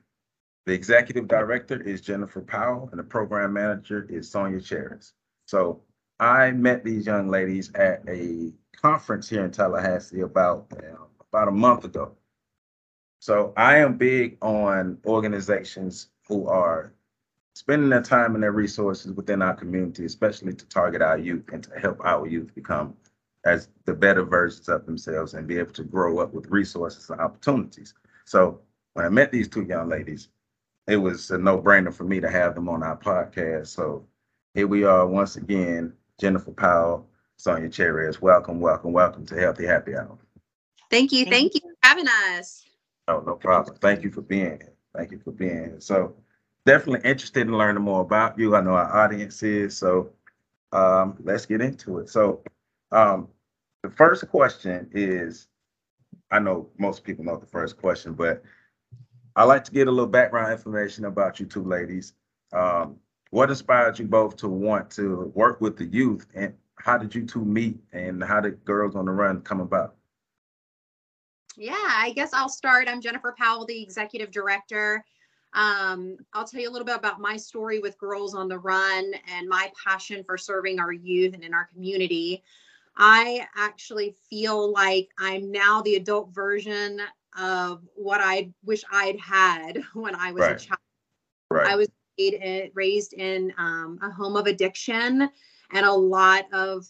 The 0.69 0.75
executive 0.75 1.27
director 1.27 1.81
is 1.81 1.99
Jennifer 1.99 2.41
Powell, 2.41 2.89
and 2.91 2.99
the 2.99 3.03
program 3.03 3.53
manager 3.53 4.05
is 4.07 4.29
Sonia 4.29 4.59
Cheris. 4.59 5.13
So 5.47 5.81
I 6.19 6.51
met 6.51 6.83
these 6.83 7.07
young 7.07 7.27
ladies 7.27 7.73
at 7.73 8.03
a 8.07 8.53
conference 8.79 9.27
here 9.27 9.43
in 9.43 9.49
Tallahassee 9.49 10.21
about 10.21 10.67
uh, 10.77 11.05
about 11.31 11.47
a 11.47 11.51
month 11.51 11.85
ago. 11.85 12.11
So 13.17 13.51
I 13.57 13.77
am 13.77 13.97
big 13.97 14.37
on 14.43 14.99
organizations 15.07 16.09
who 16.27 16.47
are 16.47 16.93
spending 17.55 17.89
their 17.89 18.03
time 18.03 18.35
and 18.35 18.43
their 18.43 18.51
resources 18.51 19.11
within 19.13 19.41
our 19.41 19.55
community, 19.55 20.05
especially 20.05 20.53
to 20.53 20.67
target 20.67 21.01
our 21.01 21.17
youth 21.17 21.49
and 21.51 21.63
to 21.63 21.79
help 21.79 21.99
our 22.05 22.27
youth 22.27 22.53
become 22.53 22.95
as 23.43 23.69
the 23.85 23.93
better 23.95 24.23
versions 24.23 24.69
of 24.69 24.85
themselves 24.85 25.33
and 25.33 25.47
be 25.47 25.57
able 25.57 25.73
to 25.73 25.83
grow 25.83 26.19
up 26.19 26.31
with 26.31 26.45
resources 26.51 27.09
and 27.09 27.19
opportunities. 27.19 27.95
So 28.25 28.61
when 28.93 29.07
I 29.07 29.09
met 29.09 29.31
these 29.31 29.47
two 29.47 29.63
young 29.63 29.89
ladies, 29.89 30.29
it 30.89 30.97
was 30.97 31.29
a 31.29 31.37
no-brainer 31.37 31.93
for 31.93 32.03
me 32.03 32.19
to 32.19 32.29
have 32.29 32.55
them 32.55 32.67
on 32.67 32.81
our 32.81 32.97
podcast. 32.97 33.67
So 33.67 34.03
here 34.55 34.65
we 34.65 34.83
are 34.83 35.05
once 35.05 35.35
again, 35.35 35.93
Jennifer 36.19 36.51
Powell, 36.51 37.07
Sonia 37.37 37.69
Cheris. 37.69 38.19
Welcome, 38.19 38.59
welcome, 38.59 38.91
welcome 38.91 39.23
to 39.27 39.39
Healthy 39.39 39.67
Happy 39.67 39.95
Hour. 39.95 40.17
Thank 40.89 41.11
you. 41.11 41.25
Thank 41.25 41.53
you 41.53 41.61
for 41.61 41.75
having 41.83 42.07
us. 42.07 42.65
Oh, 43.07 43.23
no 43.25 43.35
problem. 43.35 43.77
Thank 43.77 44.03
you 44.03 44.11
for 44.11 44.21
being 44.21 44.57
here. 44.57 44.73
Thank 44.95 45.11
you 45.11 45.19
for 45.19 45.31
being 45.31 45.51
here. 45.51 45.75
So 45.77 46.15
definitely 46.65 47.07
interested 47.07 47.41
in 47.41 47.55
learning 47.55 47.83
more 47.83 48.01
about 48.01 48.39
you. 48.39 48.55
I 48.55 48.61
know 48.61 48.73
our 48.73 49.05
audience 49.05 49.43
is. 49.43 49.77
So 49.77 50.09
um, 50.71 51.17
let's 51.23 51.45
get 51.45 51.61
into 51.61 51.99
it. 51.99 52.09
So 52.09 52.41
um, 52.91 53.27
the 53.83 53.91
first 53.91 54.27
question 54.27 54.89
is, 54.91 55.49
I 56.31 56.39
know 56.39 56.67
most 56.79 57.03
people 57.03 57.25
know 57.25 57.37
the 57.37 57.45
first 57.45 57.77
question, 57.77 58.13
but 58.13 58.41
I 59.35 59.43
like 59.43 59.63
to 59.65 59.71
get 59.71 59.87
a 59.87 59.91
little 59.91 60.07
background 60.07 60.51
information 60.51 61.05
about 61.05 61.39
you 61.39 61.45
two 61.45 61.63
ladies. 61.63 62.13
Um, 62.51 62.97
what 63.31 63.49
inspired 63.49 63.99
you 63.99 64.05
both 64.05 64.35
to 64.37 64.47
want 64.47 64.89
to 64.91 65.31
work 65.35 65.61
with 65.61 65.77
the 65.77 65.85
youth, 65.85 66.25
and 66.33 66.53
how 66.75 66.97
did 66.97 67.13
you 67.13 67.25
two 67.25 67.45
meet, 67.45 67.77
and 67.93 68.23
how 68.23 68.41
did 68.41 68.63
Girls 68.65 68.95
on 68.95 69.05
the 69.05 69.11
Run 69.11 69.41
come 69.41 69.59
about? 69.59 69.95
Yeah, 71.55 71.73
I 71.75 72.13
guess 72.15 72.33
I'll 72.33 72.49
start. 72.49 72.87
I'm 72.87 73.01
Jennifer 73.01 73.35
Powell, 73.37 73.65
the 73.65 73.81
executive 73.81 74.31
director. 74.31 75.03
Um, 75.53 76.17
I'll 76.33 76.45
tell 76.45 76.61
you 76.61 76.69
a 76.69 76.71
little 76.71 76.85
bit 76.85 76.95
about 76.95 77.19
my 77.19 77.35
story 77.37 77.79
with 77.79 77.97
Girls 77.97 78.33
on 78.33 78.47
the 78.47 78.59
Run 78.59 79.13
and 79.35 79.47
my 79.47 79.71
passion 79.83 80.23
for 80.23 80.37
serving 80.37 80.79
our 80.79 80.93
youth 80.93 81.33
and 81.33 81.43
in 81.43 81.53
our 81.53 81.65
community. 81.65 82.43
I 82.95 83.47
actually 83.55 84.15
feel 84.29 84.71
like 84.71 85.09
I'm 85.17 85.51
now 85.51 85.81
the 85.81 85.95
adult 85.95 86.33
version 86.33 87.01
of 87.37 87.81
what 87.95 88.21
I 88.21 88.51
wish 88.63 88.83
I'd 88.91 89.19
had 89.19 89.81
when 89.93 90.15
I 90.15 90.31
was 90.31 90.41
right. 90.41 90.55
a 90.55 90.65
child. 90.65 90.79
Right. 91.51 91.67
I 91.67 91.75
was 91.75 91.87
raised 92.73 93.13
in 93.13 93.53
um, 93.57 93.97
a 94.01 94.09
home 94.09 94.35
of 94.35 94.45
addiction 94.45 95.29
and 95.71 95.85
a 95.85 95.91
lot 95.91 96.45
of 96.53 96.85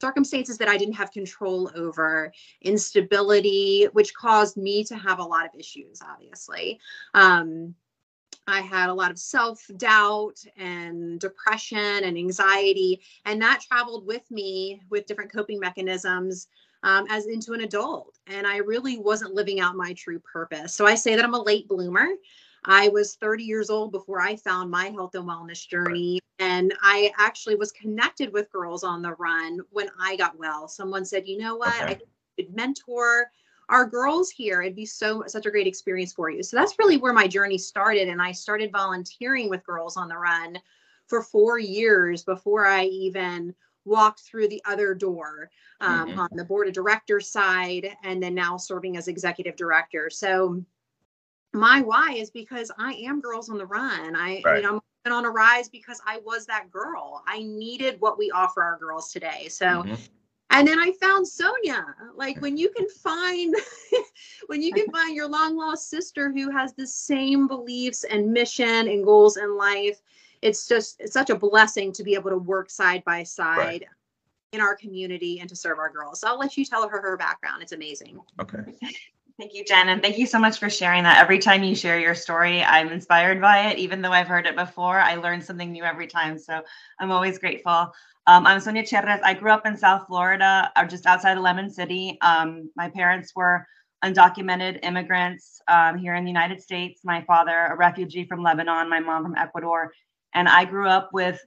circumstances 0.00 0.58
that 0.58 0.68
I 0.68 0.76
didn't 0.76 0.94
have 0.94 1.12
control 1.12 1.70
over, 1.76 2.32
instability, 2.60 3.86
which 3.92 4.12
caused 4.14 4.56
me 4.56 4.84
to 4.84 4.96
have 4.96 5.20
a 5.20 5.24
lot 5.24 5.46
of 5.46 5.58
issues, 5.58 6.00
obviously. 6.02 6.80
Um, 7.14 7.74
I 8.48 8.60
had 8.60 8.88
a 8.88 8.94
lot 8.94 9.12
of 9.12 9.18
self 9.18 9.64
doubt 9.76 10.38
and 10.56 11.20
depression 11.20 11.78
and 11.78 12.18
anxiety, 12.18 13.00
and 13.24 13.40
that 13.40 13.60
traveled 13.60 14.04
with 14.04 14.28
me 14.30 14.80
with 14.90 15.06
different 15.06 15.32
coping 15.32 15.60
mechanisms 15.60 16.48
um, 16.82 17.06
as 17.08 17.26
into 17.26 17.52
an 17.52 17.60
adult. 17.62 18.18
And 18.26 18.46
I 18.46 18.58
really 18.58 18.98
wasn't 18.98 19.34
living 19.34 19.60
out 19.60 19.76
my 19.76 19.92
true 19.94 20.20
purpose. 20.20 20.74
So 20.74 20.86
I 20.86 20.94
say 20.94 21.16
that 21.16 21.24
I'm 21.24 21.34
a 21.34 21.42
late 21.42 21.68
bloomer. 21.68 22.08
I 22.64 22.88
was 22.88 23.16
30 23.16 23.44
years 23.44 23.70
old 23.70 23.92
before 23.92 24.20
I 24.20 24.36
found 24.36 24.70
my 24.70 24.86
health 24.86 25.14
and 25.14 25.24
wellness 25.24 25.66
journey. 25.66 26.20
And 26.38 26.74
I 26.82 27.12
actually 27.18 27.56
was 27.56 27.72
connected 27.72 28.32
with 28.32 28.50
Girls 28.50 28.84
on 28.84 29.02
the 29.02 29.14
Run 29.14 29.60
when 29.70 29.88
I 30.00 30.16
got 30.16 30.38
well. 30.38 30.68
Someone 30.68 31.04
said, 31.04 31.26
you 31.26 31.38
know 31.38 31.56
what? 31.56 31.74
Okay. 31.82 31.92
I 31.92 31.98
could 32.36 32.54
mentor 32.54 33.26
our 33.68 33.86
girls 33.86 34.30
here. 34.30 34.60
It'd 34.60 34.76
be 34.76 34.86
so 34.86 35.24
such 35.26 35.46
a 35.46 35.50
great 35.50 35.66
experience 35.66 36.12
for 36.12 36.30
you. 36.30 36.42
So 36.42 36.56
that's 36.56 36.78
really 36.78 36.98
where 36.98 37.12
my 37.12 37.26
journey 37.26 37.58
started. 37.58 38.08
And 38.08 38.20
I 38.20 38.32
started 38.32 38.70
volunteering 38.72 39.48
with 39.48 39.64
Girls 39.64 39.96
on 39.96 40.08
the 40.08 40.16
Run 40.16 40.58
for 41.06 41.22
four 41.22 41.58
years 41.58 42.22
before 42.22 42.66
I 42.66 42.84
even 42.84 43.54
walked 43.84 44.20
through 44.20 44.48
the 44.48 44.62
other 44.64 44.94
door 44.94 45.50
um, 45.80 46.08
mm-hmm. 46.08 46.20
on 46.20 46.28
the 46.32 46.44
board 46.44 46.68
of 46.68 46.74
directors 46.74 47.28
side 47.28 47.88
and 48.04 48.22
then 48.22 48.34
now 48.34 48.56
serving 48.56 48.96
as 48.96 49.08
executive 49.08 49.56
director 49.56 50.08
so 50.10 50.62
my 51.52 51.80
why 51.80 52.12
is 52.12 52.30
because 52.30 52.70
i 52.78 52.92
am 52.94 53.20
girls 53.20 53.48
on 53.48 53.58
the 53.58 53.66
run 53.66 54.14
i 54.16 54.40
right. 54.44 54.56
you 54.56 54.62
know 54.62 54.80
i'm 55.04 55.12
on 55.12 55.24
a 55.24 55.30
rise 55.30 55.68
because 55.68 56.00
i 56.06 56.18
was 56.24 56.46
that 56.46 56.70
girl 56.70 57.22
i 57.26 57.42
needed 57.42 58.00
what 58.00 58.18
we 58.18 58.30
offer 58.30 58.62
our 58.62 58.78
girls 58.78 59.12
today 59.12 59.48
so 59.48 59.66
mm-hmm. 59.66 59.94
and 60.50 60.66
then 60.66 60.78
i 60.78 60.92
found 61.00 61.26
sonia 61.26 61.84
like 62.14 62.40
when 62.40 62.56
you 62.56 62.70
can 62.70 62.88
find 62.88 63.54
when 64.46 64.62
you 64.62 64.72
can 64.72 64.86
find 64.92 65.16
your 65.16 65.28
long 65.28 65.56
lost 65.56 65.90
sister 65.90 66.30
who 66.30 66.50
has 66.50 66.72
the 66.74 66.86
same 66.86 67.48
beliefs 67.48 68.04
and 68.04 68.32
mission 68.32 68.88
and 68.88 69.04
goals 69.04 69.36
in 69.36 69.56
life 69.56 70.00
it's 70.42 70.66
just 70.66 71.00
it's 71.00 71.12
such 71.12 71.30
a 71.30 71.36
blessing 71.36 71.92
to 71.92 72.02
be 72.02 72.14
able 72.14 72.30
to 72.30 72.38
work 72.38 72.68
side 72.68 73.02
by 73.04 73.22
side 73.22 73.58
right. 73.58 73.84
in 74.52 74.60
our 74.60 74.76
community 74.76 75.40
and 75.40 75.48
to 75.48 75.56
serve 75.56 75.78
our 75.78 75.90
girls. 75.90 76.20
So 76.20 76.28
I'll 76.28 76.38
let 76.38 76.56
you 76.56 76.64
tell 76.64 76.86
her 76.88 77.00
her 77.00 77.16
background. 77.16 77.62
It's 77.62 77.72
amazing. 77.72 78.20
Okay. 78.40 78.58
Thank 79.38 79.54
you, 79.54 79.64
Jen. 79.64 79.88
And 79.88 80.02
thank 80.02 80.18
you 80.18 80.26
so 80.26 80.38
much 80.38 80.58
for 80.58 80.68
sharing 80.68 81.02
that. 81.04 81.18
Every 81.18 81.38
time 81.38 81.64
you 81.64 81.74
share 81.74 81.98
your 81.98 82.14
story, 82.14 82.62
I'm 82.62 82.90
inspired 82.90 83.40
by 83.40 83.70
it. 83.70 83.78
Even 83.78 84.02
though 84.02 84.12
I've 84.12 84.28
heard 84.28 84.46
it 84.46 84.54
before, 84.54 85.00
I 85.00 85.14
learn 85.14 85.40
something 85.40 85.72
new 85.72 85.82
every 85.82 86.06
time. 86.06 86.38
So 86.38 86.60
I'm 87.00 87.10
always 87.10 87.38
grateful. 87.38 87.92
Um, 88.26 88.46
I'm 88.46 88.60
Sonia 88.60 88.84
Cheris. 88.84 89.20
I 89.24 89.32
grew 89.34 89.50
up 89.50 89.66
in 89.66 89.76
South 89.76 90.06
Florida, 90.06 90.70
or 90.76 90.84
uh, 90.84 90.86
just 90.86 91.06
outside 91.06 91.38
of 91.38 91.42
Lemon 91.42 91.70
City. 91.70 92.18
Um, 92.20 92.70
my 92.76 92.90
parents 92.90 93.34
were 93.34 93.66
undocumented 94.04 94.80
immigrants 94.84 95.60
um, 95.66 95.96
here 95.96 96.14
in 96.14 96.24
the 96.24 96.30
United 96.30 96.62
States. 96.62 97.00
My 97.02 97.22
father, 97.22 97.66
a 97.70 97.76
refugee 97.76 98.26
from 98.26 98.42
Lebanon, 98.42 98.88
my 98.88 99.00
mom 99.00 99.22
from 99.22 99.34
Ecuador 99.36 99.92
and 100.34 100.48
I 100.48 100.64
grew 100.64 100.88
up 100.88 101.10
with 101.12 101.40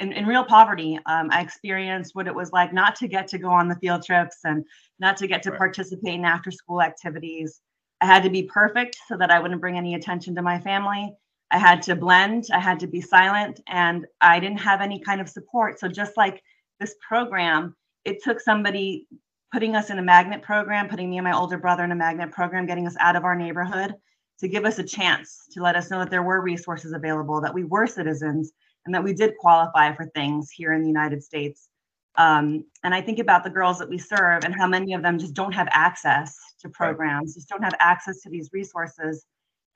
in, 0.00 0.12
in 0.12 0.26
real 0.26 0.44
poverty. 0.44 0.98
Um, 1.06 1.28
I 1.30 1.40
experienced 1.40 2.14
what 2.14 2.26
it 2.26 2.34
was 2.34 2.52
like 2.52 2.72
not 2.72 2.96
to 2.96 3.08
get 3.08 3.28
to 3.28 3.38
go 3.38 3.50
on 3.50 3.68
the 3.68 3.76
field 3.76 4.04
trips 4.04 4.38
and 4.44 4.64
not 4.98 5.16
to 5.18 5.26
get 5.26 5.42
to 5.44 5.50
right. 5.50 5.58
participate 5.58 6.14
in 6.14 6.24
after 6.24 6.50
school 6.50 6.82
activities. 6.82 7.60
I 8.00 8.06
had 8.06 8.22
to 8.24 8.30
be 8.30 8.42
perfect 8.42 8.98
so 9.08 9.16
that 9.16 9.30
I 9.30 9.38
wouldn't 9.38 9.60
bring 9.60 9.78
any 9.78 9.94
attention 9.94 10.34
to 10.34 10.42
my 10.42 10.60
family. 10.60 11.14
I 11.50 11.58
had 11.58 11.82
to 11.82 11.94
blend, 11.94 12.46
I 12.52 12.58
had 12.58 12.80
to 12.80 12.86
be 12.86 13.00
silent, 13.00 13.60
and 13.68 14.06
I 14.20 14.40
didn't 14.40 14.58
have 14.58 14.80
any 14.80 14.98
kind 14.98 15.20
of 15.20 15.28
support. 15.28 15.78
So, 15.78 15.88
just 15.88 16.16
like 16.16 16.42
this 16.80 16.96
program, 17.06 17.76
it 18.04 18.22
took 18.22 18.40
somebody 18.40 19.06
putting 19.52 19.76
us 19.76 19.90
in 19.90 19.98
a 19.98 20.02
magnet 20.02 20.42
program, 20.42 20.88
putting 20.88 21.08
me 21.08 21.18
and 21.18 21.24
my 21.24 21.36
older 21.36 21.58
brother 21.58 21.84
in 21.84 21.92
a 21.92 21.96
magnet 21.96 22.32
program, 22.32 22.66
getting 22.66 22.88
us 22.88 22.96
out 22.98 23.14
of 23.14 23.24
our 23.24 23.36
neighborhood 23.36 23.94
to 24.40 24.48
give 24.48 24.64
us 24.64 24.78
a 24.78 24.84
chance 24.84 25.46
to 25.52 25.62
let 25.62 25.76
us 25.76 25.90
know 25.90 26.00
that 26.00 26.10
there 26.10 26.22
were 26.22 26.40
resources 26.40 26.92
available, 26.92 27.40
that 27.40 27.54
we 27.54 27.64
were 27.64 27.86
citizens, 27.86 28.52
and 28.84 28.94
that 28.94 29.04
we 29.04 29.14
did 29.14 29.36
qualify 29.38 29.94
for 29.94 30.06
things 30.06 30.50
here 30.50 30.72
in 30.72 30.82
the 30.82 30.88
United 30.88 31.22
States. 31.22 31.68
Um, 32.16 32.64
and 32.84 32.94
I 32.94 33.00
think 33.00 33.18
about 33.18 33.42
the 33.44 33.50
girls 33.50 33.78
that 33.78 33.88
we 33.88 33.98
serve 33.98 34.44
and 34.44 34.54
how 34.54 34.66
many 34.66 34.94
of 34.94 35.02
them 35.02 35.18
just 35.18 35.34
don't 35.34 35.52
have 35.52 35.68
access 35.70 36.36
to 36.60 36.68
programs, 36.68 37.34
just 37.34 37.48
don't 37.48 37.62
have 37.62 37.74
access 37.80 38.20
to 38.22 38.30
these 38.30 38.50
resources. 38.52 39.26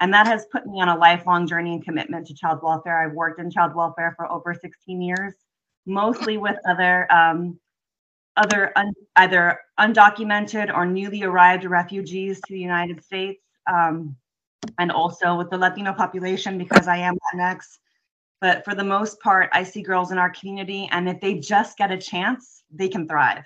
And 0.01 0.13
that 0.15 0.27
has 0.27 0.47
put 0.53 0.67
me 0.67 0.81
on 0.81 0.89
a 0.89 0.97
lifelong 0.97 1.47
journey 1.47 1.75
and 1.75 1.85
commitment 1.85 2.27
to 2.29 2.35
child 2.35 2.61
welfare. 2.63 3.03
I've 3.03 3.15
worked 3.15 3.41
in 3.41 3.51
child 3.51 3.75
welfare 3.75 4.15
for 4.17 4.31
over 4.31 4.55
16 4.55 5.03
years, 5.03 5.35
mostly 5.87 6.37
with 6.37 6.57
other 6.65 7.11
um, 7.13 7.59
other 8.37 8.73
un, 8.77 8.93
either 9.17 9.59
undocumented 9.81 10.73
or 10.73 10.87
newly 10.87 11.25
arrived 11.25 11.65
refugees 11.65 12.41
to 12.47 12.53
the 12.53 12.61
United 12.61 13.03
States, 13.03 13.43
um, 13.69 14.15
and 14.79 14.91
also 14.91 15.37
with 15.37 15.51
the 15.51 15.59
Latino 15.59 15.93
population 15.93 16.59
because 16.59 16.89
I 16.89 16.99
am 16.99 17.17
Latinx. 17.35 17.79
But 18.41 18.65
for 18.65 18.75
the 18.75 18.85
most 18.85 19.21
part, 19.21 19.51
I 19.53 19.65
see 19.65 19.83
girls 19.83 20.13
in 20.13 20.19
our 20.19 20.31
community, 20.31 20.89
and 20.93 21.09
if 21.09 21.21
they 21.21 21.35
just 21.35 21.77
get 21.77 21.91
a 21.91 21.99
chance, 21.99 22.63
they 22.71 22.89
can 22.89 23.09
thrive. 23.09 23.45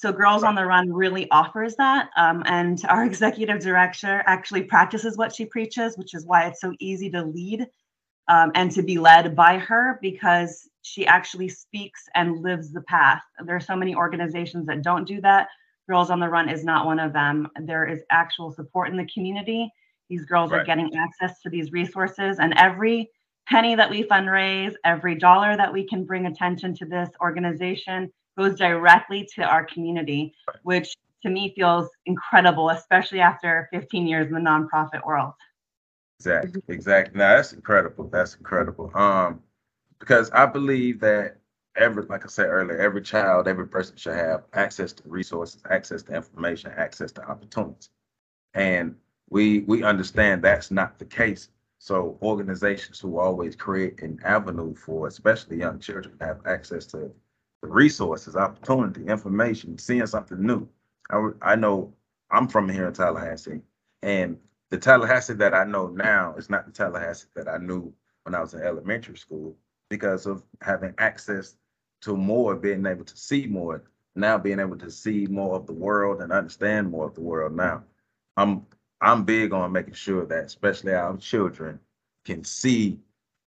So 0.00 0.12
Girls 0.12 0.44
on 0.44 0.54
the 0.54 0.64
Run 0.64 0.92
really 0.92 1.28
offers 1.32 1.74
that. 1.74 2.10
Um, 2.16 2.44
and 2.46 2.80
our 2.88 3.04
executive 3.12 3.58
director 3.58 4.22
actually 4.26 4.62
practices 4.62 5.16
what 5.16 5.34
she 5.34 5.44
preaches, 5.44 5.98
which 5.98 6.14
is 6.14 6.24
why 6.24 6.46
it's 6.46 6.60
so 6.60 6.72
easy 6.78 7.10
to 7.10 7.24
lead 7.24 7.66
um, 8.28 8.52
and 8.54 8.70
to 8.70 8.82
be 8.82 8.96
led 8.96 9.34
by 9.34 9.58
her 9.58 9.98
because 10.00 10.68
she 10.82 11.04
actually 11.04 11.48
speaks 11.48 12.04
and 12.14 12.42
lives 12.42 12.72
the 12.72 12.82
path. 12.82 13.22
There 13.44 13.56
are 13.56 13.60
so 13.60 13.74
many 13.74 13.96
organizations 13.96 14.66
that 14.66 14.82
don't 14.82 15.04
do 15.04 15.20
that. 15.22 15.48
Girls 15.88 16.10
on 16.10 16.20
the 16.20 16.28
Run 16.28 16.48
is 16.48 16.62
not 16.62 16.86
one 16.86 17.00
of 17.00 17.12
them. 17.12 17.48
There 17.60 17.84
is 17.88 18.02
actual 18.08 18.52
support 18.52 18.90
in 18.90 18.96
the 18.96 19.08
community. 19.12 19.68
These 20.08 20.24
girls 20.24 20.50
right. 20.50 20.60
are 20.60 20.64
getting 20.64 20.96
access 20.96 21.40
to 21.42 21.50
these 21.50 21.72
resources, 21.72 22.38
and 22.38 22.54
every 22.56 23.10
penny 23.48 23.74
that 23.74 23.90
we 23.90 24.04
fundraise, 24.04 24.74
every 24.84 25.14
dollar 25.14 25.56
that 25.56 25.72
we 25.72 25.86
can 25.86 26.04
bring 26.04 26.26
attention 26.26 26.74
to 26.74 26.84
this 26.84 27.08
organization 27.20 28.10
goes 28.36 28.56
directly 28.58 29.28
to 29.34 29.42
our 29.42 29.64
community, 29.64 30.34
which 30.62 30.94
to 31.22 31.30
me 31.30 31.52
feels 31.56 31.88
incredible, 32.06 32.70
especially 32.70 33.20
after 33.20 33.68
15 33.72 34.06
years 34.06 34.28
in 34.28 34.34
the 34.34 34.40
nonprofit 34.40 35.04
world. 35.04 35.32
Exactly, 36.20 36.62
exactly. 36.68 37.18
Now 37.18 37.36
that's 37.36 37.52
incredible. 37.52 38.08
That's 38.08 38.36
incredible. 38.36 38.90
Um, 38.94 39.40
because 39.98 40.30
I 40.30 40.46
believe 40.46 41.00
that 41.00 41.38
every, 41.76 42.04
like 42.04 42.24
I 42.24 42.28
said 42.28 42.46
earlier, 42.46 42.78
every 42.78 43.02
child, 43.02 43.48
every 43.48 43.66
person 43.66 43.96
should 43.96 44.14
have 44.14 44.44
access 44.52 44.92
to 44.94 45.02
resources, 45.06 45.62
access 45.70 46.02
to 46.04 46.14
information, 46.14 46.72
access 46.76 47.12
to 47.12 47.28
opportunities, 47.28 47.90
and 48.54 48.94
we 49.30 49.60
we 49.60 49.82
understand 49.82 50.42
that's 50.42 50.70
not 50.70 50.98
the 50.98 51.04
case. 51.04 51.48
So 51.78 52.18
organizations 52.22 52.98
who 52.98 53.18
always 53.18 53.54
create 53.54 54.02
an 54.02 54.18
avenue 54.24 54.74
for, 54.74 55.06
especially 55.06 55.58
young 55.58 55.78
children, 55.78 56.18
to 56.18 56.24
have 56.24 56.40
access 56.46 56.86
to 56.86 57.12
the 57.62 57.68
resources, 57.68 58.36
opportunity, 58.36 59.06
information, 59.06 59.78
seeing 59.78 60.06
something 60.06 60.44
new. 60.44 60.68
I, 61.10 61.30
I 61.40 61.56
know 61.56 61.94
I'm 62.30 62.48
from 62.48 62.68
here 62.68 62.88
in 62.88 62.94
Tallahassee, 62.94 63.60
and 64.02 64.38
the 64.70 64.78
Tallahassee 64.78 65.34
that 65.34 65.54
I 65.54 65.64
know 65.64 65.88
now 65.88 66.34
is 66.36 66.50
not 66.50 66.66
the 66.66 66.72
Tallahassee 66.72 67.28
that 67.34 67.48
I 67.48 67.58
knew 67.58 67.92
when 68.24 68.34
I 68.34 68.40
was 68.40 68.54
in 68.54 68.62
elementary 68.62 69.16
school 69.16 69.56
because 69.88 70.26
of 70.26 70.42
having 70.60 70.94
access 70.98 71.56
to 72.02 72.16
more, 72.16 72.54
being 72.54 72.84
able 72.86 73.04
to 73.04 73.16
see 73.16 73.46
more, 73.46 73.84
now 74.14 74.36
being 74.36 74.60
able 74.60 74.76
to 74.76 74.90
see 74.90 75.26
more 75.26 75.56
of 75.56 75.66
the 75.66 75.72
world 75.72 76.20
and 76.20 76.32
understand 76.32 76.90
more 76.90 77.06
of 77.06 77.14
the 77.14 77.20
world 77.20 77.54
now. 77.54 77.82
I'm 78.36 78.66
I'm 79.00 79.24
big 79.24 79.52
on 79.52 79.72
making 79.72 79.94
sure 79.94 80.26
that 80.26 80.44
especially 80.44 80.94
our 80.94 81.16
children 81.16 81.78
can 82.24 82.44
see 82.44 82.98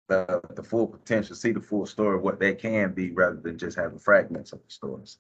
the, 0.08 0.42
the 0.56 0.64
full 0.64 0.88
potential, 0.88 1.36
see 1.36 1.52
the 1.52 1.62
full 1.62 1.86
story 1.86 2.18
of 2.18 2.22
what 2.22 2.40
they 2.40 2.54
can 2.54 2.94
be 2.94 3.12
rather 3.12 3.38
than 3.38 3.58
just 3.58 3.78
having 3.78 4.00
fragments 4.00 4.54
of 4.54 4.60
the 4.60 4.72
stories. 4.72 5.18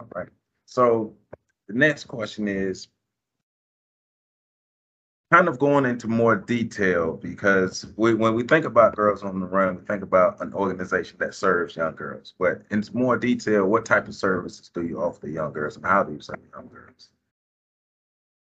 All 0.00 0.08
right. 0.14 0.28
So 0.66 1.14
the 1.68 1.74
next 1.74 2.04
question 2.04 2.48
is 2.48 2.88
kind 5.32 5.48
of 5.48 5.58
going 5.58 5.84
into 5.84 6.08
more 6.08 6.36
detail 6.36 7.14
because 7.14 7.86
we, 7.96 8.14
when 8.14 8.34
we 8.34 8.42
think 8.42 8.64
about 8.64 8.96
Girls 8.96 9.22
on 9.22 9.40
the 9.40 9.46
Run, 9.46 9.76
we 9.76 9.82
think 9.82 10.02
about 10.02 10.40
an 10.40 10.54
organization 10.54 11.16
that 11.20 11.34
serves 11.34 11.76
young 11.76 11.94
girls. 11.94 12.34
But 12.38 12.62
in 12.70 12.82
more 12.94 13.18
detail, 13.18 13.66
what 13.66 13.84
type 13.84 14.08
of 14.08 14.14
services 14.14 14.70
do 14.72 14.86
you 14.86 15.02
offer 15.02 15.28
young 15.28 15.52
girls 15.52 15.76
and 15.76 15.84
how 15.84 16.02
do 16.02 16.14
you 16.14 16.20
serve 16.20 16.40
young 16.54 16.68
girls? 16.68 17.10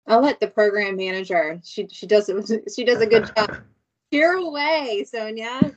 I'll 0.06 0.22
let 0.22 0.40
the 0.40 0.48
program 0.48 0.96
manager. 0.96 1.60
She 1.64 1.88
she 1.90 2.06
does 2.06 2.28
it. 2.28 2.64
She 2.74 2.84
does 2.84 3.00
a 3.00 3.06
good 3.06 3.30
job. 3.34 3.56
You're 4.10 4.36
away, 4.36 5.04
Sonia. 5.10 5.74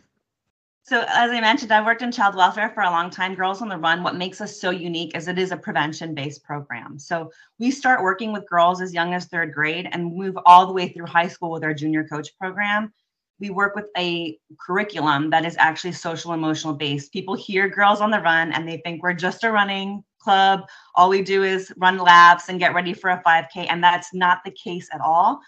So, 0.84 1.02
as 1.08 1.30
I 1.30 1.40
mentioned, 1.40 1.72
I've 1.72 1.86
worked 1.86 2.02
in 2.02 2.12
child 2.12 2.36
welfare 2.36 2.70
for 2.70 2.82
a 2.82 2.90
long 2.90 3.10
time. 3.10 3.36
Girls 3.36 3.62
on 3.62 3.70
the 3.70 3.78
Run, 3.78 4.02
what 4.02 4.16
makes 4.16 4.42
us 4.42 4.60
so 4.60 4.72
unique 4.72 5.16
is 5.16 5.28
it 5.28 5.38
is 5.38 5.52
a 5.52 5.58
prevention 5.58 6.16
based 6.16 6.44
program. 6.44 6.98
So, 6.98 7.32
we 7.60 7.70
start 7.72 8.04
working 8.04 8.32
with 8.34 8.50
girls 8.50 8.82
as 8.82 8.94
young 8.94 9.14
as 9.14 9.26
third 9.26 9.54
grade 9.54 9.88
and 9.92 10.16
move 10.16 10.38
all 10.46 10.66
the 10.66 10.74
way 10.74 10.90
through 10.90 11.08
high 11.08 11.28
school 11.28 11.52
with 11.52 11.64
our 11.64 11.74
junior 11.74 12.08
coach 12.08 12.30
program. 12.40 12.94
We 13.40 13.50
work 13.50 13.76
with 13.76 13.86
a 13.98 14.38
curriculum 14.60 15.30
that 15.30 15.46
is 15.46 15.56
actually 15.58 15.94
social 15.94 16.34
emotional 16.34 16.74
based. 16.74 17.14
People 17.14 17.36
hear 17.36 17.70
Girls 17.70 18.02
on 18.02 18.12
the 18.12 18.20
Run 18.20 18.52
and 18.52 18.68
they 18.68 18.78
think 18.78 19.02
we're 19.02 19.14
just 19.14 19.44
a 19.44 19.52
running 19.52 20.04
club. 20.20 20.68
All 20.96 21.10
we 21.10 21.22
do 21.22 21.44
is 21.44 21.74
run 21.78 21.98
laps 21.98 22.50
and 22.50 22.60
get 22.60 22.74
ready 22.74 22.94
for 22.94 23.10
a 23.10 23.24
5K. 23.24 23.68
And 23.70 23.84
that's 23.84 24.14
not 24.14 24.40
the 24.44 24.52
case 24.52 24.90
at 24.94 25.02
all 25.02 25.42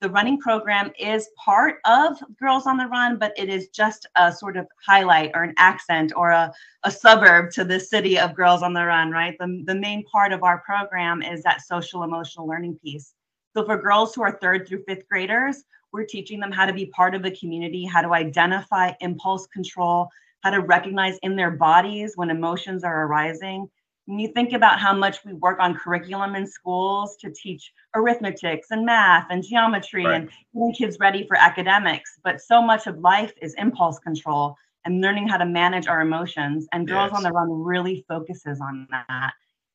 the 0.00 0.10
running 0.10 0.38
program 0.38 0.92
is 0.98 1.30
part 1.36 1.76
of 1.86 2.22
Girls 2.38 2.66
on 2.66 2.76
the 2.76 2.86
Run, 2.86 3.18
but 3.18 3.32
it 3.36 3.48
is 3.48 3.68
just 3.68 4.06
a 4.16 4.30
sort 4.30 4.56
of 4.56 4.66
highlight 4.84 5.30
or 5.34 5.42
an 5.42 5.54
accent 5.56 6.12
or 6.14 6.30
a, 6.30 6.52
a 6.82 6.90
suburb 6.90 7.50
to 7.52 7.64
the 7.64 7.80
city 7.80 8.18
of 8.18 8.34
Girls 8.34 8.62
on 8.62 8.74
the 8.74 8.84
Run, 8.84 9.10
right? 9.10 9.36
The, 9.38 9.62
the 9.64 9.74
main 9.74 10.04
part 10.04 10.32
of 10.32 10.42
our 10.42 10.58
program 10.58 11.22
is 11.22 11.42
that 11.42 11.62
social 11.62 12.02
emotional 12.02 12.46
learning 12.46 12.78
piece. 12.82 13.14
So 13.54 13.64
for 13.64 13.80
girls 13.80 14.14
who 14.14 14.22
are 14.22 14.38
third 14.38 14.68
through 14.68 14.84
fifth 14.86 15.08
graders, 15.08 15.64
we're 15.92 16.04
teaching 16.04 16.40
them 16.40 16.52
how 16.52 16.66
to 16.66 16.74
be 16.74 16.86
part 16.86 17.14
of 17.14 17.24
a 17.24 17.30
community, 17.30 17.86
how 17.86 18.02
to 18.02 18.12
identify 18.12 18.92
impulse 19.00 19.46
control, 19.46 20.08
how 20.42 20.50
to 20.50 20.60
recognize 20.60 21.16
in 21.22 21.36
their 21.36 21.52
bodies 21.52 22.12
when 22.16 22.28
emotions 22.28 22.84
are 22.84 23.06
arising, 23.06 23.70
when 24.06 24.20
you 24.20 24.28
think 24.28 24.52
about 24.52 24.78
how 24.78 24.94
much 24.94 25.24
we 25.24 25.32
work 25.34 25.58
on 25.60 25.74
curriculum 25.74 26.34
in 26.36 26.46
schools 26.46 27.16
to 27.16 27.30
teach 27.30 27.72
arithmetics 27.94 28.68
and 28.70 28.86
math 28.86 29.26
and 29.30 29.42
geometry 29.42 30.04
right. 30.04 30.14
and 30.14 30.30
getting 30.54 30.72
kids 30.72 30.98
ready 31.00 31.26
for 31.26 31.36
academics, 31.36 32.18
but 32.22 32.40
so 32.40 32.62
much 32.62 32.86
of 32.86 32.98
life 33.00 33.32
is 33.42 33.54
impulse 33.54 33.98
control 33.98 34.56
and 34.84 35.00
learning 35.00 35.26
how 35.26 35.36
to 35.36 35.44
manage 35.44 35.88
our 35.88 36.00
emotions. 36.00 36.68
And 36.72 36.86
Girls 36.86 37.10
yes. 37.12 37.16
on 37.16 37.22
the 37.24 37.32
Run 37.32 37.50
really 37.50 38.04
focuses 38.08 38.60
on 38.60 38.86
that. 38.90 39.32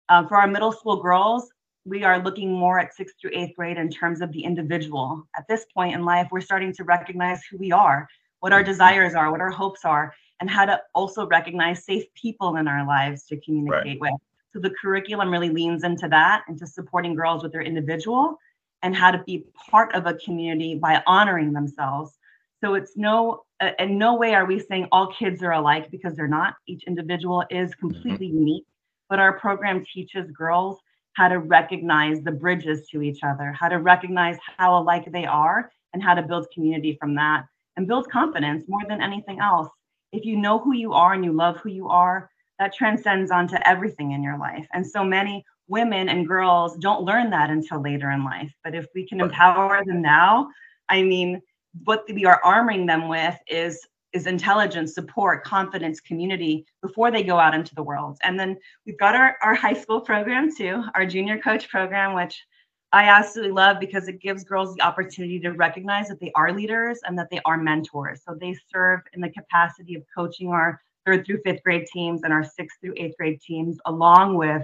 Uh, 0.08 0.26
for 0.28 0.38
our 0.38 0.48
middle 0.48 0.72
school 0.72 1.02
girls, 1.02 1.52
we 1.84 2.04
are 2.04 2.24
looking 2.24 2.54
more 2.54 2.80
at 2.80 2.94
sixth 2.94 3.16
through 3.20 3.32
eighth 3.34 3.56
grade 3.58 3.78
in 3.78 3.90
terms 3.90 4.22
of 4.22 4.32
the 4.32 4.44
individual. 4.44 5.28
At 5.36 5.48
this 5.50 5.66
point 5.74 5.94
in 5.94 6.06
life, 6.06 6.30
we're 6.32 6.42
starting 6.42 6.74
to 6.74 6.84
recognize 6.86 7.42
who 7.44 7.58
we 7.58 7.74
are, 7.74 8.08
what 8.40 8.54
our 8.54 8.64
desires 8.64 9.14
are, 9.14 9.30
what 9.32 9.42
our 9.42 9.50
hopes 9.50 9.84
are, 9.84 10.14
and 10.42 10.50
how 10.50 10.66
to 10.66 10.82
also 10.94 11.28
recognize 11.28 11.86
safe 11.86 12.04
people 12.16 12.58
in 12.58 12.68
our 12.68 12.86
lives 12.86 13.24
to 13.26 13.38
communicate 13.38 14.02
right. 14.02 14.12
with. 14.12 14.22
So 14.54 14.60
the 14.60 14.72
curriculum 14.82 15.32
really 15.32 15.50
leans 15.50 15.84
into 15.84 16.10
that, 16.10 16.44
into 16.50 16.68
supporting 16.68 17.16
girls 17.16 17.44
with 17.44 17.54
their 17.54 17.62
individual 17.62 18.38
and 18.82 18.96
how 18.96 19.12
to 19.12 19.24
be 19.24 19.46
part 19.70 19.94
of 19.96 20.08
a 20.08 20.16
community 20.16 20.76
by 20.76 21.02
honoring 21.06 21.54
themselves. 21.54 22.18
So 22.60 22.74
it's 22.74 22.98
no, 22.98 23.44
uh, 23.62 23.72
in 23.80 23.98
no 23.98 24.16
way 24.16 24.34
are 24.34 24.46
we 24.46 24.60
saying 24.60 24.88
all 24.92 25.14
kids 25.14 25.42
are 25.44 25.52
alike 25.52 25.90
because 25.92 26.16
they're 26.16 26.28
not. 26.28 26.56
Each 26.68 26.84
individual 26.84 27.46
is 27.50 27.70
mm-hmm. 27.70 27.88
completely 27.88 28.28
mm-hmm. 28.28 28.40
unique, 28.40 28.66
but 29.10 29.20
our 29.20 29.40
program 29.40 29.86
teaches 29.86 30.30
girls 30.32 30.80
how 31.14 31.28
to 31.28 31.40
recognize 31.40 32.22
the 32.22 32.32
bridges 32.32 32.88
to 32.90 33.02
each 33.02 33.20
other, 33.24 33.52
how 33.52 33.70
to 33.70 33.78
recognize 33.78 34.38
how 34.58 34.82
alike 34.82 35.12
they 35.12 35.26
are, 35.26 35.72
and 35.94 36.02
how 36.02 36.14
to 36.14 36.22
build 36.22 36.48
community 36.54 36.98
from 37.00 37.16
that 37.16 37.46
and 37.78 37.88
build 37.88 38.10
confidence 38.10 38.64
more 38.68 38.82
than 38.88 39.02
anything 39.02 39.40
else 39.40 39.70
if 40.12 40.26
you 40.26 40.38
know 40.38 40.60
who 40.60 40.74
you 40.74 40.94
are 40.94 41.14
and 41.14 41.24
you 41.24 41.32
love 41.32 41.58
who 41.58 41.70
you 41.70 41.88
are, 41.88 42.30
that 42.60 42.74
transcends 42.74 43.32
onto 43.32 43.58
everything 43.66 44.12
in 44.12 44.22
your 44.24 44.38
life. 44.38 44.68
And 44.74 44.86
so 44.86 45.04
many 45.04 45.44
women 45.68 46.10
and 46.10 46.28
girls 46.28 46.78
don't 46.78 47.04
learn 47.04 47.30
that 47.32 47.50
until 47.50 47.82
later 47.82 48.12
in 48.12 48.24
life. 48.24 48.54
But 48.64 48.76
if 48.76 48.88
we 48.94 49.08
can 49.08 49.22
empower 49.22 49.84
them 49.86 50.02
now, 50.02 50.50
I 50.90 51.02
mean, 51.02 51.42
what 51.86 52.04
we 52.14 52.26
are 52.26 52.42
arming 52.44 52.86
them 52.86 53.08
with 53.08 53.38
is 53.48 53.88
is 54.14 54.28
intelligence, 54.28 54.94
support, 54.94 55.44
confidence, 55.46 56.02
community 56.02 56.66
before 56.82 57.12
they 57.12 57.24
go 57.24 57.40
out 57.40 57.56
into 57.56 57.74
the 57.76 57.84
world. 57.84 58.18
And 58.24 58.38
then 58.38 58.58
we've 58.86 58.98
got 58.98 59.16
our, 59.16 59.38
our 59.42 59.56
high 59.56 59.74
school 59.74 60.02
program 60.02 60.54
too, 60.54 60.84
our 60.96 61.06
junior 61.06 61.40
coach 61.40 61.70
program, 61.70 62.14
which 62.14 62.44
I 62.94 63.06
absolutely 63.06 63.54
love 63.54 63.80
because 63.80 64.08
it 64.10 64.20
gives 64.20 64.44
girls 64.44 64.76
the 64.76 64.82
opportunity 64.82 65.40
to 65.40 65.52
recognize 65.52 66.10
that 66.10 66.20
they 66.20 66.32
are 66.36 66.52
leaders 66.52 67.00
and 67.06 67.18
that 67.18 67.30
they 67.30 67.40
are 67.46 67.58
mentors. 67.58 68.22
So 68.28 68.36
they 68.36 68.56
serve 68.74 69.00
in 69.14 69.22
the 69.22 69.30
capacity 69.30 69.96
of 69.96 70.04
coaching 70.14 70.50
our 70.50 70.82
third 71.06 71.26
through 71.26 71.42
fifth 71.44 71.64
grade 71.64 71.88
teams 71.92 72.24
and 72.24 72.34
our 72.34 72.44
sixth 72.44 72.78
through 72.82 72.94
eighth 72.98 73.16
grade 73.18 73.40
teams, 73.40 73.78
along 73.86 74.36
with 74.36 74.64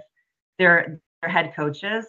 their, 0.60 1.00
their 1.22 1.32
head 1.32 1.54
coaches. 1.56 2.06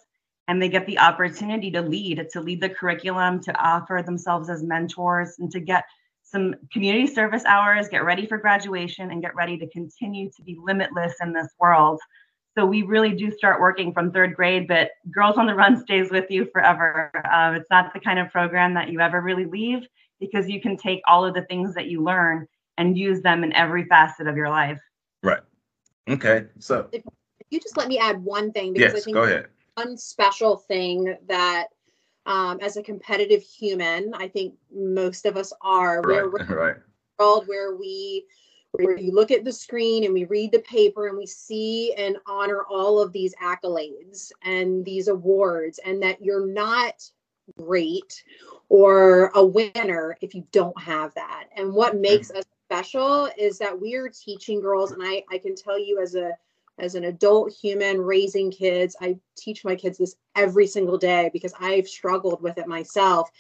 And 0.49 0.61
they 0.61 0.69
get 0.69 0.87
the 0.87 0.99
opportunity 0.99 1.71
to 1.71 1.83
lead, 1.83 2.27
to 2.33 2.41
lead 2.41 2.63
the 2.63 2.71
curriculum, 2.71 3.41
to 3.43 3.57
offer 3.63 4.03
themselves 4.05 4.51
as 4.51 4.63
mentors, 4.63 5.37
and 5.39 5.51
to 5.53 5.61
get 5.61 5.85
some 6.23 6.55
community 6.73 7.07
service 7.07 7.45
hours, 7.45 7.89
get 7.89 8.05
ready 8.05 8.27
for 8.27 8.39
graduation, 8.39 9.11
and 9.11 9.23
get 9.23 9.35
ready 9.35 9.57
to 9.59 9.69
continue 9.69 10.31
to 10.37 10.43
be 10.43 10.57
limitless 10.61 11.15
in 11.21 11.33
this 11.33 11.49
world. 11.61 12.01
So 12.59 12.67
we 12.67 12.83
really 12.83 13.15
do 13.15 13.31
start 13.31 13.61
working 13.61 13.93
from 13.93 14.11
third 14.11 14.35
grade, 14.35 14.67
but 14.67 14.91
Girls 15.13 15.37
on 15.39 15.47
the 15.47 15.55
Run 15.55 15.81
stays 15.81 16.11
with 16.11 16.29
you 16.29 16.45
forever. 16.53 17.13
Um, 17.33 17.55
it's 17.55 17.71
not 17.71 17.95
the 17.95 18.01
kind 18.01 18.19
of 18.19 18.33
program 18.33 18.75
that 18.75 18.91
you 18.91 18.99
ever 18.99 19.21
really 19.21 19.45
leave 19.45 19.87
because 20.19 20.49
you 20.49 20.61
can 20.61 20.77
take 20.77 21.01
all 21.07 21.25
of 21.25 21.35
the 21.35 21.43
things 21.43 21.73
that 21.77 21.87
you 21.87 22.03
learn 22.03 22.49
and 22.77 22.99
use 22.99 23.23
them 23.23 23.45
in 23.45 23.53
every 23.53 23.85
facet 23.85 24.27
of 24.27 24.37
your 24.37 24.49
life. 24.49 24.81
Right. 25.23 25.39
Okay. 26.11 26.47
So 26.59 26.89
If 26.91 27.05
you 27.51 27.61
just 27.61 27.77
let 27.77 27.87
me 27.87 27.97
add 27.97 28.25
one 28.25 28.51
thing 28.51 28.73
because 28.73 28.93
I 28.93 29.01
think 29.03 29.15
go 29.15 29.23
ahead. 29.23 29.47
one 29.75 29.97
special 29.97 30.57
thing 30.57 31.17
that 31.29 31.69
um, 32.27 32.59
as 32.61 32.77
a 32.77 32.83
competitive 32.83 33.45
human, 33.45 34.13
I 34.15 34.27
think 34.27 34.55
most 34.75 35.27
of 35.27 35.37
us 35.37 35.53
are. 35.63 36.03
We're 36.03 36.29
Right. 36.29 36.49
Right. 36.49 36.77
world 37.21 37.47
where 37.47 37.77
we 37.77 38.25
where 38.73 38.99
you 38.99 39.13
look 39.13 39.31
at 39.31 39.45
the 39.45 39.53
screen 39.53 40.05
and 40.05 40.13
we 40.13 40.25
read 40.25 40.53
the 40.53 40.61
paper 40.61 41.09
and 41.09 41.17
we 41.17 41.27
see 41.27 41.95
and 41.95 42.17
honor 42.27 42.65
all 42.69 43.01
of 43.01 43.13
these 43.13 43.35
accolades 43.43 44.31
and 44.43 44.85
these 44.85 45.09
awards 45.09 45.81
and 45.85 46.03
that 46.03 46.23
you're 46.23 46.47
not 46.47 47.03
great 47.59 48.23
or 48.69 49.31
a 49.35 49.45
winner 49.45 50.17
if 50.21 50.35
you 50.35 50.47
don't 50.53 50.79
have 50.81 51.15
that. 51.15 51.49
And 51.57 51.73
what 51.73 51.93
mm-hmm. 51.93 52.03
makes 52.03 52.31
us 52.31 52.45
special 52.69 53.31
is 53.39 53.57
that 53.57 53.81
we 53.81 53.95
are 53.95 54.11
teaching 54.11 54.61
girls 54.61 54.93
and 54.93 55.01
i 55.03 55.25
i 55.31 55.39
can 55.39 55.57
tell 55.57 55.79
you 55.79 56.03
as 56.03 56.15
a 56.15 56.33
as 56.79 56.95
an 56.95 57.05
adult 57.05 57.51
human 57.51 57.99
raising 57.99 58.51
kids 58.51 58.95
i 59.01 59.17
teach 59.39 59.65
my 59.65 59.75
kids 59.75 59.97
this 59.97 60.17
every 60.37 60.67
single 60.67 60.99
day 60.99 61.31
because 61.33 61.55
i've 61.61 61.89
struggled 61.89 62.43
with 62.43 62.59
it 62.59 62.67
myself 62.67 63.31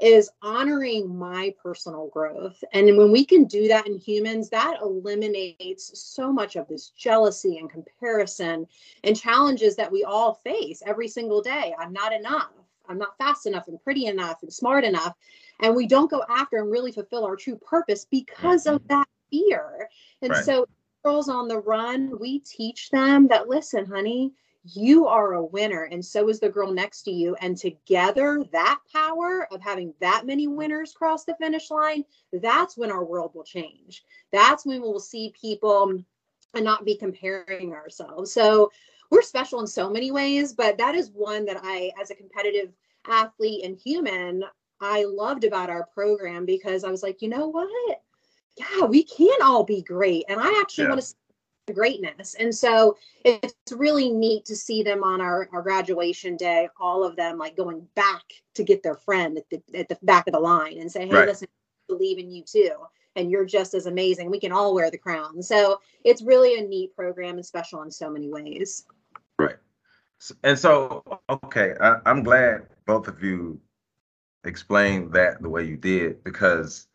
is 0.00 0.30
honoring 0.42 1.16
my 1.16 1.54
personal 1.62 2.08
growth. 2.08 2.62
And 2.72 2.96
when 2.96 3.12
we 3.12 3.24
can 3.24 3.44
do 3.44 3.68
that 3.68 3.86
in 3.86 3.98
humans, 3.98 4.48
that 4.50 4.78
eliminates 4.82 5.98
so 6.00 6.32
much 6.32 6.56
of 6.56 6.66
this 6.68 6.90
jealousy 6.90 7.58
and 7.58 7.70
comparison 7.70 8.66
and 9.04 9.16
challenges 9.18 9.76
that 9.76 9.92
we 9.92 10.04
all 10.04 10.34
face 10.34 10.82
every 10.84 11.08
single 11.08 11.42
day. 11.42 11.74
I'm 11.78 11.92
not 11.92 12.12
enough. 12.12 12.50
I'm 12.88 12.98
not 12.98 13.16
fast 13.16 13.46
enough 13.46 13.68
and 13.68 13.82
pretty 13.82 14.06
enough 14.06 14.42
and 14.42 14.52
smart 14.52 14.84
enough. 14.84 15.14
And 15.60 15.76
we 15.76 15.86
don't 15.86 16.10
go 16.10 16.24
after 16.28 16.58
and 16.58 16.70
really 16.70 16.92
fulfill 16.92 17.24
our 17.24 17.36
true 17.36 17.56
purpose 17.56 18.04
because 18.10 18.66
of 18.66 18.82
mm-hmm. 18.82 18.88
that 18.88 19.08
fear. 19.30 19.88
And 20.20 20.32
Right. 20.32 20.44
so, 20.44 20.66
girls 21.04 21.28
on 21.28 21.48
the 21.48 21.58
run, 21.58 22.18
we 22.18 22.40
teach 22.40 22.90
them 22.90 23.28
that 23.28 23.48
listen, 23.48 23.86
honey, 23.86 24.32
you 24.64 25.06
are 25.06 25.34
a 25.34 25.44
winner 25.44 25.84
and 25.84 26.04
so 26.04 26.28
is 26.28 26.40
the 26.40 26.48
girl 26.48 26.72
next 26.72 27.02
to 27.02 27.10
you. 27.10 27.34
And 27.40 27.56
together 27.56 28.44
that 28.52 28.78
power 28.92 29.48
of 29.52 29.60
having 29.60 29.94
that 30.00 30.24
many 30.26 30.46
winners 30.46 30.92
cross 30.92 31.24
the 31.24 31.34
finish 31.36 31.70
line 31.70 32.04
that's 32.32 32.76
when 32.76 32.90
our 32.90 33.04
world 33.04 33.32
will 33.34 33.44
change. 33.44 34.04
That's 34.32 34.64
when 34.64 34.80
we'll 34.80 35.00
see 35.00 35.32
people 35.40 36.02
and 36.54 36.64
not 36.64 36.84
be 36.84 36.96
comparing 36.96 37.72
ourselves. 37.72 38.32
So 38.32 38.70
we're 39.10 39.22
special 39.22 39.60
in 39.60 39.66
so 39.66 39.90
many 39.90 40.10
ways 40.10 40.54
but 40.54 40.78
that 40.78 40.94
is 40.94 41.10
one 41.10 41.44
that 41.44 41.60
i 41.62 41.90
as 42.00 42.10
a 42.10 42.14
competitive 42.14 42.72
athlete 43.06 43.62
and 43.64 43.76
human 43.76 44.42
i 44.80 45.04
loved 45.04 45.44
about 45.44 45.68
our 45.68 45.84
program 45.92 46.46
because 46.46 46.82
i 46.82 46.90
was 46.90 47.02
like 47.02 47.20
you 47.20 47.28
know 47.28 47.48
what? 47.48 47.68
Yeah 48.56 48.86
we 48.86 49.02
can 49.02 49.42
all 49.42 49.64
be 49.64 49.82
great. 49.82 50.24
And 50.28 50.40
i 50.40 50.58
actually 50.60 50.84
Yeah. 50.84 50.90
want 50.90 51.02
to 51.02 51.14
greatness 51.72 52.34
and 52.34 52.54
so 52.54 52.96
it's 53.24 53.54
really 53.72 54.10
neat 54.10 54.44
to 54.44 54.56
see 54.56 54.82
them 54.82 55.04
on 55.04 55.20
our, 55.20 55.48
our 55.52 55.62
graduation 55.62 56.36
day, 56.36 56.68
all 56.80 57.04
of 57.04 57.16
them 57.16 57.38
like 57.38 57.56
going 57.56 57.86
back 57.94 58.22
to 58.54 58.64
get 58.64 58.82
their 58.82 58.94
friend 58.94 59.38
at 59.38 59.48
the, 59.50 59.78
at 59.78 59.88
the 59.88 59.98
back 60.02 60.26
of 60.26 60.32
the 60.32 60.40
line 60.40 60.78
and 60.78 60.90
say, 60.90 61.06
hey, 61.06 61.14
Right. 61.14 61.28
listen, 61.28 61.48
I 61.88 61.94
believe 61.94 62.18
in 62.18 62.30
you 62.30 62.42
too. 62.42 62.72
And 63.14 63.30
you're 63.30 63.44
just 63.44 63.74
as 63.74 63.86
amazing. 63.86 64.30
We 64.30 64.40
can 64.40 64.52
all 64.52 64.74
wear 64.74 64.90
the 64.90 64.98
crown. 64.98 65.42
So 65.42 65.80
it's 66.04 66.22
really 66.22 66.58
a 66.58 66.62
neat 66.66 66.96
program 66.96 67.36
and 67.36 67.44
special 67.44 67.82
in 67.82 67.90
so 67.90 68.10
many 68.10 68.28
ways. 68.28 68.86
Right. 69.38 69.56
And 70.42 70.58
so, 70.58 71.04
okay, 71.28 71.74
I, 71.80 71.96
I'm 72.06 72.22
glad 72.22 72.66
both 72.86 73.08
of 73.08 73.22
you 73.22 73.60
explained 74.44 75.12
that 75.12 75.42
the 75.42 75.48
way 75.48 75.64
you 75.64 75.76
did 75.76 76.24
because 76.24 76.88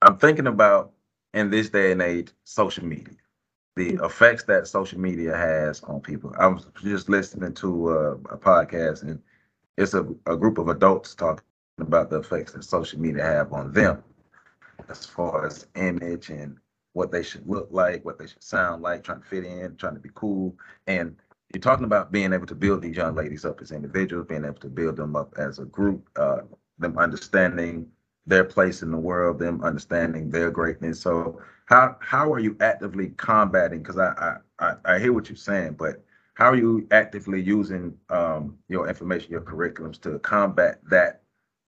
I'm 0.00 0.16
thinking 0.16 0.46
about 0.46 0.92
in 1.34 1.50
this 1.50 1.70
day 1.70 1.92
and 1.92 2.02
age, 2.02 2.30
social 2.44 2.84
media, 2.84 3.14
the 3.76 3.94
effects 4.04 4.44
that 4.44 4.66
social 4.66 5.00
media 5.00 5.36
has 5.36 5.82
on 5.84 6.00
people. 6.00 6.34
I 6.38 6.46
was 6.46 6.66
just 6.82 7.08
listening 7.08 7.54
to 7.54 7.88
uh, 7.88 8.12
a 8.30 8.36
podcast 8.36 9.02
and 9.02 9.20
it's 9.78 9.94
a, 9.94 10.06
a 10.26 10.36
group 10.36 10.58
of 10.58 10.68
adults 10.68 11.14
talking 11.14 11.44
about 11.80 12.10
the 12.10 12.18
effects 12.18 12.52
that 12.52 12.64
social 12.64 13.00
media 13.00 13.24
have 13.24 13.52
on 13.52 13.72
them 13.72 14.02
as 14.88 15.06
far 15.06 15.46
as 15.46 15.66
image 15.74 16.28
and 16.30 16.56
what 16.92 17.10
they 17.10 17.22
should 17.22 17.48
look 17.48 17.68
like, 17.70 18.04
what 18.04 18.18
they 18.18 18.26
should 18.26 18.42
sound 18.42 18.82
like, 18.82 19.02
trying 19.02 19.22
to 19.22 19.26
fit 19.26 19.44
in, 19.44 19.76
trying 19.76 19.94
to 19.94 20.00
be 20.00 20.10
cool. 20.14 20.54
And 20.86 21.16
you're 21.54 21.60
talking 21.60 21.86
about 21.86 22.12
being 22.12 22.32
able 22.32 22.46
to 22.46 22.54
build 22.54 22.82
these 22.82 22.96
young 22.96 23.14
ladies 23.14 23.44
up 23.44 23.60
as 23.62 23.72
individuals, 23.72 24.26
being 24.28 24.44
able 24.44 24.60
to 24.60 24.68
build 24.68 24.96
them 24.96 25.16
up 25.16 25.34
as 25.38 25.58
a 25.58 25.64
group, 25.64 26.08
uh, 26.16 26.40
them 26.78 26.98
understanding 26.98 27.90
their 28.26 28.44
place 28.44 28.82
in 28.82 28.90
the 28.90 28.98
world, 28.98 29.38
them 29.38 29.62
understanding 29.62 30.30
their 30.30 30.50
greatness. 30.50 31.00
So 31.00 31.40
how 31.72 31.96
how 32.00 32.30
are 32.30 32.38
you 32.38 32.54
actively 32.60 33.08
combating? 33.16 33.78
Because 33.78 33.96
I, 33.96 34.36
I 34.58 34.74
I 34.84 34.98
hear 34.98 35.14
what 35.14 35.30
you're 35.30 35.36
saying, 35.36 35.76
but 35.78 36.04
how 36.34 36.50
are 36.50 36.56
you 36.56 36.86
actively 36.90 37.40
using 37.40 37.96
um, 38.10 38.58
your 38.68 38.88
information, 38.88 39.32
your 39.32 39.40
curriculums 39.40 39.98
to 40.02 40.18
combat 40.18 40.80
that 40.90 41.22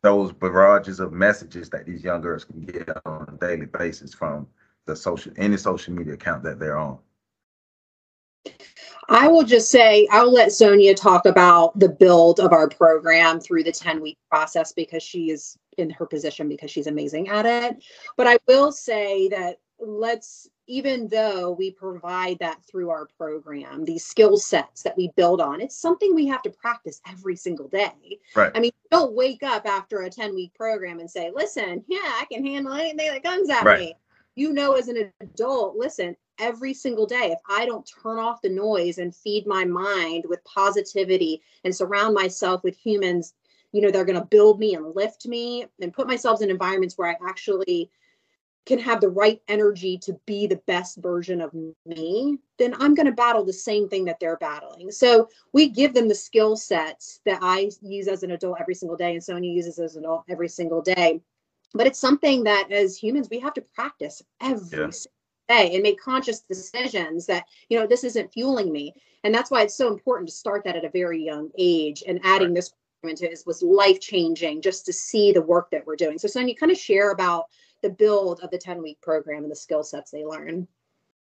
those 0.03 0.33
barrages 0.33 0.99
of 0.99 1.13
messages 1.13 1.69
that 1.69 1.85
these 1.85 2.03
young 2.03 2.19
girls 2.19 2.43
can 2.43 2.65
get 2.65 2.89
on 3.05 3.25
a 3.33 3.37
daily 3.37 3.67
basis 3.67 4.13
from 4.13 4.47
the 4.85 4.95
social 4.95 5.31
any 5.37 5.55
social 5.55 5.93
media 5.93 6.15
account 6.15 6.43
that 6.43 6.59
they're 6.59 6.77
on? 6.77 6.99
I 9.07 9.29
will 9.29 9.43
just 9.43 9.71
say, 9.71 10.07
I'll 10.11 10.31
let 10.31 10.51
Sonia 10.51 10.93
talk 10.93 11.25
about 11.25 11.79
the 11.79 11.89
build 11.89 12.39
of 12.41 12.51
our 12.51 12.67
program 12.67 13.39
through 13.39 13.63
the 13.63 13.71
10 13.71 14.01
week 14.01 14.17
process 14.29 14.73
because 14.73 15.03
she 15.03 15.29
is 15.29 15.57
in 15.77 15.89
her 15.91 16.05
position 16.05 16.49
because 16.49 16.69
she's 16.69 16.87
amazing 16.87 17.29
at 17.29 17.45
it. 17.45 17.83
But 18.17 18.27
I 18.27 18.37
will 18.47 18.71
say 18.71 19.29
that 19.29 19.57
let's, 19.79 20.49
even 20.67 21.07
though 21.07 21.51
we 21.51 21.71
provide 21.71 22.39
that 22.39 22.63
through 22.63 22.89
our 22.89 23.07
program, 23.17 23.85
these 23.85 24.05
skill 24.05 24.37
sets 24.37 24.83
that 24.83 24.97
we 24.97 25.11
build 25.15 25.41
on, 25.41 25.61
it's 25.61 25.77
something 25.77 26.15
we 26.15 26.27
have 26.27 26.41
to 26.43 26.49
practice 26.49 27.01
every 27.07 27.35
single 27.35 27.67
day. 27.67 28.19
Right. 28.35 28.51
I 28.55 28.59
mean, 28.59 28.71
you 28.73 28.89
don't 28.97 29.13
wake 29.13 29.43
up 29.43 29.65
after 29.65 30.01
a 30.01 30.09
10 30.09 30.33
week 30.35 30.53
program 30.53 30.99
and 30.99 31.09
say, 31.09 31.31
listen, 31.33 31.83
yeah, 31.87 31.99
I 31.99 32.25
can 32.31 32.45
handle 32.45 32.73
anything 32.73 33.11
that 33.11 33.23
comes 33.23 33.49
at 33.49 33.63
Right. 33.63 33.79
me. 33.79 33.95
You 34.35 34.51
know, 34.51 34.73
as 34.73 34.87
an 34.89 35.11
adult, 35.21 35.77
listen, 35.77 36.15
every 36.39 36.73
single 36.73 37.05
day 37.05 37.31
if 37.31 37.39
i 37.49 37.65
don't 37.65 37.89
turn 38.03 38.19
off 38.19 38.41
the 38.41 38.49
noise 38.49 38.97
and 38.97 39.15
feed 39.15 39.47
my 39.47 39.63
mind 39.63 40.25
with 40.27 40.43
positivity 40.43 41.41
and 41.63 41.75
surround 41.75 42.13
myself 42.13 42.63
with 42.63 42.75
humans 42.75 43.33
you 43.71 43.81
know 43.81 43.89
they're 43.89 44.05
going 44.05 44.19
to 44.19 44.25
build 44.25 44.59
me 44.59 44.75
and 44.75 44.95
lift 44.95 45.25
me 45.27 45.65
and 45.81 45.93
put 45.93 46.07
myself 46.07 46.41
in 46.41 46.49
environments 46.49 46.97
where 46.97 47.09
i 47.09 47.15
actually 47.27 47.89
can 48.65 48.79
have 48.79 48.99
the 48.99 49.09
right 49.09 49.41
energy 49.47 49.97
to 49.97 50.13
be 50.25 50.47
the 50.47 50.61
best 50.67 50.97
version 50.97 51.41
of 51.41 51.51
me 51.85 52.37
then 52.57 52.73
i'm 52.79 52.95
going 52.95 53.05
to 53.05 53.11
battle 53.11 53.43
the 53.43 53.53
same 53.53 53.87
thing 53.89 54.05
that 54.05 54.19
they're 54.19 54.37
battling. 54.37 54.91
So 54.91 55.29
we 55.53 55.69
give 55.69 55.93
them 55.93 56.07
the 56.07 56.15
skill 56.15 56.55
sets 56.55 57.19
that 57.25 57.39
i 57.41 57.69
use 57.81 58.07
as 58.07 58.23
an 58.23 58.31
adult 58.31 58.57
every 58.59 58.75
single 58.75 58.97
day 58.97 59.13
and 59.13 59.23
sonia 59.23 59.51
uses 59.51 59.79
as 59.79 59.95
an 59.95 60.03
adult 60.03 60.23
every 60.29 60.49
single 60.49 60.81
day. 60.81 61.21
But 61.73 61.87
it's 61.87 61.99
something 61.99 62.43
that 62.45 62.71
as 62.71 62.97
humans 62.97 63.27
we 63.29 63.39
have 63.39 63.53
to 63.55 63.61
practice 63.61 64.21
every 64.41 64.79
Yeah. 64.79 64.89
single 64.91 65.11
day 65.49 65.73
and 65.75 65.83
make 65.83 65.99
conscious 65.99 66.39
decisions 66.39 67.25
that 67.27 67.45
you 67.69 67.79
know 67.79 67.85
this 67.87 68.03
isn't 68.03 68.33
fueling 68.33 68.71
me. 68.71 68.93
And 69.23 69.33
that's 69.33 69.51
why 69.51 69.61
it's 69.61 69.75
so 69.75 69.91
important 69.91 70.29
to 70.29 70.35
start 70.35 70.63
that 70.63 70.75
at 70.75 70.85
a 70.85 70.89
very 70.89 71.23
young 71.23 71.49
age 71.57 72.03
and 72.07 72.19
adding 72.23 72.53
this 72.53 72.71
into 73.03 73.31
it 73.31 73.43
was 73.45 73.61
life 73.61 73.99
changing 73.99 74.61
just 74.61 74.85
to 74.85 74.93
see 74.93 75.31
the 75.31 75.41
work 75.41 75.69
that 75.71 75.85
we're 75.85 75.95
doing. 75.95 76.17
So 76.17 76.27
sonia 76.27 76.55
kind 76.55 76.71
of 76.71 76.77
share 76.77 77.11
about 77.11 77.45
the 77.85 77.91
build 77.91 78.39
of 78.41 78.49
the 78.49 78.57
10 78.57 78.81
week 78.81 78.99
program 79.01 79.43
and 79.43 79.51
the 79.51 79.55
skill 79.55 79.83
sets 79.83 80.09
they 80.09 80.25
learn. 80.25 80.67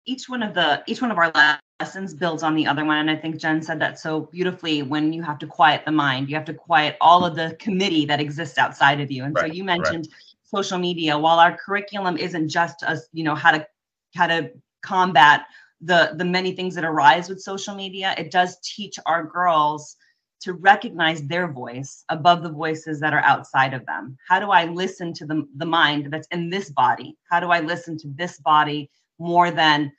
Each 0.04 0.28
one 0.28 0.42
of 0.42 0.54
the 0.54 0.82
each 0.86 1.00
one 1.00 1.10
of 1.10 1.16
our 1.16 1.32
lessons 1.80 2.12
builds 2.12 2.42
on 2.42 2.54
the 2.54 2.66
other 2.66 2.84
one 2.84 2.98
and 2.98 3.10
i 3.10 3.16
think 3.16 3.38
jen 3.38 3.62
said 3.62 3.80
that 3.80 3.98
so 3.98 4.20
beautifully 4.20 4.82
when 4.82 5.14
you 5.14 5.22
have 5.22 5.38
to 5.38 5.46
quiet 5.46 5.82
the 5.86 5.92
mind 5.92 6.28
you 6.28 6.34
have 6.34 6.44
to 6.44 6.52
quiet 6.52 6.94
all 7.00 7.24
of 7.24 7.34
the 7.34 7.56
committee 7.58 8.04
that 8.04 8.20
exists 8.20 8.58
outside 8.58 9.00
of 9.00 9.10
you. 9.10 9.24
And 9.24 9.34
so 9.34 9.44
Right, 9.44 9.54
you 9.54 9.62
right. 9.62 9.78
mentioned 9.78 10.08
social 10.42 10.76
media. 10.78 11.16
While 11.16 11.38
our 11.38 11.56
curriculum 11.56 12.18
isn't 12.18 12.50
just 12.50 12.82
us 12.82 13.08
you 13.12 13.24
know 13.24 13.34
how 13.34 13.52
to 13.52 13.66
how 14.14 14.26
to 14.26 14.50
combat 14.82 15.46
the 15.80 16.12
the 16.16 16.24
many 16.24 16.52
things 16.52 16.74
that 16.74 16.84
arise 16.84 17.30
with 17.30 17.40
social 17.40 17.74
media 17.74 18.14
it 18.18 18.30
does 18.30 18.58
teach 18.62 18.98
our 19.06 19.24
girls 19.24 19.96
to 20.40 20.54
recognize 20.54 21.22
their 21.22 21.48
voice 21.48 22.04
above 22.08 22.42
the 22.42 22.50
voices 22.50 23.00
that 23.00 23.12
are 23.12 23.22
outside 23.22 23.74
of 23.74 23.84
them. 23.86 24.16
How 24.28 24.40
do 24.40 24.50
i 24.50 24.64
listen 24.64 25.12
to 25.14 25.26
the, 25.26 25.46
the 25.56 25.66
mind 25.66 26.08
that's 26.10 26.28
in 26.28 26.50
this 26.50 26.70
body? 26.70 27.16
How 27.30 27.40
do 27.40 27.48
i 27.50 27.60
listen 27.60 27.98
to 27.98 28.08
this 28.14 28.38
body 28.38 28.90
more 29.18 29.50
than 29.50 29.92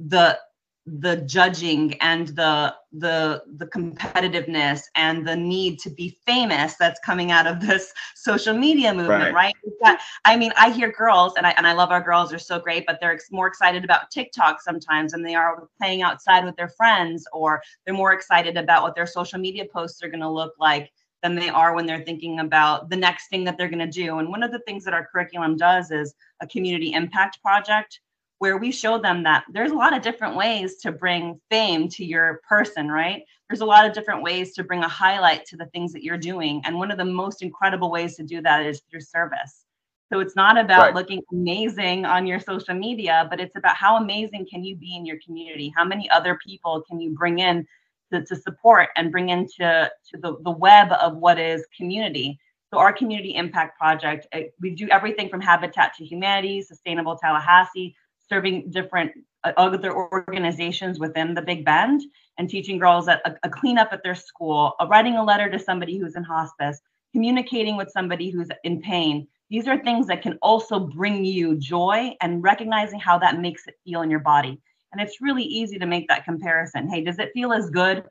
the 0.00 0.38
the 0.86 1.16
judging 1.16 1.94
and 2.02 2.28
the 2.28 2.74
the 2.92 3.42
the 3.56 3.66
competitiveness 3.66 4.82
and 4.96 5.26
the 5.26 5.34
need 5.34 5.78
to 5.78 5.88
be 5.88 6.18
famous 6.26 6.76
that's 6.76 7.00
coming 7.00 7.30
out 7.30 7.46
of 7.46 7.60
this 7.66 7.92
social 8.14 8.54
media 8.54 8.92
movement 8.92 9.34
right, 9.34 9.54
right? 9.54 9.54
Got, 9.82 9.98
i 10.26 10.36
mean 10.36 10.52
i 10.58 10.70
hear 10.70 10.92
girls 10.92 11.34
and 11.36 11.46
i 11.46 11.50
and 11.56 11.66
i 11.66 11.72
love 11.72 11.90
our 11.90 12.02
girls 12.02 12.30
they're 12.30 12.38
so 12.38 12.58
great 12.58 12.84
but 12.86 12.98
they're 13.00 13.18
more 13.30 13.46
excited 13.46 13.82
about 13.82 14.10
tiktok 14.10 14.60
sometimes 14.60 15.12
than 15.12 15.22
they 15.22 15.34
are 15.34 15.68
playing 15.78 16.02
outside 16.02 16.44
with 16.44 16.54
their 16.56 16.68
friends 16.68 17.26
or 17.32 17.62
they're 17.84 17.94
more 17.94 18.12
excited 18.12 18.58
about 18.58 18.82
what 18.82 18.94
their 18.94 19.06
social 19.06 19.38
media 19.38 19.64
posts 19.64 20.02
are 20.02 20.08
going 20.08 20.20
to 20.20 20.28
look 20.28 20.52
like 20.60 20.92
than 21.22 21.34
they 21.34 21.48
are 21.48 21.74
when 21.74 21.86
they're 21.86 22.04
thinking 22.04 22.40
about 22.40 22.90
the 22.90 22.96
next 22.96 23.28
thing 23.28 23.44
that 23.44 23.56
they're 23.56 23.70
going 23.70 23.78
to 23.78 23.86
do 23.86 24.18
and 24.18 24.28
one 24.28 24.42
of 24.42 24.52
the 24.52 24.58
things 24.60 24.84
that 24.84 24.92
our 24.92 25.06
curriculum 25.06 25.56
does 25.56 25.90
is 25.90 26.14
a 26.42 26.46
community 26.46 26.92
impact 26.92 27.40
project 27.40 28.00
where 28.38 28.58
we 28.58 28.70
show 28.70 28.98
them 28.98 29.22
that 29.22 29.44
there's 29.52 29.70
a 29.70 29.76
lot 29.76 29.96
of 29.96 30.02
different 30.02 30.36
ways 30.36 30.76
to 30.76 30.92
bring 30.92 31.40
fame 31.50 31.88
to 31.88 32.04
your 32.04 32.40
person, 32.48 32.88
right? 32.88 33.22
There's 33.48 33.60
a 33.60 33.66
lot 33.66 33.86
of 33.86 33.92
different 33.92 34.22
ways 34.22 34.54
to 34.54 34.64
bring 34.64 34.82
a 34.82 34.88
highlight 34.88 35.46
to 35.46 35.56
the 35.56 35.66
things 35.66 35.92
that 35.92 36.02
you're 36.02 36.18
doing. 36.18 36.60
And 36.64 36.76
one 36.76 36.90
of 36.90 36.98
the 36.98 37.04
most 37.04 37.42
incredible 37.42 37.90
ways 37.90 38.16
to 38.16 38.22
do 38.22 38.40
that 38.42 38.66
is 38.66 38.82
through 38.90 39.00
service. 39.00 39.64
So 40.12 40.20
it's 40.20 40.36
not 40.36 40.58
about 40.58 40.86
right. 40.86 40.94
looking 40.94 41.22
amazing 41.32 42.04
on 42.04 42.26
your 42.26 42.38
social 42.38 42.74
media, 42.74 43.26
but 43.30 43.40
it's 43.40 43.56
about 43.56 43.76
how 43.76 43.96
amazing 43.96 44.46
can 44.50 44.62
you 44.62 44.76
be 44.76 44.94
in 44.96 45.06
your 45.06 45.16
community? 45.24 45.72
How 45.74 45.84
many 45.84 46.10
other 46.10 46.38
people 46.46 46.82
can 46.88 47.00
you 47.00 47.10
bring 47.10 47.38
in 47.38 47.66
to, 48.12 48.24
to 48.24 48.36
support 48.36 48.90
and 48.96 49.10
bring 49.10 49.30
into 49.30 49.90
to 50.10 50.18
the, 50.18 50.36
the 50.42 50.50
web 50.50 50.92
of 50.92 51.16
what 51.16 51.38
is 51.38 51.66
community? 51.76 52.38
So 52.72 52.78
our 52.78 52.92
community 52.92 53.34
impact 53.34 53.78
project, 53.78 54.26
eh, 54.32 54.44
we 54.60 54.70
do 54.70 54.88
everything 54.88 55.28
from 55.28 55.40
Habitat 55.40 55.94
to 55.94 56.04
Humanity, 56.04 56.60
Sustainable 56.60 57.16
Tallahassee, 57.16 57.96
serving 58.28 58.70
different 58.70 59.12
uh, 59.44 59.52
other 59.56 59.94
organizations 59.94 60.98
within 60.98 61.34
the 61.34 61.42
Big 61.42 61.64
Bend 61.64 62.02
and 62.38 62.48
teaching 62.48 62.78
girls 62.78 63.06
that 63.06 63.20
a, 63.24 63.36
a 63.44 63.50
cleanup 63.50 63.92
at 63.92 64.02
their 64.02 64.14
school, 64.14 64.74
a 64.80 64.86
writing 64.86 65.16
a 65.16 65.24
letter 65.24 65.50
to 65.50 65.58
somebody 65.58 65.98
who's 65.98 66.16
in 66.16 66.24
hospice, 66.24 66.80
communicating 67.12 67.76
with 67.76 67.90
somebody 67.90 68.30
who's 68.30 68.48
in 68.64 68.80
pain. 68.80 69.26
These 69.50 69.68
are 69.68 69.78
things 69.78 70.06
that 70.06 70.22
can 70.22 70.38
also 70.42 70.80
bring 70.80 71.24
you 71.24 71.56
joy 71.56 72.16
and 72.20 72.42
recognizing 72.42 72.98
how 72.98 73.18
that 73.18 73.40
makes 73.40 73.66
it 73.66 73.76
feel 73.84 74.02
in 74.02 74.10
your 74.10 74.20
body. 74.20 74.60
And 74.92 75.00
it's 75.00 75.20
really 75.20 75.44
easy 75.44 75.78
to 75.78 75.86
make 75.86 76.08
that 76.08 76.24
comparison. 76.24 76.88
Hey, 76.88 77.02
does 77.04 77.18
it 77.18 77.30
feel 77.34 77.52
as 77.52 77.70
good 77.70 78.04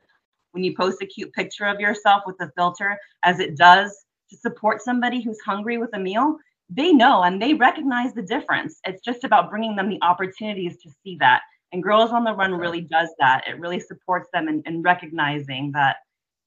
when 0.52 0.62
you 0.62 0.76
post 0.76 1.02
a 1.02 1.06
cute 1.06 1.32
picture 1.32 1.64
of 1.64 1.80
yourself 1.80 2.22
with 2.26 2.36
a 2.40 2.50
filter 2.56 2.96
as 3.24 3.40
it 3.40 3.56
does 3.56 4.04
to 4.30 4.36
support 4.36 4.82
somebody 4.82 5.20
who's 5.20 5.40
hungry 5.40 5.78
with 5.78 5.90
a 5.94 5.98
meal? 5.98 6.36
They 6.74 6.92
know 6.92 7.22
and 7.22 7.40
they 7.40 7.54
recognize 7.54 8.12
the 8.14 8.22
difference. 8.22 8.80
It's 8.84 9.02
just 9.02 9.24
about 9.24 9.50
bringing 9.50 9.76
them 9.76 9.88
the 9.88 9.98
opportunities 10.02 10.76
to 10.82 10.90
see 11.02 11.16
that. 11.20 11.42
And 11.72 11.82
Girls 11.82 12.10
on 12.10 12.24
the 12.24 12.34
Run 12.34 12.54
really 12.54 12.80
does 12.80 13.10
that. 13.18 13.46
It 13.48 13.58
really 13.58 13.80
supports 13.80 14.28
them 14.32 14.48
in, 14.48 14.62
in 14.66 14.82
recognizing 14.82 15.72
that 15.72 15.96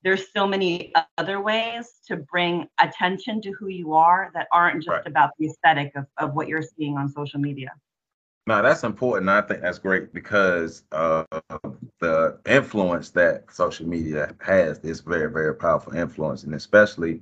there's 0.04 0.32
so 0.32 0.48
many 0.48 0.94
other 1.18 1.42
ways 1.42 1.94
to 2.08 2.18
bring 2.18 2.68
attention 2.80 3.42
to 3.42 3.52
who 3.52 3.68
you 3.68 3.94
are 3.94 4.32
that 4.34 4.48
aren't 4.52 4.84
just 4.84 4.90
right. 4.90 5.08
about 5.08 5.32
the 5.38 5.48
aesthetic 5.48 5.92
of, 5.96 6.06
of 6.18 6.34
what 6.34 6.48
you're 6.48 6.62
seeing 6.62 6.98
on 6.98 7.10
social 7.10 7.40
media. 7.40 7.72
No, 8.46 8.62
that's 8.62 8.84
important. 8.84 9.30
I 9.30 9.42
think 9.42 9.62
that's 9.62 9.80
great 9.80 10.14
because 10.14 10.84
uh, 10.94 11.26
the 12.00 12.40
influence 12.46 13.10
that 13.12 13.54
social 13.54 13.86
media 13.86 14.34
has 14.40 14.80
is 14.80 15.02
very, 15.02 15.30
very 15.30 15.54
powerful 15.54 15.94
influence, 15.94 16.44
and 16.44 16.56
especially 16.56 17.22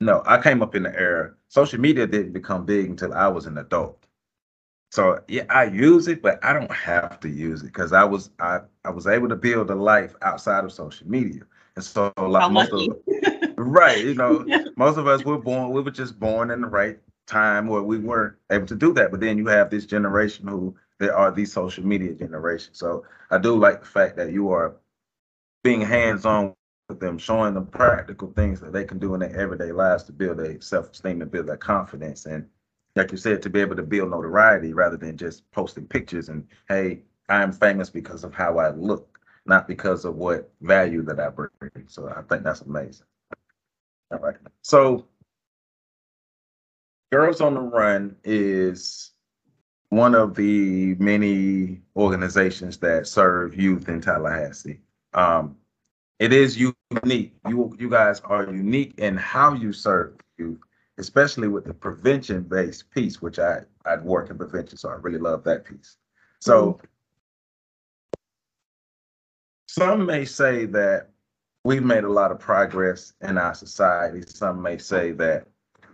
no, 0.00 0.22
I 0.26 0.40
came 0.40 0.62
up 0.62 0.74
in 0.74 0.82
the 0.82 0.98
era. 0.98 1.34
Social 1.50 1.80
media 1.80 2.06
didn't 2.06 2.32
become 2.32 2.64
big 2.64 2.88
until 2.88 3.12
I 3.12 3.26
was 3.26 3.46
an 3.46 3.58
adult. 3.58 4.06
So 4.92 5.20
yeah, 5.26 5.46
I 5.50 5.64
use 5.64 6.06
it, 6.06 6.22
but 6.22 6.38
I 6.44 6.52
don't 6.52 6.70
have 6.72 7.18
to 7.20 7.28
use 7.28 7.62
it 7.62 7.66
because 7.66 7.92
I 7.92 8.04
was 8.04 8.30
I 8.38 8.60
I 8.84 8.90
was 8.90 9.08
able 9.08 9.28
to 9.28 9.36
build 9.36 9.68
a 9.70 9.74
life 9.74 10.14
outside 10.22 10.64
of 10.64 10.72
social 10.72 11.08
media. 11.08 11.42
And 11.74 11.84
so 11.84 12.12
like 12.16 12.52
most 12.52 12.72
of 12.72 12.86
right, 13.56 13.98
you 13.98 14.14
know, 14.14 14.44
yeah. 14.46 14.62
most 14.76 14.96
of 14.96 15.08
us 15.08 15.24
were 15.24 15.38
born, 15.38 15.72
we 15.72 15.82
were 15.82 15.90
just 15.90 16.20
born 16.20 16.52
in 16.52 16.60
the 16.60 16.68
right 16.68 17.00
time 17.26 17.66
where 17.66 17.82
we 17.82 17.98
weren't 17.98 18.36
able 18.52 18.66
to 18.66 18.76
do 18.76 18.92
that. 18.94 19.10
But 19.10 19.18
then 19.18 19.36
you 19.36 19.48
have 19.48 19.70
this 19.70 19.86
generation 19.86 20.46
who 20.46 20.76
there 21.00 21.16
are 21.16 21.32
these 21.32 21.52
social 21.52 21.84
media 21.84 22.12
generation. 22.14 22.74
So 22.74 23.04
I 23.32 23.38
do 23.38 23.56
like 23.56 23.80
the 23.80 23.86
fact 23.86 24.16
that 24.18 24.32
you 24.32 24.50
are 24.50 24.76
being 25.64 25.80
hands-on 25.80 26.54
with 26.90 27.00
them, 27.00 27.16
showing 27.16 27.54
them 27.54 27.66
practical 27.66 28.30
things 28.32 28.60
that 28.60 28.72
they 28.74 28.84
can 28.84 28.98
do 28.98 29.14
in 29.14 29.20
their 29.20 29.34
everyday 29.34 29.72
lives 29.72 30.02
to 30.04 30.12
build 30.12 30.38
their 30.38 30.60
self-esteem 30.60 31.22
and 31.22 31.30
build 31.30 31.46
their 31.46 31.56
confidence. 31.56 32.26
And 32.26 32.46
like 32.96 33.12
you 33.12 33.16
said, 33.16 33.40
to 33.42 33.50
be 33.50 33.60
able 33.60 33.76
to 33.76 33.82
build 33.82 34.10
notoriety 34.10 34.74
rather 34.74 34.98
than 34.98 35.16
just 35.16 35.50
posting 35.52 35.86
pictures 35.86 36.28
and 36.28 36.46
hey, 36.68 37.00
I'm 37.30 37.52
famous 37.52 37.88
because 37.88 38.24
of 38.24 38.34
how 38.34 38.58
I 38.58 38.70
look, 38.70 39.20
not 39.46 39.66
because 39.66 40.04
of 40.04 40.16
what 40.16 40.52
value 40.60 41.02
that 41.04 41.20
I 41.20 41.30
bring. 41.30 41.50
So 41.86 42.08
I 42.08 42.22
think 42.22 42.42
that's 42.42 42.60
amazing. 42.60 43.06
All 44.10 44.18
right. 44.18 44.36
So 44.62 45.06
Girls 47.12 47.40
on 47.40 47.54
the 47.54 47.60
Run 47.60 48.16
is 48.24 49.12
one 49.90 50.14
of 50.14 50.34
the 50.34 50.94
many 50.96 51.80
organizations 51.96 52.78
that 52.78 53.06
serve 53.06 53.56
youth 53.56 53.88
in 53.88 54.00
Tallahassee. 54.00 54.80
Um, 55.14 55.56
it 56.20 56.32
is 56.32 56.56
unique. 56.90 57.32
You 57.48 57.74
you 57.78 57.88
guys 57.88 58.20
are 58.20 58.44
unique 58.44 58.94
in 58.98 59.16
how 59.16 59.54
you 59.54 59.72
serve 59.72 60.14
youth, 60.38 60.58
especially 60.98 61.48
with 61.48 61.64
the 61.64 61.74
prevention 61.74 62.42
based 62.42 62.90
piece, 62.90 63.22
which 63.22 63.38
I 63.38 63.60
I 63.84 63.96
work 63.96 64.30
in 64.30 64.38
prevention, 64.38 64.76
so 64.78 64.88
I 64.88 64.94
really 64.94 65.18
love 65.18 65.44
that 65.44 65.64
piece. 65.64 65.96
So 66.40 66.72
mm-hmm. 66.72 66.86
some 69.68 70.06
may 70.06 70.24
say 70.24 70.66
that 70.66 71.10
we've 71.64 71.84
made 71.84 72.04
a 72.04 72.08
lot 72.12 72.32
of 72.32 72.38
progress 72.38 73.12
in 73.20 73.38
our 73.38 73.54
society. 73.54 74.22
Some 74.26 74.60
may 74.60 74.78
say 74.78 75.12
that 75.12 75.46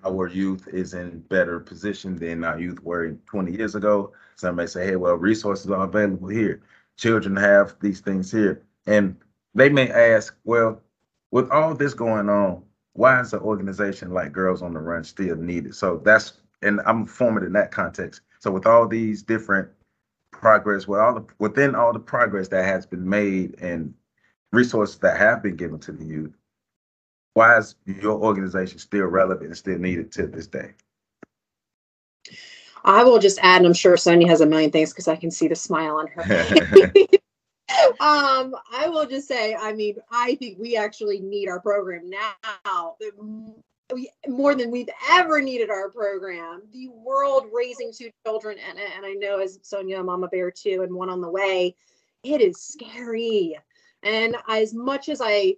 our 0.05 0.29
youth 0.29 0.69
is 0.69 0.95
in 0.95 1.21
better 1.21 1.59
position 1.59 2.17
than 2.17 2.45
our 2.45 2.61
youth 2.61 2.81
were 2.83 3.11
20 3.27 3.53
years 3.53 3.75
ago. 3.75 4.13
Some 4.37 4.57
may 4.57 4.67
say, 4.67 4.87
hey, 4.87 4.97
well, 4.97 5.17
resources 5.17 5.71
are 5.71 5.85
available 5.85 6.29
here. 6.29 6.63
Children 6.97 7.35
have 7.37 7.75
these 7.81 8.01
things 8.01 8.31
here. 8.31 8.63
And 8.87 9.17
they 9.55 9.69
may 9.69 9.91
ask, 9.91 10.37
well, 10.45 10.81
with 11.31 11.51
all 11.51 11.75
this 11.75 11.95
going 11.95 12.29
on, 12.29 12.63
why 12.93 13.21
is 13.21 13.33
an 13.33 13.41
organization 13.41 14.13
like 14.13 14.33
Girls 14.33 14.63
on 14.63 14.73
the 14.73 14.81
Run 14.81 15.05
still 15.05 15.37
needed? 15.37 15.75
So 15.75 16.01
that's, 16.05 16.35
and 16.63 16.81
I'm 16.87 17.07
forming 17.07 17.45
in 17.45 17.53
that 17.53 17.71
context. 17.71 18.23
So 18.41 18.51
with 18.51 18.67
all 18.67 18.87
these 18.89 19.23
different 19.23 19.69
progress, 20.31 20.89
with 20.89 21.01
all 21.01 21.15
the 21.15 21.27
within 21.39 21.75
all 21.75 21.93
the 21.93 21.99
progress 21.99 22.49
that 22.49 22.65
has 22.65 22.87
been 22.87 23.09
made 23.09 23.59
and 23.61 23.93
resources 24.53 24.99
that 24.99 25.19
have 25.19 25.43
been 25.43 25.57
given 25.57 25.79
to 25.81 25.93
the 25.93 26.05
youth, 26.05 26.35
why 27.35 27.59
is 27.59 27.75
your 27.85 28.19
organization 28.19 28.79
still 28.79 29.07
relevant 29.07 29.49
and 29.49 29.57
still 29.57 29.79
needed 29.79 30.13
to 30.13 30.27
this 30.27 30.47
day? 30.47 30.73
I 32.85 33.03
will 33.03 33.19
just 33.19 33.39
add, 33.43 33.59
and 33.59 33.67
I'm 33.67 33.75
sure 33.75 33.97
Sonia 33.97 34.29
has 34.29 34.41
a 34.41 34.47
million 34.47 34.71
things 34.71 34.93
because 34.93 35.09
I 35.09 35.17
can 35.17 35.31
see 35.31 35.49
the 35.49 35.57
smile 35.57 35.97
on 35.97 36.07
her 36.09 36.23
um, 38.01 38.55
I 38.73 38.89
will 38.89 39.07
just 39.07 39.29
say, 39.29 39.55
I 39.55 39.73
mean, 39.73 39.97
I 40.11 40.35
think 40.37 40.59
we 40.59 40.77
actually 40.77 41.21
need 41.21 41.49
our 41.49 41.61
program 41.61 42.11
now. 42.11 42.97
We, 43.95 44.11
more 44.27 44.55
than 44.55 44.71
we've 44.71 44.89
ever 45.11 45.41
needed 45.41 45.71
our 45.71 45.91
program. 45.91 46.63
The 46.73 46.89
world 46.89 47.47
raising 47.53 47.93
two 47.93 48.11
children, 48.27 48.59
and, 48.69 48.79
and 48.79 49.07
I 49.07 49.13
know 49.13 49.39
as 49.39 49.59
Sonia, 49.63 50.03
Mama 50.03 50.29
Bear 50.29 50.51
too, 50.51 50.83
and 50.83 50.93
one 50.93 51.09
on 51.09 51.21
the 51.21 51.31
way, 51.31 51.77
it 52.25 52.41
is 52.41 52.61
scary. 52.61 53.57
And 54.03 54.37
as 54.49 54.75
much 54.75 55.09
as 55.09 55.21
I, 55.23 55.55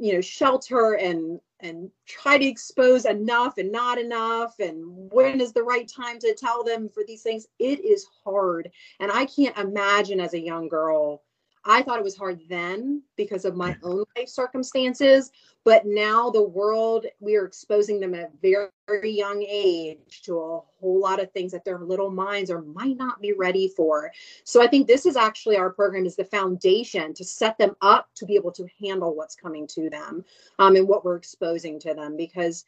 you 0.00 0.14
know, 0.14 0.20
shelter 0.20 0.94
and 0.94 1.40
and 1.60 1.90
try 2.06 2.36
to 2.36 2.44
expose 2.44 3.06
enough 3.06 3.58
and 3.58 3.72
not 3.72 3.98
enough 3.98 4.58
and 4.58 5.10
when 5.12 5.40
is 5.40 5.52
the 5.52 5.62
right 5.62 5.88
time 5.88 6.18
to 6.18 6.34
tell 6.34 6.62
them 6.62 6.88
for 6.88 7.02
these 7.06 7.22
things 7.22 7.46
it 7.58 7.82
is 7.82 8.06
hard 8.24 8.70
and 9.00 9.10
i 9.10 9.24
can't 9.24 9.56
imagine 9.56 10.20
as 10.20 10.34
a 10.34 10.40
young 10.40 10.68
girl 10.68 11.22
I 11.66 11.82
thought 11.82 11.98
it 11.98 12.04
was 12.04 12.16
hard 12.16 12.40
then 12.48 13.02
because 13.16 13.44
of 13.44 13.56
my 13.56 13.76
own 13.82 14.04
life 14.16 14.28
circumstances. 14.28 15.30
But 15.64 15.86
now 15.86 16.28
the 16.28 16.42
world, 16.42 17.06
we 17.20 17.36
are 17.36 17.46
exposing 17.46 18.00
them 18.00 18.14
at 18.14 18.32
very, 18.42 18.68
very 18.86 19.10
young 19.10 19.42
age 19.48 20.20
to 20.24 20.38
a 20.38 20.60
whole 20.78 21.00
lot 21.00 21.20
of 21.20 21.32
things 21.32 21.52
that 21.52 21.64
their 21.64 21.78
little 21.78 22.10
minds 22.10 22.50
or 22.50 22.60
might 22.60 22.98
not 22.98 23.22
be 23.22 23.32
ready 23.32 23.68
for. 23.68 24.12
So 24.44 24.62
I 24.62 24.66
think 24.66 24.86
this 24.86 25.06
is 25.06 25.16
actually 25.16 25.56
our 25.56 25.70
program 25.70 26.04
is 26.04 26.16
the 26.16 26.24
foundation 26.26 27.14
to 27.14 27.24
set 27.24 27.56
them 27.56 27.76
up 27.80 28.08
to 28.16 28.26
be 28.26 28.34
able 28.34 28.52
to 28.52 28.66
handle 28.78 29.14
what's 29.14 29.34
coming 29.34 29.66
to 29.68 29.88
them 29.88 30.22
um, 30.58 30.76
and 30.76 30.86
what 30.86 31.02
we're 31.02 31.16
exposing 31.16 31.80
to 31.80 31.94
them 31.94 32.14
because 32.14 32.66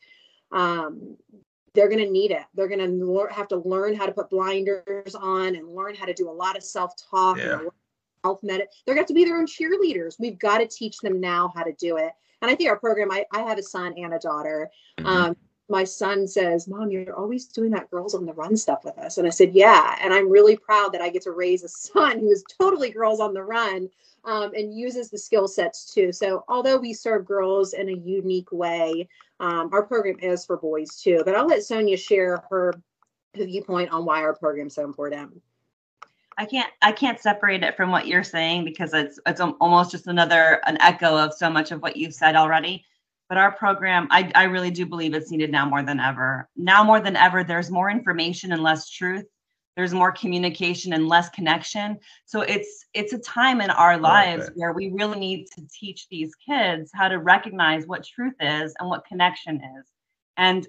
um, 0.53 1.19
they're 1.75 1.91
going 1.91 2.03
to 2.03 2.11
need 2.11 2.31
it. 2.31 2.45
They're 2.55 2.69
going 2.69 2.99
to 2.99 3.27
have 3.31 3.49
to 3.49 3.57
learn 3.59 3.95
how 3.95 4.07
to 4.07 4.13
put 4.13 4.31
blinders 4.31 5.15
on 5.15 5.55
and 5.55 5.69
learn 5.69 5.95
how 5.95 6.07
to 6.07 6.15
do 6.15 6.31
a 6.31 6.33
lot 6.33 6.57
of 6.57 6.63
self 6.63 6.95
talk 7.11 7.37
yeah 7.37 7.61
health 8.27 8.43
med. 8.43 8.61
They're 8.85 8.95
going 8.95 8.97
to 8.97 9.01
have 9.03 9.07
to 9.09 9.15
be 9.15 9.25
their 9.25 9.39
own 9.39 9.47
cheerleaders. 9.47 10.17
We've 10.19 10.39
got 10.39 10.59
to 10.59 10.67
teach 10.67 10.99
them 10.99 11.21
now 11.21 11.53
how 11.55 11.63
to 11.63 11.73
do 11.73 11.97
it. 11.97 12.13
And 12.43 12.51
I 12.51 12.55
think 12.55 12.69
our 12.69 12.79
program, 12.79 13.11
I, 13.11 13.25
I 13.33 13.41
have 13.43 13.59
a 13.59 13.63
son 13.63 13.95
and 13.97 14.15
a 14.15 14.19
daughter. 14.19 14.69
Mm-hmm. 14.99 15.07
Um, 15.07 15.37
my 15.69 15.85
son 15.85 16.27
says, 16.27 16.69
Mom, 16.69 16.91
you're 16.91 17.17
always 17.17 17.47
doing 17.47 17.71
that 17.71 17.91
girls 17.91 18.15
on 18.15 18.27
the 18.27 18.33
run 18.33 18.57
stuff 18.57 18.85
with 18.85 18.99
us. 18.99 19.19
And 19.19 19.27
I 19.27 19.31
said, 19.31 19.55
Yeah. 19.55 19.97
And 20.01 20.13
I'm 20.13 20.31
really 20.31 20.57
proud 20.57 20.93
that 20.93 21.01
I 21.01 21.09
get 21.09 21.23
to 21.23 21.33
raise 21.33 21.65
a 21.65 21.69
son 21.69 22.19
who 22.19 22.31
is 22.31 22.45
totally 22.61 22.91
girls 22.91 23.21
on 23.21 23.35
the 23.35 23.43
run 23.43 23.89
um, 24.25 24.53
and 24.55 24.77
uses 24.77 25.11
the 25.11 25.19
skill 25.19 25.49
sets 25.49 25.93
too. 25.93 26.13
So, 26.13 26.45
although 26.49 26.77
we 26.77 26.93
serve 26.93 27.27
girls 27.27 27.73
in 27.73 27.89
a 27.89 27.93
unique 27.93 28.53
way, 28.53 29.09
um, 29.41 29.71
our 29.73 29.83
program 29.83 30.19
is 30.21 30.45
for 30.45 30.57
boys 30.57 31.01
too. 31.01 31.23
But 31.25 31.35
I'll 31.35 31.47
let 31.47 31.65
Sonia 31.65 31.97
share 31.97 32.45
her 32.51 32.75
viewpoint 33.35 33.91
on 33.91 34.05
why 34.05 34.21
our 34.23 34.35
program 34.35 34.69
is 34.69 34.75
so 34.75 34.85
important. 34.85 35.43
I 36.39 36.45
can't 36.45 36.71
I 36.83 36.93
can't 36.93 37.21
separate 37.21 37.63
it 37.63 37.77
from 37.77 37.91
what 37.91 38.07
you're 38.07 38.25
saying 38.25 38.65
because 38.65 38.93
it's 38.93 39.19
it's 39.27 39.41
almost 39.41 39.91
just 39.91 40.07
another 40.07 40.61
an 40.67 40.77
echo 40.81 41.17
of 41.17 41.33
so 41.33 41.49
much 41.49 41.73
of 41.73 41.81
what 41.81 41.97
you've 41.97 42.15
said 42.15 42.37
already. 42.37 42.85
But 43.29 43.39
our 43.39 43.51
program, 43.53 44.07
I, 44.11 44.31
I 44.35 44.45
really 44.45 44.71
do 44.71 44.87
believe 44.87 45.13
it's 45.13 45.33
needed 45.33 45.51
now 45.51 45.67
more 45.67 45.83
than 45.83 45.99
ever. 45.99 46.49
Now 46.57 46.85
more 46.85 47.01
than 47.01 47.17
ever, 47.17 47.43
there's 47.43 47.71
more 47.71 47.91
information 47.91 48.53
and 48.53 48.63
less 48.63 48.89
truth. 48.89 49.25
There's 49.77 49.93
more 49.93 50.13
communication 50.13 50.93
and 50.93 51.09
less 51.09 51.29
connection. 51.31 51.99
So 52.25 52.43
it's 52.43 52.87
it's 52.95 53.13
a 53.13 53.19
time 53.19 53.61
in 53.61 53.71
our 53.71 53.99
lives 53.99 54.51
where 54.55 54.73
we 54.73 54.91
really 54.91 55.19
need 55.19 55.47
to 55.57 55.67
teach 55.73 56.07
these 56.09 56.35
kids 56.35 56.91
how 56.95 57.09
to 57.09 57.19
recognize 57.19 57.87
what 57.87 58.05
truth 58.05 58.35
is 58.41 58.75
and 58.79 58.89
what 58.89 59.05
connection 59.07 59.57
is. 59.57 59.87
And 60.37 60.67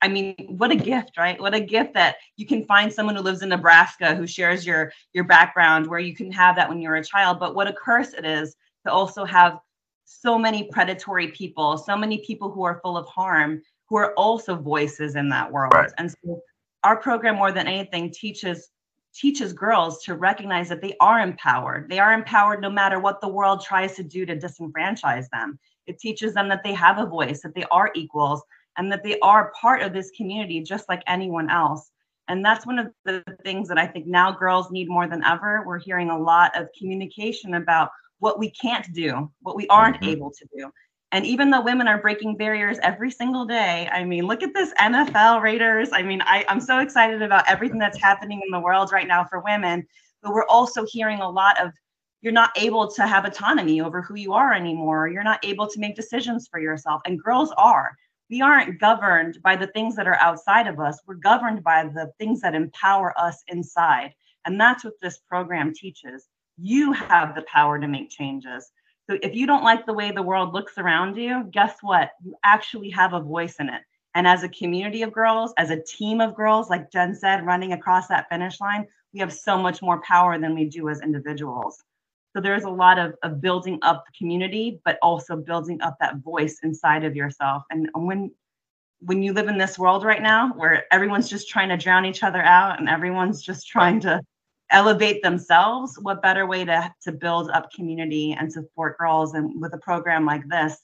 I 0.00 0.08
mean, 0.08 0.34
what 0.48 0.70
a 0.70 0.76
gift, 0.76 1.16
right? 1.18 1.40
What 1.40 1.54
a 1.54 1.60
gift 1.60 1.94
that 1.94 2.16
you 2.36 2.46
can 2.46 2.64
find 2.64 2.92
someone 2.92 3.16
who 3.16 3.22
lives 3.22 3.42
in 3.42 3.48
Nebraska 3.48 4.14
who 4.14 4.26
shares 4.26 4.64
your 4.64 4.92
your 5.12 5.24
background 5.24 5.86
where 5.86 5.98
you 5.98 6.14
can 6.14 6.30
have 6.32 6.56
that 6.56 6.68
when 6.68 6.80
you're 6.80 6.96
a 6.96 7.04
child, 7.04 7.40
but 7.40 7.54
what 7.54 7.66
a 7.66 7.72
curse 7.72 8.14
it 8.14 8.24
is 8.24 8.54
to 8.86 8.92
also 8.92 9.24
have 9.24 9.58
so 10.04 10.38
many 10.38 10.64
predatory 10.64 11.28
people, 11.28 11.76
so 11.76 11.96
many 11.96 12.18
people 12.24 12.50
who 12.50 12.62
are 12.62 12.80
full 12.82 12.96
of 12.96 13.06
harm 13.08 13.60
who 13.88 13.96
are 13.96 14.12
also 14.14 14.54
voices 14.54 15.16
in 15.16 15.28
that 15.30 15.50
world. 15.50 15.72
Right. 15.74 15.90
And 15.98 16.10
so 16.10 16.40
our 16.84 16.96
program 16.96 17.36
more 17.36 17.52
than 17.52 17.66
anything 17.66 18.10
teaches 18.10 18.70
teaches 19.14 19.52
girls 19.52 20.02
to 20.04 20.14
recognize 20.14 20.68
that 20.68 20.80
they 20.80 20.94
are 21.00 21.20
empowered. 21.20 21.88
They 21.88 21.98
are 21.98 22.12
empowered 22.12 22.60
no 22.60 22.70
matter 22.70 23.00
what 23.00 23.20
the 23.20 23.28
world 23.28 23.62
tries 23.62 23.96
to 23.96 24.04
do 24.04 24.24
to 24.26 24.36
disenfranchise 24.36 25.28
them. 25.30 25.58
It 25.86 25.98
teaches 25.98 26.34
them 26.34 26.48
that 26.50 26.62
they 26.62 26.74
have 26.74 26.98
a 26.98 27.06
voice, 27.06 27.40
that 27.42 27.54
they 27.54 27.64
are 27.72 27.90
equals, 27.94 28.42
and 28.78 28.90
that 28.90 29.02
they 29.02 29.18
are 29.20 29.52
part 29.60 29.82
of 29.82 29.92
this 29.92 30.10
community 30.16 30.62
just 30.62 30.88
like 30.88 31.02
anyone 31.06 31.50
else. 31.50 31.90
And 32.28 32.44
that's 32.44 32.66
one 32.66 32.78
of 32.78 32.88
the 33.04 33.24
things 33.42 33.68
that 33.68 33.78
I 33.78 33.86
think 33.86 34.06
now 34.06 34.30
girls 34.32 34.70
need 34.70 34.88
more 34.88 35.06
than 35.06 35.24
ever. 35.24 35.64
We're 35.66 35.78
hearing 35.78 36.10
a 36.10 36.18
lot 36.18 36.58
of 36.58 36.68
communication 36.78 37.54
about 37.54 37.90
what 38.20 38.38
we 38.38 38.50
can't 38.50 38.86
do, 38.92 39.30
what 39.40 39.56
we 39.56 39.66
aren't 39.68 39.96
mm-hmm. 39.96 40.10
able 40.10 40.30
to 40.30 40.46
do. 40.56 40.70
And 41.10 41.24
even 41.24 41.50
though 41.50 41.62
women 41.62 41.88
are 41.88 42.00
breaking 42.00 42.36
barriers 42.36 42.78
every 42.82 43.10
single 43.10 43.46
day, 43.46 43.88
I 43.90 44.04
mean, 44.04 44.26
look 44.26 44.42
at 44.42 44.52
this 44.52 44.74
NFL 44.74 45.40
Raiders. 45.40 45.88
I 45.92 46.02
mean, 46.02 46.20
I, 46.22 46.44
I'm 46.48 46.60
so 46.60 46.80
excited 46.80 47.22
about 47.22 47.48
everything 47.48 47.78
that's 47.78 48.00
happening 48.00 48.42
in 48.44 48.50
the 48.50 48.60
world 48.60 48.92
right 48.92 49.08
now 49.08 49.24
for 49.24 49.40
women. 49.40 49.86
But 50.22 50.34
we're 50.34 50.46
also 50.46 50.84
hearing 50.86 51.20
a 51.20 51.30
lot 51.30 51.58
of 51.64 51.72
you're 52.20 52.32
not 52.32 52.50
able 52.56 52.88
to 52.90 53.06
have 53.06 53.24
autonomy 53.24 53.80
over 53.80 54.02
who 54.02 54.16
you 54.16 54.34
are 54.34 54.52
anymore. 54.52 55.08
You're 55.08 55.22
not 55.22 55.44
able 55.44 55.66
to 55.68 55.80
make 55.80 55.96
decisions 55.96 56.48
for 56.50 56.60
yourself. 56.60 57.00
And 57.06 57.22
girls 57.22 57.52
are 57.56 57.92
we 58.30 58.42
aren't 58.42 58.78
governed 58.78 59.38
by 59.42 59.56
the 59.56 59.66
things 59.68 59.96
that 59.96 60.06
are 60.06 60.20
outside 60.20 60.66
of 60.66 60.78
us. 60.78 61.00
We're 61.06 61.14
governed 61.14 61.62
by 61.62 61.84
the 61.84 62.12
things 62.18 62.40
that 62.42 62.54
empower 62.54 63.18
us 63.18 63.42
inside. 63.48 64.14
And 64.44 64.60
that's 64.60 64.84
what 64.84 64.94
this 65.00 65.18
program 65.18 65.72
teaches. 65.74 66.26
You 66.58 66.92
have 66.92 67.34
the 67.34 67.42
power 67.42 67.78
to 67.78 67.88
make 67.88 68.10
changes. 68.10 68.70
So 69.08 69.18
if 69.22 69.34
you 69.34 69.46
don't 69.46 69.64
like 69.64 69.86
the 69.86 69.94
way 69.94 70.10
the 70.10 70.22
world 70.22 70.52
looks 70.52 70.76
around 70.76 71.16
you, 71.16 71.48
guess 71.50 71.76
what? 71.80 72.10
You 72.22 72.34
actually 72.44 72.90
have 72.90 73.14
a 73.14 73.20
voice 73.20 73.56
in 73.58 73.68
it. 73.68 73.82
And 74.14 74.26
as 74.26 74.42
a 74.42 74.48
community 74.48 75.02
of 75.02 75.12
girls, 75.12 75.54
as 75.56 75.70
a 75.70 75.82
team 75.82 76.20
of 76.20 76.34
girls, 76.34 76.68
like 76.68 76.90
Jen 76.90 77.14
said, 77.14 77.46
running 77.46 77.72
across 77.72 78.08
that 78.08 78.28
finish 78.28 78.60
line, 78.60 78.86
we 79.14 79.20
have 79.20 79.32
so 79.32 79.56
much 79.56 79.80
more 79.80 80.02
power 80.02 80.38
than 80.38 80.54
we 80.54 80.66
do 80.66 80.88
as 80.88 81.00
individuals. 81.00 81.82
So 82.34 82.42
there's 82.42 82.64
a 82.64 82.70
lot 82.70 82.98
of, 82.98 83.14
of 83.22 83.40
building 83.40 83.78
up 83.82 84.04
the 84.06 84.12
community, 84.16 84.80
but 84.84 84.98
also 85.02 85.36
building 85.36 85.80
up 85.80 85.96
that 86.00 86.18
voice 86.18 86.58
inside 86.62 87.04
of 87.04 87.16
yourself. 87.16 87.62
And 87.70 87.88
when 87.94 88.30
when 89.00 89.22
you 89.22 89.32
live 89.32 89.48
in 89.48 89.58
this 89.58 89.78
world 89.78 90.04
right 90.04 90.22
now 90.22 90.52
where 90.54 90.92
everyone's 90.92 91.28
just 91.28 91.48
trying 91.48 91.68
to 91.68 91.76
drown 91.76 92.04
each 92.04 92.22
other 92.22 92.42
out 92.42 92.80
and 92.80 92.88
everyone's 92.88 93.42
just 93.42 93.68
trying 93.68 94.00
to 94.00 94.20
elevate 94.70 95.22
themselves, 95.22 95.98
what 96.02 96.22
better 96.22 96.46
way 96.46 96.64
to, 96.64 96.92
to 97.02 97.12
build 97.12 97.50
up 97.50 97.70
community 97.72 98.36
and 98.38 98.52
support 98.52 98.98
girls 98.98 99.34
and 99.34 99.60
with 99.60 99.72
a 99.72 99.78
program 99.78 100.26
like 100.26 100.46
this, 100.48 100.78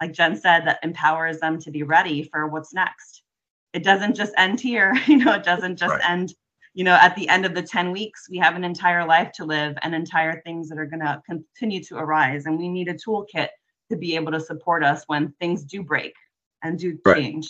like 0.00 0.12
Jen 0.12 0.36
said, 0.36 0.66
that 0.66 0.78
empowers 0.82 1.40
them 1.40 1.58
to 1.60 1.70
be 1.70 1.82
ready 1.82 2.22
for 2.22 2.46
what's 2.46 2.72
next. 2.72 3.22
It 3.72 3.82
doesn't 3.82 4.14
just 4.14 4.32
end 4.38 4.60
here, 4.60 4.94
you 5.06 5.16
know, 5.16 5.34
it 5.34 5.42
doesn't 5.42 5.76
just 5.76 5.92
right. 5.92 6.10
end 6.10 6.32
you 6.76 6.84
know, 6.84 6.94
at 7.00 7.16
the 7.16 7.26
end 7.30 7.46
of 7.46 7.54
the 7.54 7.62
10 7.62 7.90
weeks, 7.90 8.28
we 8.28 8.36
have 8.36 8.54
an 8.54 8.62
entire 8.62 9.06
life 9.06 9.32
to 9.32 9.46
live 9.46 9.78
and 9.80 9.94
entire 9.94 10.42
things 10.42 10.68
that 10.68 10.78
are 10.78 10.84
going 10.84 11.00
to 11.00 11.22
continue 11.24 11.82
to 11.84 11.96
arise. 11.96 12.44
And 12.44 12.58
we 12.58 12.68
need 12.68 12.88
a 12.88 12.94
toolkit 12.94 13.48
to 13.90 13.96
be 13.96 14.14
able 14.14 14.30
to 14.32 14.40
support 14.40 14.84
us 14.84 15.02
when 15.06 15.32
things 15.40 15.64
do 15.64 15.82
break 15.82 16.12
and 16.62 16.78
do 16.78 16.98
right. 17.06 17.16
change. 17.16 17.48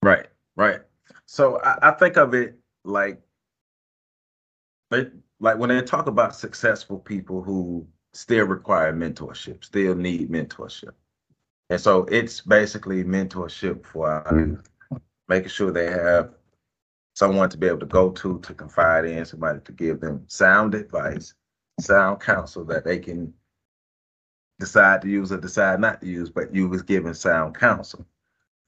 Right, 0.00 0.28
right. 0.56 0.80
So 1.26 1.60
I, 1.60 1.90
I 1.90 1.90
think 1.90 2.16
of 2.16 2.32
it 2.32 2.58
like, 2.86 3.20
they, 4.90 5.08
like 5.40 5.58
when 5.58 5.68
they 5.68 5.82
talk 5.82 6.06
about 6.06 6.34
successful 6.34 6.98
people 6.98 7.42
who 7.42 7.86
still 8.14 8.46
require 8.46 8.94
mentorship, 8.94 9.62
still 9.62 9.94
need 9.94 10.30
mentorship. 10.30 10.92
And 11.68 11.78
so 11.78 12.04
it's 12.04 12.40
basically 12.40 13.04
mentorship 13.04 13.84
for 13.84 14.26
uh, 14.26 14.96
making 15.28 15.50
sure 15.50 15.70
they 15.70 15.90
have 15.90 16.30
someone 17.14 17.48
to 17.48 17.56
be 17.56 17.68
able 17.68 17.78
to 17.78 17.86
go 17.86 18.10
to 18.10 18.38
to 18.40 18.54
confide 18.54 19.04
in, 19.06 19.24
somebody 19.24 19.60
to 19.60 19.72
give 19.72 20.00
them 20.00 20.24
sound 20.26 20.74
advice, 20.74 21.32
sound 21.80 22.20
counsel 22.20 22.64
that 22.66 22.84
they 22.84 22.98
can 22.98 23.32
decide 24.58 25.00
to 25.02 25.08
use 25.08 25.32
or 25.32 25.38
decide 25.38 25.80
not 25.80 26.00
to 26.00 26.06
use, 26.06 26.28
but 26.30 26.54
you 26.54 26.68
was 26.68 26.82
given 26.82 27.14
sound 27.14 27.56
counsel. 27.56 28.04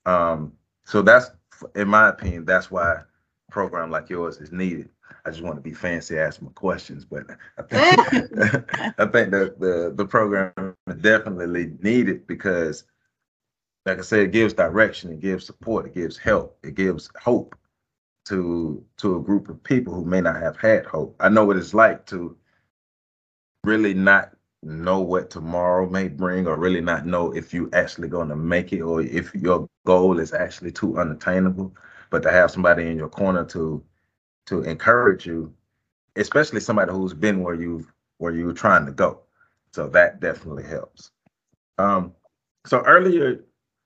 Um, 0.06 0.52
so 0.84 1.02
that's, 1.02 1.30
in 1.74 1.88
my 1.88 2.08
opinion, 2.08 2.44
that's 2.44 2.70
why 2.70 2.94
a 2.94 3.52
program 3.52 3.90
like 3.90 4.08
yours 4.08 4.38
is 4.38 4.52
needed. 4.52 4.88
I 5.24 5.30
just 5.30 5.42
want 5.42 5.56
to 5.56 5.62
be 5.62 5.72
fancy, 5.72 6.18
ask 6.18 6.40
my 6.40 6.50
questions, 6.52 7.04
but 7.04 7.26
I 7.58 7.62
think 7.62 7.98
I 8.98 9.06
think 9.06 9.30
the, 9.32 9.54
the 9.58 9.92
the 9.94 10.06
program 10.06 10.76
is 10.88 10.96
definitely 10.96 11.72
needed 11.80 12.26
because, 12.28 12.84
like 13.86 13.98
I 13.98 14.02
said, 14.02 14.20
it 14.20 14.32
gives 14.32 14.54
direction, 14.54 15.12
it 15.12 15.20
gives 15.20 15.46
support, 15.46 15.86
it 15.86 15.94
gives 15.94 16.16
help, 16.16 16.58
it 16.62 16.74
gives 16.74 17.10
hope 17.20 17.56
to 18.26 18.84
to 18.98 19.16
a 19.16 19.22
group 19.22 19.48
of 19.48 19.62
people 19.62 19.94
who 19.94 20.04
may 20.04 20.20
not 20.20 20.40
have 20.42 20.56
had 20.56 20.84
hope. 20.84 21.16
I 21.20 21.28
know 21.28 21.44
what 21.44 21.56
it's 21.56 21.74
like 21.74 22.06
to 22.06 22.36
really 23.64 23.94
not 23.94 24.32
know 24.62 25.00
what 25.00 25.30
tomorrow 25.30 25.88
may 25.88 26.08
bring 26.08 26.46
or 26.46 26.56
really 26.56 26.80
not 26.80 27.06
know 27.06 27.32
if 27.34 27.54
you 27.54 27.70
actually 27.72 28.08
going 28.08 28.28
to 28.28 28.36
make 28.36 28.72
it 28.72 28.80
or 28.80 29.00
if 29.00 29.34
your 29.34 29.68
goal 29.84 30.18
is 30.18 30.32
actually 30.32 30.72
too 30.72 30.98
unattainable. 30.98 31.74
But 32.10 32.22
to 32.24 32.32
have 32.32 32.50
somebody 32.50 32.86
in 32.86 32.96
your 32.96 33.08
corner 33.08 33.44
to 33.46 33.82
to 34.46 34.62
encourage 34.62 35.26
you 35.26 35.52
especially 36.16 36.60
somebody 36.60 36.92
who's 36.92 37.14
been 37.14 37.42
where 37.42 37.54
you 37.54 37.86
where 38.18 38.32
you 38.32 38.46
were 38.46 38.52
trying 38.54 38.86
to 38.86 38.92
go. 38.92 39.20
So 39.72 39.88
that 39.90 40.20
definitely 40.20 40.64
helps. 40.64 41.10
Um 41.78 42.12
so 42.64 42.80
earlier 42.80 43.44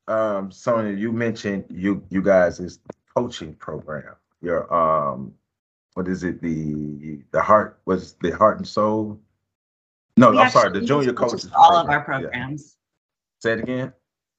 um 0.08 0.50
sonia 0.50 0.96
you 0.96 1.12
mentioned 1.12 1.64
you 1.68 2.02
you 2.08 2.22
guys' 2.22 2.60
is 2.60 2.78
coaching 3.14 3.54
program 3.54 4.14
your 4.42 4.72
um 4.74 5.32
what 5.94 6.08
is 6.08 6.24
it 6.24 6.40
the 6.42 7.20
the 7.32 7.40
heart 7.42 7.80
was 7.84 8.14
the 8.22 8.30
heart 8.36 8.58
and 8.58 8.66
soul 8.66 9.18
no 10.16 10.30
We 10.30 10.38
i'm 10.38 10.50
sorry 10.50 10.70
the 10.72 10.80
junior 10.84 11.12
coaches 11.12 11.50
all 11.56 11.76
of 11.76 11.88
our 11.88 12.00
program. 12.00 12.22
Yeah. 12.22 12.28
programs. 12.38 12.76
say 13.40 13.52
it 13.54 13.60
again 13.60 13.92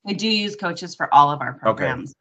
We 0.04 0.14
do 0.14 0.28
use 0.28 0.56
coaches 0.56 0.96
for 0.96 1.14
all 1.14 1.30
of 1.30 1.42
our 1.42 1.54
programs. 1.54 2.12
okay 2.12 2.18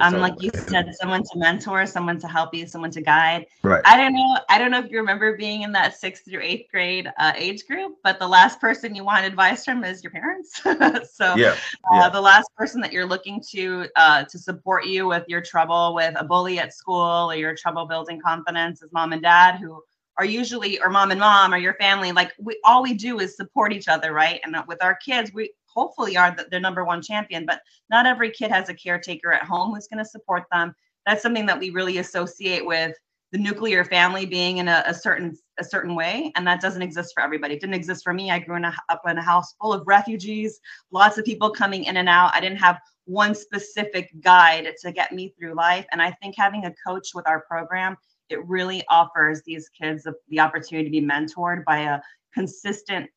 Um, 0.00 0.14
so 0.14 0.18
like 0.18 0.34
you 0.40 0.50
said, 0.52 0.92
someone 0.96 1.22
to 1.22 1.38
mentor, 1.38 1.86
someone 1.86 2.18
to 2.20 2.26
help 2.26 2.54
you, 2.54 2.66
someone 2.66 2.90
to 2.90 3.00
guide. 3.00 3.46
right 3.62 3.82
I 3.84 3.96
don't 3.96 4.14
know. 4.14 4.38
I 4.48 4.58
don't 4.58 4.70
know 4.72 4.80
if 4.80 4.90
you 4.90 4.98
remember 4.98 5.36
being 5.36 5.62
in 5.62 5.72
that 5.72 5.96
sixth 5.96 6.24
through 6.24 6.42
eighth 6.42 6.70
grade 6.70 7.08
uh, 7.18 7.32
age 7.36 7.66
group, 7.66 7.96
but 8.02 8.18
the 8.18 8.26
last 8.26 8.60
person 8.60 8.94
you 8.94 9.04
want 9.04 9.24
advice 9.24 9.64
from 9.64 9.84
is 9.84 10.02
your 10.02 10.10
parents. 10.10 10.60
so 11.14 11.36
yeah 11.36 11.56
uh, 11.92 11.94
yeah. 11.94 12.08
the 12.08 12.20
last 12.20 12.48
person 12.56 12.80
that 12.80 12.92
you're 12.92 13.06
looking 13.06 13.42
to 13.50 13.86
uh, 13.96 14.24
to 14.24 14.38
support 14.38 14.86
you 14.86 15.06
with 15.06 15.24
your 15.28 15.40
trouble 15.40 15.94
with 15.94 16.14
a 16.18 16.24
bully 16.24 16.58
at 16.58 16.74
school 16.74 17.30
or 17.30 17.34
your 17.34 17.54
trouble 17.54 17.86
building 17.86 18.20
confidence 18.20 18.82
is 18.82 18.90
mom 18.92 19.12
and 19.12 19.22
dad 19.22 19.56
who 19.56 19.80
are 20.18 20.24
usually 20.24 20.80
or 20.80 20.90
mom 20.90 21.10
and 21.10 21.20
mom 21.20 21.54
or 21.54 21.56
your 21.56 21.74
family 21.74 22.12
like 22.12 22.32
we 22.38 22.58
all 22.64 22.82
we 22.82 22.94
do 22.94 23.20
is 23.20 23.36
support 23.36 23.72
each 23.72 23.88
other 23.88 24.12
right 24.12 24.40
and 24.44 24.56
with 24.66 24.82
our 24.82 24.96
kids 24.96 25.32
we 25.32 25.52
hopefully 25.74 26.16
are 26.16 26.34
the, 26.36 26.46
the 26.50 26.60
number 26.60 26.84
one 26.84 27.02
champion 27.02 27.46
but 27.46 27.60
not 27.90 28.06
every 28.06 28.30
kid 28.30 28.50
has 28.50 28.68
a 28.68 28.74
caretaker 28.74 29.32
at 29.32 29.44
home 29.44 29.74
who's 29.74 29.88
going 29.88 30.02
to 30.02 30.08
support 30.08 30.44
them. 30.50 30.74
That's 31.06 31.22
something 31.22 31.46
that 31.46 31.58
we 31.58 31.70
really 31.70 31.98
associate 31.98 32.64
with 32.64 32.94
the 33.32 33.38
nuclear 33.38 33.84
family 33.84 34.26
being 34.26 34.58
in 34.58 34.66
a, 34.66 34.82
a, 34.86 34.94
certain 34.94 35.36
a 35.58 35.64
certain 35.64 35.94
way 35.94 36.32
and 36.34 36.46
that 36.46 36.60
doesn't 36.60 36.82
exist 36.82 37.12
for 37.14 37.22
everybody. 37.22 37.54
It 37.54 37.60
didn't 37.60 37.74
exist 37.74 38.02
for 38.02 38.12
me. 38.12 38.30
I 38.30 38.40
grew 38.40 38.56
in 38.56 38.64
a, 38.64 38.74
up 38.88 39.02
in 39.08 39.18
a 39.18 39.22
house 39.22 39.54
full 39.60 39.72
of 39.72 39.86
refugees 39.86 40.60
lots 40.90 41.18
of 41.18 41.24
people 41.24 41.50
coming 41.50 41.84
in 41.84 41.96
and 41.96 42.08
out. 42.08 42.34
I 42.34 42.40
didn't 42.40 42.58
have 42.58 42.80
one 43.10 43.34
specific 43.34 44.08
guide 44.20 44.72
to 44.80 44.92
get 44.92 45.12
me 45.12 45.34
through 45.36 45.52
life 45.54 45.84
and 45.90 46.00
i 46.00 46.12
think 46.22 46.34
having 46.38 46.66
a 46.66 46.74
coach 46.86 47.08
with 47.12 47.26
our 47.26 47.40
program 47.40 47.96
it 48.28 48.46
really 48.46 48.84
offers 48.88 49.42
these 49.42 49.68
kids 49.68 50.06
the 50.28 50.38
opportunity 50.38 50.84
to 50.84 51.00
be 51.00 51.04
mentored 51.04 51.64
by 51.64 51.78
a 51.78 52.00
consistent 52.32 53.10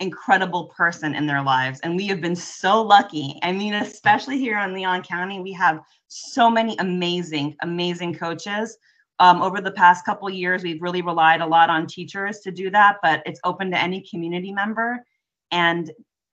incredible 0.00 0.66
person 0.76 1.14
in 1.14 1.26
their 1.26 1.42
lives. 1.42 1.80
And 1.80 1.96
we 1.96 2.06
have 2.08 2.20
been 2.20 2.36
so 2.36 2.82
lucky. 2.82 3.38
I 3.42 3.52
mean, 3.52 3.74
especially 3.74 4.38
here 4.38 4.58
in 4.58 4.74
Leon 4.74 5.02
County, 5.02 5.40
we 5.40 5.52
have 5.52 5.80
so 6.08 6.50
many 6.50 6.76
amazing, 6.78 7.56
amazing 7.62 8.14
coaches. 8.14 8.76
Um, 9.20 9.42
over 9.42 9.60
the 9.60 9.70
past 9.70 10.04
couple 10.04 10.28
years, 10.28 10.64
we've 10.64 10.82
really 10.82 11.02
relied 11.02 11.40
a 11.40 11.46
lot 11.46 11.70
on 11.70 11.86
teachers 11.86 12.40
to 12.40 12.50
do 12.50 12.70
that, 12.70 12.96
but 13.02 13.22
it's 13.24 13.40
open 13.44 13.70
to 13.70 13.80
any 13.80 14.00
community 14.00 14.52
member. 14.52 15.04
And 15.52 15.90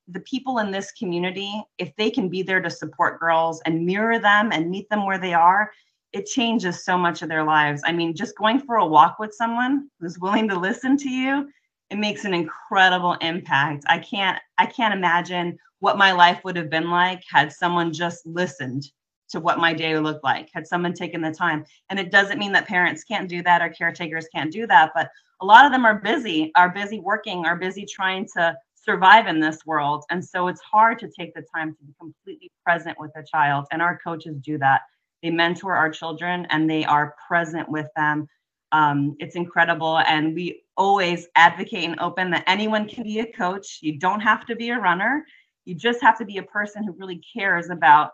the 0.08 0.22
people 0.22 0.58
in 0.58 0.72
this 0.72 0.92
community, 0.94 1.64
if 1.78 1.96
they 1.96 2.10
can 2.10 2.28
be 2.28 2.42
there 2.42 2.62
to 2.62 2.70
support 2.70 3.20
girls 3.20 3.62
and 3.66 3.86
mirror 3.86 4.18
them 4.18 4.52
and 4.52 4.70
meet 4.70 4.90
them 4.90 5.06
where 5.06 5.20
they 5.20 5.34
are, 5.34 5.72
it 6.12 6.26
changes 6.26 6.84
so 6.84 6.98
much 6.98 7.22
of 7.22 7.30
their 7.30 7.44
lives. 7.44 7.82
I 7.86 7.94
mean, 7.94 8.16
just 8.16 8.38
going 8.38 8.60
for 8.60 8.78
a 8.78 8.86
walk 8.86 9.20
with 9.20 9.34
someone 9.34 9.90
who's 10.00 10.20
willing 10.20 10.50
to 10.50 10.60
listen 10.60 10.98
to 10.98 11.10
you 11.10 11.50
it 11.92 11.98
makes 11.98 12.24
an 12.24 12.34
incredible 12.34 13.14
impact. 13.16 13.84
I 13.88 14.00
can't 14.00 14.40
I 14.58 14.66
can't 14.66 14.94
imagine 14.94 15.60
what 15.80 15.98
my 15.98 16.14
life 16.14 16.40
would 16.44 16.56
have 16.56 16.70
been 16.70 16.90
like 16.90 17.22
had 17.30 17.52
someone 17.52 17.92
just 17.92 18.26
listened 18.26 18.84
to 19.30 19.40
what 19.40 19.60
my 19.60 19.74
day 19.74 19.94
would 19.94 20.04
look 20.04 20.24
like, 20.24 20.50
had 20.54 20.66
someone 20.66 20.94
taken 20.94 21.22
the 21.22 21.32
time. 21.32 21.66
And 21.90 22.00
it 22.00 22.12
doesn't 22.12 22.40
mean 22.40 22.54
that 22.54 22.68
parents 22.68 23.04
can't 23.04 23.30
do 23.30 23.44
that 23.44 23.62
or 23.62 23.70
caretakers 23.70 24.28
can't 24.34 24.52
do 24.52 24.68
that, 24.68 24.92
but 24.96 25.10
a 25.42 25.46
lot 25.46 25.66
of 25.66 25.72
them 25.72 25.86
are 25.86 26.00
busy, 26.00 26.52
are 26.56 26.70
busy 26.70 27.00
working, 27.00 27.46
are 27.46 27.56
busy 27.56 27.86
trying 27.86 28.28
to 28.36 28.56
survive 28.76 29.28
in 29.28 29.40
this 29.40 29.66
world. 29.66 30.04
And 30.10 30.24
so 30.24 30.48
it's 30.48 30.62
hard 30.62 31.00
to 31.00 31.10
take 31.10 31.34
the 31.34 31.46
time 31.54 31.76
to 31.76 31.84
be 31.84 31.94
completely 32.00 32.52
present 32.66 33.00
with 33.00 33.12
a 33.16 33.24
child. 33.24 33.66
And 33.72 33.82
our 33.82 34.00
coaches 34.04 34.38
do 34.42 34.58
that. 34.60 34.82
They 35.24 35.30
mentor 35.30 35.76
our 35.76 35.90
children 35.90 36.48
and 36.50 36.70
they 36.70 36.86
are 36.86 37.16
present 37.28 37.70
with 37.70 37.88
them 37.96 38.28
um, 38.72 39.16
it's 39.20 39.36
incredible. 39.36 40.00
And 40.00 40.34
we 40.34 40.64
always 40.78 41.28
advocate 41.36 41.84
and 41.84 42.00
open 42.00 42.32
that 42.32 42.44
anyone 42.48 42.88
can 42.88 43.04
be 43.04 43.20
a 43.20 43.32
coach. 43.32 43.80
You 43.82 43.98
don't 44.00 44.22
have 44.22 44.46
to 44.48 44.56
be 44.56 44.70
a 44.70 44.80
runner. 44.80 45.26
You 45.66 45.76
just 45.76 46.02
have 46.02 46.18
to 46.20 46.26
be 46.26 46.38
a 46.38 46.44
person 46.44 46.84
who 46.84 46.94
really 46.94 47.22
cares 47.34 47.70
about 47.70 48.12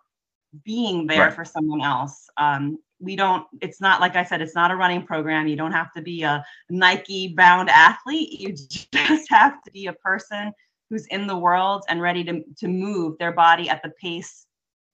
being 0.64 1.08
there 1.08 1.26
right. 1.28 1.34
for 1.34 1.46
someone 1.46 1.82
else. 1.82 2.28
Um, 2.38 2.80
we 3.00 3.16
don't, 3.16 3.46
it's 3.62 3.80
not 3.80 4.02
like 4.02 4.16
I 4.16 4.24
said, 4.24 4.42
it's 4.42 4.56
not 4.56 4.72
a 4.72 4.76
running 4.76 5.06
program. 5.06 5.48
You 5.48 5.56
don't 5.56 5.72
have 5.72 5.94
to 5.94 6.02
be 6.02 6.24
a 6.24 6.44
Nike 6.70 7.34
bound 7.36 7.70
athlete. 7.70 8.40
You 8.40 8.54
just 8.94 9.30
have 9.30 9.62
to 9.64 9.72
be 9.72 9.88
a 9.88 9.94
person 9.94 10.52
who's 10.90 11.06
in 11.08 11.28
the 11.28 11.38
world 11.38 11.84
and 11.90 12.02
ready 12.02 12.24
to, 12.24 12.44
to 12.58 12.68
move 12.68 13.18
their 13.20 13.34
body 13.34 13.70
at 13.70 13.84
the 13.84 13.92
pace 14.02 14.46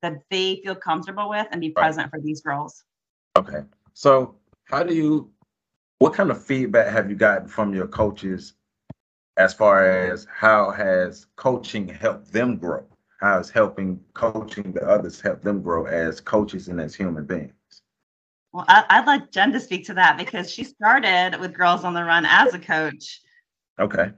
that 0.01 0.15
they 0.29 0.59
feel 0.63 0.75
comfortable 0.75 1.29
with 1.29 1.47
and 1.51 1.61
be 1.61 1.67
right. 1.67 1.83
present 1.83 2.09
for 2.09 2.19
these 2.19 2.41
girls. 2.41 2.83
Okay. 3.37 3.61
So, 3.93 4.35
how 4.65 4.83
do 4.83 4.93
you 4.93 5.31
what 6.03 6.13
kind 6.13 6.31
of 6.31 6.43
feedback 6.43 6.91
have 6.91 7.09
you 7.09 7.15
gotten 7.15 7.47
from 7.47 7.73
your 7.73 7.87
coaches 7.87 8.55
as 9.37 9.53
far 9.53 9.85
as 9.85 10.27
how 10.29 10.69
has 10.69 11.27
coaching 11.37 11.87
helped 11.87 12.29
them 12.33 12.57
grow? 12.57 12.83
How 13.21 13.39
is 13.39 13.49
helping 13.49 14.01
coaching 14.13 14.73
the 14.73 14.85
others 14.85 15.21
help 15.21 15.41
them 15.41 15.61
grow 15.61 15.85
as 15.85 16.19
coaches 16.19 16.67
and 16.67 16.81
as 16.81 16.93
human 16.93 17.25
beings? 17.25 17.53
Well, 18.51 18.65
I, 18.67 18.99
would 18.99 19.07
like 19.07 19.31
Jen 19.31 19.53
to 19.53 19.61
speak 19.61 19.85
to 19.85 19.93
that 19.93 20.17
because 20.17 20.51
she 20.51 20.65
started 20.65 21.37
with 21.39 21.53
Girls 21.53 21.85
on 21.85 21.93
the 21.93 22.03
Run 22.03 22.25
as 22.25 22.53
a 22.53 22.59
coach. 22.59 23.21
Okay. 23.79 24.11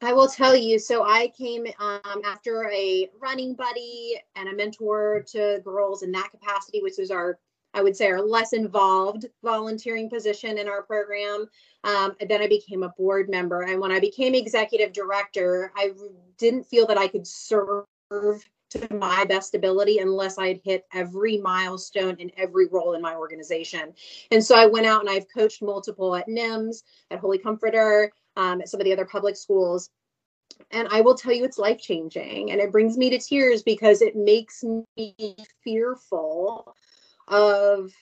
I 0.00 0.12
will 0.12 0.28
tell 0.28 0.54
you. 0.54 0.78
So 0.78 1.02
I 1.02 1.32
came 1.36 1.66
um, 1.80 2.22
after 2.24 2.70
a 2.72 3.10
running 3.20 3.56
buddy 3.56 4.14
and 4.36 4.48
a 4.48 4.54
mentor 4.54 5.24
to 5.32 5.60
girls 5.64 6.04
in 6.04 6.12
that 6.12 6.30
capacity, 6.30 6.82
which 6.84 7.00
is 7.00 7.10
our 7.10 7.40
I 7.74 7.82
would 7.82 7.96
say, 7.96 8.06
our 8.06 8.20
less 8.20 8.52
involved 8.52 9.26
volunteering 9.42 10.08
position 10.08 10.58
in 10.58 10.68
our 10.68 10.82
program. 10.82 11.46
Um, 11.84 12.16
then 12.28 12.42
I 12.42 12.48
became 12.48 12.82
a 12.82 12.88
board 12.90 13.28
member. 13.28 13.62
And 13.62 13.80
when 13.80 13.92
I 13.92 14.00
became 14.00 14.34
executive 14.34 14.92
director, 14.92 15.72
I 15.76 15.92
didn't 16.38 16.64
feel 16.64 16.86
that 16.86 16.98
I 16.98 17.08
could 17.08 17.26
serve 17.26 17.84
to 18.10 18.94
my 18.94 19.24
best 19.24 19.54
ability 19.54 19.98
unless 19.98 20.38
I 20.38 20.48
had 20.48 20.60
hit 20.62 20.86
every 20.92 21.38
milestone 21.38 22.16
in 22.16 22.30
every 22.36 22.66
role 22.66 22.94
in 22.94 23.02
my 23.02 23.14
organization. 23.14 23.94
And 24.30 24.44
so 24.44 24.56
I 24.56 24.66
went 24.66 24.86
out 24.86 25.00
and 25.00 25.10
I've 25.10 25.32
coached 25.32 25.62
multiple 25.62 26.14
at 26.14 26.28
NIMS, 26.28 26.82
at 27.10 27.18
Holy 27.18 27.38
Comforter, 27.38 28.12
um, 28.36 28.60
at 28.60 28.68
some 28.68 28.80
of 28.80 28.84
the 28.84 28.92
other 28.92 29.06
public 29.06 29.36
schools. 29.36 29.90
And 30.70 30.88
I 30.90 31.00
will 31.00 31.14
tell 31.14 31.32
you, 31.32 31.44
it's 31.44 31.58
life 31.58 31.80
changing. 31.80 32.50
And 32.50 32.60
it 32.60 32.72
brings 32.72 32.96
me 32.96 33.10
to 33.10 33.18
tears 33.18 33.62
because 33.62 34.02
it 34.02 34.16
makes 34.16 34.62
me 34.64 35.36
fearful 35.62 36.74
of 37.30 37.92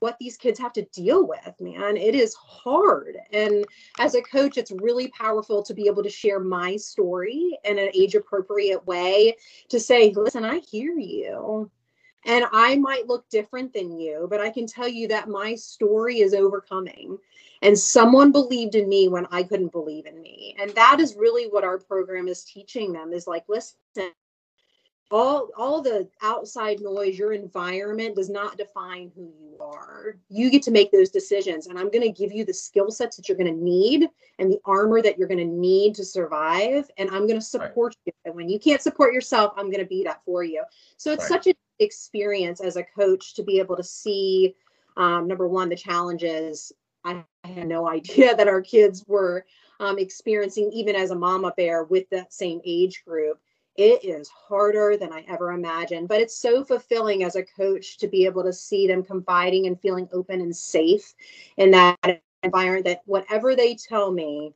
what 0.00 0.16
these 0.18 0.36
kids 0.36 0.58
have 0.58 0.72
to 0.72 0.86
deal 0.86 1.26
with, 1.26 1.54
man. 1.60 1.96
It 1.96 2.14
is 2.14 2.34
hard. 2.34 3.18
And 3.32 3.66
as 3.98 4.14
a 4.14 4.22
coach, 4.22 4.56
it's 4.56 4.72
really 4.72 5.08
powerful 5.08 5.62
to 5.62 5.74
be 5.74 5.86
able 5.86 6.02
to 6.02 6.10
share 6.10 6.40
my 6.40 6.76
story 6.76 7.58
in 7.64 7.78
an 7.78 7.90
age 7.94 8.14
appropriate 8.14 8.86
way 8.86 9.36
to 9.68 9.78
say, 9.78 10.12
listen, 10.16 10.44
I 10.44 10.58
hear 10.60 10.98
you. 10.98 11.70
And 12.26 12.44
I 12.52 12.76
might 12.76 13.06
look 13.06 13.28
different 13.30 13.72
than 13.72 13.98
you, 13.98 14.26
but 14.28 14.40
I 14.40 14.50
can 14.50 14.66
tell 14.66 14.88
you 14.88 15.08
that 15.08 15.28
my 15.28 15.54
story 15.54 16.20
is 16.20 16.34
overcoming. 16.34 17.18
And 17.62 17.78
someone 17.78 18.32
believed 18.32 18.74
in 18.74 18.88
me 18.88 19.08
when 19.08 19.26
I 19.30 19.42
couldn't 19.42 19.72
believe 19.72 20.06
in 20.06 20.20
me. 20.20 20.56
And 20.58 20.70
that 20.72 20.98
is 20.98 21.14
really 21.14 21.44
what 21.44 21.64
our 21.64 21.78
program 21.78 22.26
is 22.26 22.44
teaching 22.44 22.92
them 22.92 23.12
is 23.12 23.26
like, 23.26 23.44
listen, 23.48 24.12
all 25.10 25.50
all 25.56 25.82
the 25.82 26.08
outside 26.22 26.80
noise 26.80 27.18
your 27.18 27.32
environment 27.32 28.14
does 28.14 28.30
not 28.30 28.56
define 28.56 29.10
who 29.14 29.32
you 29.40 29.56
are. 29.60 30.16
You 30.28 30.50
get 30.50 30.62
to 30.64 30.70
make 30.70 30.92
those 30.92 31.10
decisions 31.10 31.66
and 31.66 31.78
i'm 31.78 31.90
going 31.90 32.02
to 32.02 32.12
give 32.12 32.32
you 32.32 32.44
the 32.44 32.54
skill 32.54 32.90
sets 32.90 33.16
that 33.16 33.28
you're 33.28 33.38
going 33.38 33.52
to 33.52 33.64
need 33.64 34.08
and 34.38 34.50
the 34.50 34.60
armor 34.64 35.02
that 35.02 35.18
you're 35.18 35.28
going 35.28 35.38
to 35.38 35.44
need 35.44 35.94
to 35.96 36.04
survive 36.04 36.90
and 36.96 37.10
i'm 37.10 37.26
going 37.26 37.38
to 37.38 37.44
support 37.44 37.96
right. 38.06 38.06
you. 38.06 38.12
And 38.24 38.34
when 38.34 38.48
you 38.48 38.58
can't 38.58 38.82
support 38.82 39.12
yourself 39.12 39.52
i'm 39.56 39.66
going 39.66 39.82
to 39.82 39.88
be 39.88 40.04
that 40.04 40.22
for 40.24 40.44
you. 40.44 40.62
So 40.96 41.12
it's 41.12 41.30
right. 41.30 41.42
such 41.42 41.46
an 41.48 41.54
experience 41.80 42.60
as 42.60 42.76
a 42.76 42.84
coach 42.84 43.34
to 43.34 43.42
be 43.42 43.58
able 43.58 43.76
to 43.76 43.84
see 43.84 44.54
um, 44.96 45.26
number 45.26 45.48
one 45.48 45.68
the 45.68 45.76
challenges. 45.76 46.72
I 47.04 47.24
had 47.44 47.66
no 47.66 47.88
idea 47.96 48.36
that 48.36 48.48
our 48.48 48.60
kids 48.60 49.04
were 49.06 49.44
um, 49.80 49.98
experiencing 49.98 50.70
even 50.72 50.94
as 50.94 51.10
a 51.10 51.16
mama 51.16 51.52
bear 51.56 51.84
with 51.84 52.08
that 52.10 52.32
same 52.32 52.60
age 52.64 53.02
group 53.06 53.40
it 53.76 54.04
is 54.04 54.28
harder 54.28 54.96
than 54.96 55.12
I 55.12 55.24
ever 55.28 55.52
imagined, 55.52 56.08
but 56.08 56.20
it's 56.20 56.36
so 56.36 56.64
fulfilling 56.64 57.24
as 57.24 57.36
a 57.36 57.44
coach 57.44 57.98
to 57.98 58.08
be 58.08 58.26
able 58.26 58.42
to 58.42 58.52
see 58.52 58.86
them 58.86 59.02
confiding 59.02 59.66
and 59.66 59.80
feeling 59.80 60.08
open 60.12 60.40
and 60.40 60.54
safe 60.54 61.14
in 61.56 61.70
that 61.70 62.22
environment 62.42 62.84
that 62.86 63.02
whatever 63.06 63.54
they 63.54 63.74
tell 63.74 64.10
me 64.10 64.52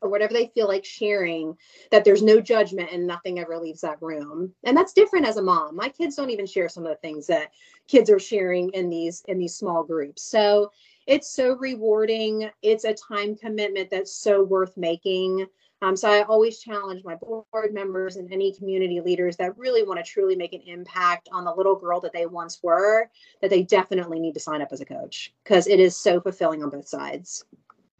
or 0.00 0.10
whatever 0.10 0.34
they 0.34 0.46
feel 0.48 0.68
like 0.68 0.84
sharing 0.84 1.56
that 1.90 2.04
there's 2.04 2.22
no 2.22 2.40
judgment 2.40 2.90
and 2.92 3.06
nothing 3.06 3.38
ever 3.38 3.58
leaves 3.58 3.80
that 3.80 4.00
room. 4.02 4.54
And 4.64 4.76
that's 4.76 4.92
different 4.92 5.26
as 5.26 5.38
a 5.38 5.42
mom. 5.42 5.74
My 5.74 5.88
kids 5.88 6.16
don't 6.16 6.30
even 6.30 6.46
share 6.46 6.68
some 6.68 6.84
of 6.84 6.90
the 6.90 6.96
things 6.96 7.26
that 7.28 7.52
kids 7.88 8.10
are 8.10 8.18
sharing 8.18 8.70
in 8.70 8.90
these 8.90 9.24
in 9.28 9.38
these 9.38 9.56
small 9.56 9.82
groups. 9.82 10.22
So 10.22 10.70
it's 11.06 11.30
so 11.30 11.56
rewarding. 11.56 12.50
It's 12.62 12.84
a 12.84 12.94
time 12.94 13.34
commitment 13.34 13.90
that's 13.90 14.14
so 14.14 14.42
worth 14.42 14.76
making 14.76 15.46
um, 15.82 15.96
so 15.96 16.10
I 16.10 16.22
always 16.22 16.60
challenge 16.60 17.02
my 17.04 17.16
board 17.16 17.72
members 17.72 18.16
and 18.16 18.32
any 18.32 18.54
community 18.54 19.00
leaders 19.00 19.36
that 19.36 19.56
really 19.58 19.82
want 19.82 20.04
to 20.04 20.10
truly 20.10 20.36
make 20.36 20.52
an 20.52 20.62
impact 20.66 21.28
on 21.32 21.44
the 21.44 21.54
little 21.54 21.76
girl 21.76 22.00
that 22.00 22.12
they 22.12 22.26
once 22.26 22.60
were, 22.62 23.10
that 23.42 23.50
they 23.50 23.62
definitely 23.62 24.18
need 24.18 24.34
to 24.34 24.40
sign 24.40 24.62
up 24.62 24.68
as 24.72 24.80
a 24.80 24.84
coach 24.84 25.34
because 25.42 25.66
it 25.66 25.80
is 25.80 25.96
so 25.96 26.20
fulfilling 26.20 26.62
on 26.62 26.70
both 26.70 26.88
sides. 26.88 27.44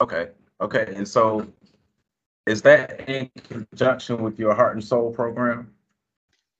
Okay. 0.00 0.28
Okay. 0.60 0.92
And 0.96 1.06
so 1.06 1.46
is 2.46 2.62
that 2.62 3.08
in 3.08 3.30
conjunction 3.48 4.22
with 4.22 4.38
your 4.38 4.54
heart 4.54 4.74
and 4.74 4.84
soul 4.84 5.12
program? 5.12 5.74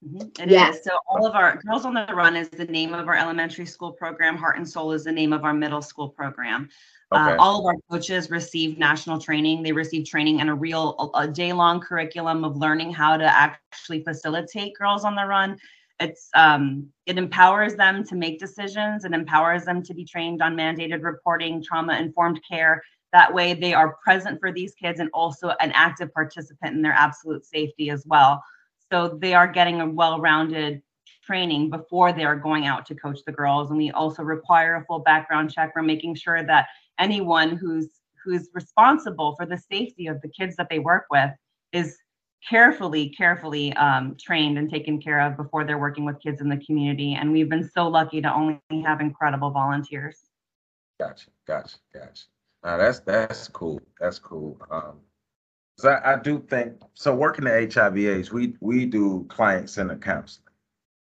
Mm-hmm. 0.07 0.43
It 0.43 0.49
yes. 0.49 0.77
Is. 0.77 0.83
So 0.83 0.91
all 1.07 1.25
of 1.25 1.33
our 1.33 1.57
Girls 1.65 1.85
on 1.85 1.93
the 1.93 2.05
Run 2.13 2.35
is 2.35 2.49
the 2.49 2.65
name 2.65 2.93
of 2.93 3.07
our 3.07 3.15
elementary 3.15 3.65
school 3.65 3.91
program. 3.91 4.37
Heart 4.37 4.57
and 4.57 4.69
Soul 4.69 4.91
is 4.91 5.03
the 5.03 5.11
name 5.11 5.33
of 5.33 5.43
our 5.43 5.53
middle 5.53 5.81
school 5.81 6.09
program. 6.09 6.69
Uh, 7.11 7.15
okay. 7.15 7.33
Uh, 7.33 7.41
all 7.41 7.59
of 7.59 7.65
our 7.65 7.75
coaches 7.89 8.29
receive 8.29 8.77
national 8.77 9.19
training. 9.19 9.63
They 9.63 9.71
receive 9.71 10.05
training 10.05 10.41
and 10.41 10.49
a 10.49 10.53
real 10.53 11.11
a 11.15 11.27
day 11.27 11.53
long 11.53 11.79
curriculum 11.79 12.43
of 12.43 12.57
learning 12.57 12.93
how 12.93 13.17
to 13.17 13.25
actually 13.25 14.03
facilitate 14.03 14.75
girls 14.77 15.03
on 15.03 15.15
the 15.15 15.25
run. 15.25 15.57
It's 15.99 16.29
um, 16.35 16.87
it 17.05 17.17
empowers 17.17 17.75
them 17.75 18.03
to 18.05 18.15
make 18.15 18.39
decisions. 18.39 19.05
It 19.05 19.13
empowers 19.13 19.63
them 19.63 19.81
to 19.83 19.93
be 19.93 20.03
trained 20.03 20.41
on 20.41 20.55
mandated 20.55 21.03
reporting, 21.03 21.63
trauma 21.63 21.97
informed 21.97 22.41
care. 22.49 22.83
That 23.13 23.33
way, 23.33 23.53
they 23.53 23.73
are 23.73 23.95
present 24.03 24.41
for 24.41 24.51
these 24.51 24.73
kids 24.73 24.99
and 24.99 25.09
also 25.13 25.49
an 25.61 25.71
active 25.71 26.13
participant 26.13 26.75
in 26.75 26.81
their 26.81 26.91
absolute 26.91 27.45
safety 27.45 27.89
as 27.89 28.03
well. 28.05 28.43
So 28.91 29.07
they 29.07 29.33
are 29.33 29.47
getting 29.47 29.79
a 29.79 29.89
well 29.89 30.19
rounded 30.19 30.81
training 31.25 31.69
before 31.69 32.13
they're 32.13 32.35
going 32.35 32.65
out 32.65 32.85
to 32.87 32.95
coach 32.95 33.19
the 33.25 33.31
girls. 33.31 33.69
And 33.69 33.77
we 33.77 33.91
also 33.91 34.21
require 34.21 34.75
a 34.75 34.85
full 34.85 34.99
background 34.99 35.51
check. 35.51 35.73
We're 35.75 35.81
making 35.81 36.15
sure 36.15 36.43
that 36.43 36.67
anyone 36.99 37.55
who's 37.55 37.89
who's 38.23 38.49
responsible 38.53 39.35
for 39.35 39.45
the 39.45 39.57
safety 39.57 40.07
of 40.07 40.19
the 40.21 40.29
kids 40.29 40.55
that 40.55 40.67
they 40.69 40.79
work 40.79 41.05
with 41.11 41.29
is 41.71 41.97
carefully, 42.47 43.09
carefully 43.09 43.73
um, 43.73 44.15
trained 44.19 44.57
and 44.57 44.69
taken 44.69 45.01
care 45.01 45.19
of 45.19 45.37
before 45.37 45.63
they're 45.63 45.77
working 45.77 46.05
with 46.05 46.21
kids 46.21 46.41
in 46.41 46.49
the 46.49 46.57
community. 46.57 47.13
And 47.13 47.31
we've 47.31 47.49
been 47.49 47.69
so 47.69 47.87
lucky 47.87 48.21
to 48.21 48.33
only 48.33 48.59
have 48.83 49.01
incredible 49.01 49.51
volunteers. 49.51 50.25
Gotcha, 50.99 51.27
gotcha, 51.47 51.77
gotcha. 51.93 52.23
Uh, 52.63 52.77
that's 52.77 52.99
that's 52.99 53.47
cool. 53.49 53.79
That's 53.99 54.17
cool. 54.17 54.57
Um, 54.71 54.99
so 55.77 55.89
I, 55.89 56.13
I 56.13 56.19
do 56.19 56.39
think 56.39 56.81
so. 56.93 57.13
Working 57.13 57.47
at 57.47 57.73
HIV/AIDS, 57.73 58.31
we 58.31 58.55
we 58.59 58.85
do 58.85 59.25
client 59.29 59.69
centered 59.69 60.01
counseling, 60.01 60.47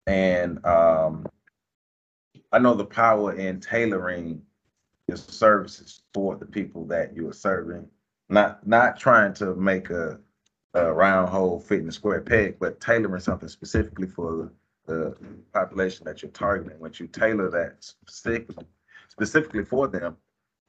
and 0.06 0.64
um, 0.64 1.26
I 2.52 2.58
know 2.58 2.74
the 2.74 2.86
power 2.86 3.34
in 3.34 3.60
tailoring 3.60 4.42
your 5.08 5.16
services 5.16 6.02
for 6.14 6.36
the 6.36 6.46
people 6.46 6.84
that 6.86 7.14
you 7.14 7.28
are 7.28 7.34
serving. 7.34 7.86
Not 8.28 8.66
not 8.66 8.98
trying 8.98 9.34
to 9.34 9.54
make 9.54 9.90
a, 9.90 10.18
a 10.74 10.92
round 10.92 11.28
hole 11.28 11.60
fit 11.60 11.80
in 11.80 11.88
a 11.88 11.92
square 11.92 12.20
peg, 12.20 12.56
but 12.58 12.80
tailoring 12.80 13.20
something 13.20 13.48
specifically 13.48 14.06
for 14.06 14.52
the, 14.86 15.16
population 15.52 16.04
that 16.04 16.22
you're 16.22 16.30
targeting. 16.32 16.78
Once 16.80 16.98
you 16.98 17.06
tailor 17.06 17.50
that 17.50 17.76
specifically 17.80 18.66
specifically 19.08 19.64
for 19.64 19.86
them, 19.86 20.16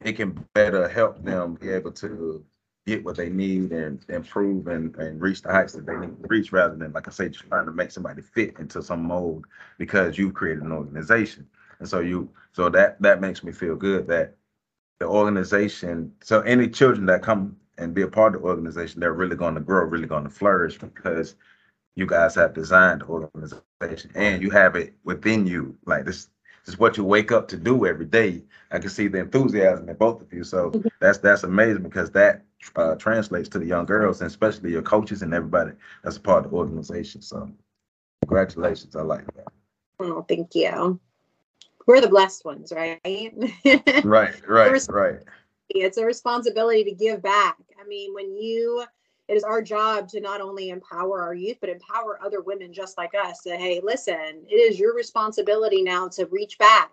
it 0.02 0.14
can 0.14 0.46
better 0.54 0.88
help 0.88 1.24
them 1.24 1.56
be 1.56 1.70
able 1.70 1.92
to 1.92 2.44
get 2.86 3.04
what 3.04 3.16
they 3.16 3.30
need 3.30 3.72
and 3.72 4.06
improve 4.10 4.68
and, 4.68 4.96
and 4.98 5.22
reach 5.22 5.42
the 5.42 5.52
heights 5.52 5.74
that 5.74 5.86
they 5.86 5.96
need 5.96 6.22
to 6.22 6.28
reach 6.28 6.52
rather 6.52 6.76
than, 6.76 6.92
like 6.92 7.08
I 7.08 7.12
say, 7.12 7.30
just 7.30 7.48
trying 7.48 7.66
to 7.66 7.72
make 7.72 7.92
somebody 7.92 8.22
fit 8.22 8.60
into 8.60 8.84
some 8.84 9.04
mold 9.04 9.46
because 9.78 10.18
you've 10.18 10.34
created 10.34 10.64
an 10.64 10.74
organization. 10.74 11.48
And 11.84 11.90
so 11.90 12.00
you, 12.00 12.30
so 12.54 12.70
that, 12.70 13.02
that 13.02 13.20
makes 13.20 13.44
me 13.44 13.52
feel 13.52 13.76
good 13.76 14.08
that 14.08 14.36
the 15.00 15.06
organization, 15.06 16.14
so 16.24 16.40
any 16.42 16.70
children 16.70 17.06
that 17.08 17.22
come 17.22 17.58
and 17.78 17.94
be 17.94 18.04
a 18.04 18.08
part 18.08 18.36
of 18.36 18.42
the 18.42 18.48
organization, 18.48 19.02
they're 19.02 19.12
really 19.12 19.36
going 19.36 19.56
to 19.56 19.60
grow, 19.60 19.84
really 19.84 20.08
going 20.08 20.24
to 20.24 20.30
flourish 20.30 20.78
because 20.78 21.36
you 21.96 22.06
guys 22.06 22.36
have 22.36 22.54
designed 22.54 23.02
the 23.02 23.08
organization 23.08 24.12
and 24.16 24.42
you 24.42 24.50
have 24.50 24.78
it 24.78 24.94
within 25.04 25.46
you. 25.46 25.76
Like 25.86 26.06
this, 26.06 26.30
this 26.64 26.76
is 26.76 26.80
what 26.80 26.96
you 26.96 27.04
wake 27.04 27.34
up 27.34 27.50
to 27.50 27.58
do 27.58 27.86
every 27.86 28.06
day. 28.06 28.44
I 28.72 28.80
can 28.80 28.90
see 28.90 29.10
the 29.10 29.20
enthusiasm 29.20 29.90
in 29.90 29.98
both 29.98 30.22
of 30.22 30.32
you. 30.32 30.46
So 30.46 30.82
that's 31.02 31.18
that's 31.18 31.44
amazing 31.44 31.84
because 31.84 32.12
that 32.12 32.46
uh, 32.78 32.96
translates 32.96 33.50
to 33.50 33.60
the 33.60 33.66
young 33.66 33.86
girls 33.86 34.22
and 34.22 34.28
especially 34.28 34.72
your 34.72 34.84
coaches 34.84 35.22
and 35.22 35.34
everybody 35.34 35.74
that's 36.02 36.16
a 36.16 36.22
part 36.22 36.46
of 36.46 36.52
the 36.52 36.58
organization. 36.58 37.22
So 37.22 37.52
congratulations. 38.22 38.96
I 38.96 39.02
like 39.02 39.26
that. 39.36 39.52
Oh, 40.00 40.26
thank 40.30 40.56
you. 40.56 41.02
We're 41.86 42.02
the 42.02 42.08
blessed 42.08 42.46
ones, 42.46 42.72
right? 42.76 43.00
right, 44.04 44.48
right, 44.48 44.88
right. 44.90 45.20
It's 45.70 45.98
a 45.98 46.06
responsibility 46.06 46.84
to 46.86 46.92
give 46.92 47.22
back. 47.22 47.58
I 47.82 47.88
mean, 47.88 48.14
when 48.14 48.36
you 48.36 48.86
it 49.28 49.38
is 49.38 49.44
our 49.44 49.62
job 49.62 50.10
to 50.10 50.20
not 50.20 50.42
only 50.42 50.70
empower 50.70 51.22
our 51.22 51.34
youth 51.34 51.58
but 51.60 51.70
empower 51.70 52.20
other 52.24 52.42
women 52.42 52.74
just 52.74 52.98
like 52.98 53.14
us 53.16 53.42
that 53.42 53.60
hey 53.60 53.80
listen 53.84 54.44
it 54.50 54.56
is 54.56 54.80
your 54.80 54.96
responsibility 54.96 55.82
now 55.82 56.08
to 56.08 56.26
reach 56.26 56.58
back 56.58 56.92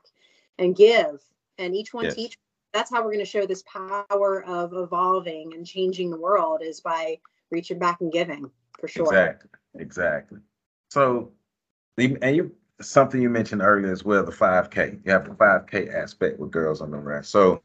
and 0.58 0.76
give 0.76 1.20
and 1.58 1.74
each 1.74 1.92
one 1.92 2.04
yes. 2.04 2.14
teach 2.14 2.38
that's 2.72 2.90
how 2.90 3.00
we're 3.00 3.12
going 3.12 3.18
to 3.18 3.24
show 3.24 3.46
this 3.46 3.64
power 3.64 4.44
of 4.44 4.72
evolving 4.74 5.52
and 5.54 5.66
changing 5.66 6.10
the 6.10 6.16
world 6.16 6.62
is 6.62 6.80
by 6.80 7.18
reaching 7.50 7.78
back 7.78 8.00
and 8.00 8.12
giving 8.12 8.50
for 8.78 8.88
sure 8.88 9.04
exactly 9.04 9.50
exactly 9.78 10.38
so 10.88 11.32
and 11.98 12.36
you 12.36 12.54
something 12.80 13.20
you 13.20 13.30
mentioned 13.30 13.62
earlier 13.62 13.92
as 13.92 14.04
well 14.04 14.24
the 14.24 14.32
5k 14.32 15.00
you 15.04 15.12
have 15.12 15.24
the 15.24 15.34
5k 15.34 15.94
aspect 15.94 16.38
with 16.38 16.50
girls 16.50 16.80
on 16.80 16.90
the 16.90 16.96
rest 16.96 17.30
so 17.30 17.62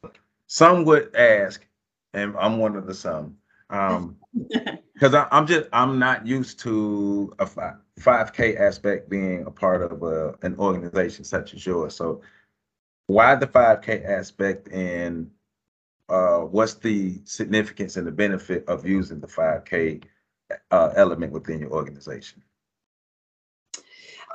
some 0.47 0.85
would 0.85 1.15
ask 1.15 1.65
and 2.13 2.35
i'm 2.37 2.57
one 2.57 2.75
of 2.75 2.85
the 2.85 2.93
some 2.93 3.37
um 3.69 4.17
because 4.93 5.13
i'm 5.31 5.47
just 5.47 5.67
i'm 5.73 5.99
not 5.99 6.25
used 6.27 6.59
to 6.59 7.33
a 7.39 7.45
5k 7.99 8.59
aspect 8.59 9.09
being 9.09 9.45
a 9.45 9.51
part 9.51 9.81
of 9.81 10.03
a, 10.03 10.35
an 10.41 10.55
organization 10.57 11.23
such 11.23 11.53
as 11.53 11.65
yours. 11.65 11.95
So 11.95 12.21
why 13.07 13.35
the 13.35 13.47
5k 13.47 14.05
aspect 14.05 14.67
and 14.69 15.29
uh 16.09 16.39
what's 16.39 16.75
the 16.75 17.21
significance 17.23 17.97
and 17.97 18.05
the 18.05 18.11
benefit 18.11 18.67
of 18.67 18.85
using 18.85 19.19
the 19.19 19.27
5k 19.27 20.03
uh, 20.69 20.93
element 20.95 21.31
within 21.31 21.59
your 21.59 21.71
organization 21.71 22.43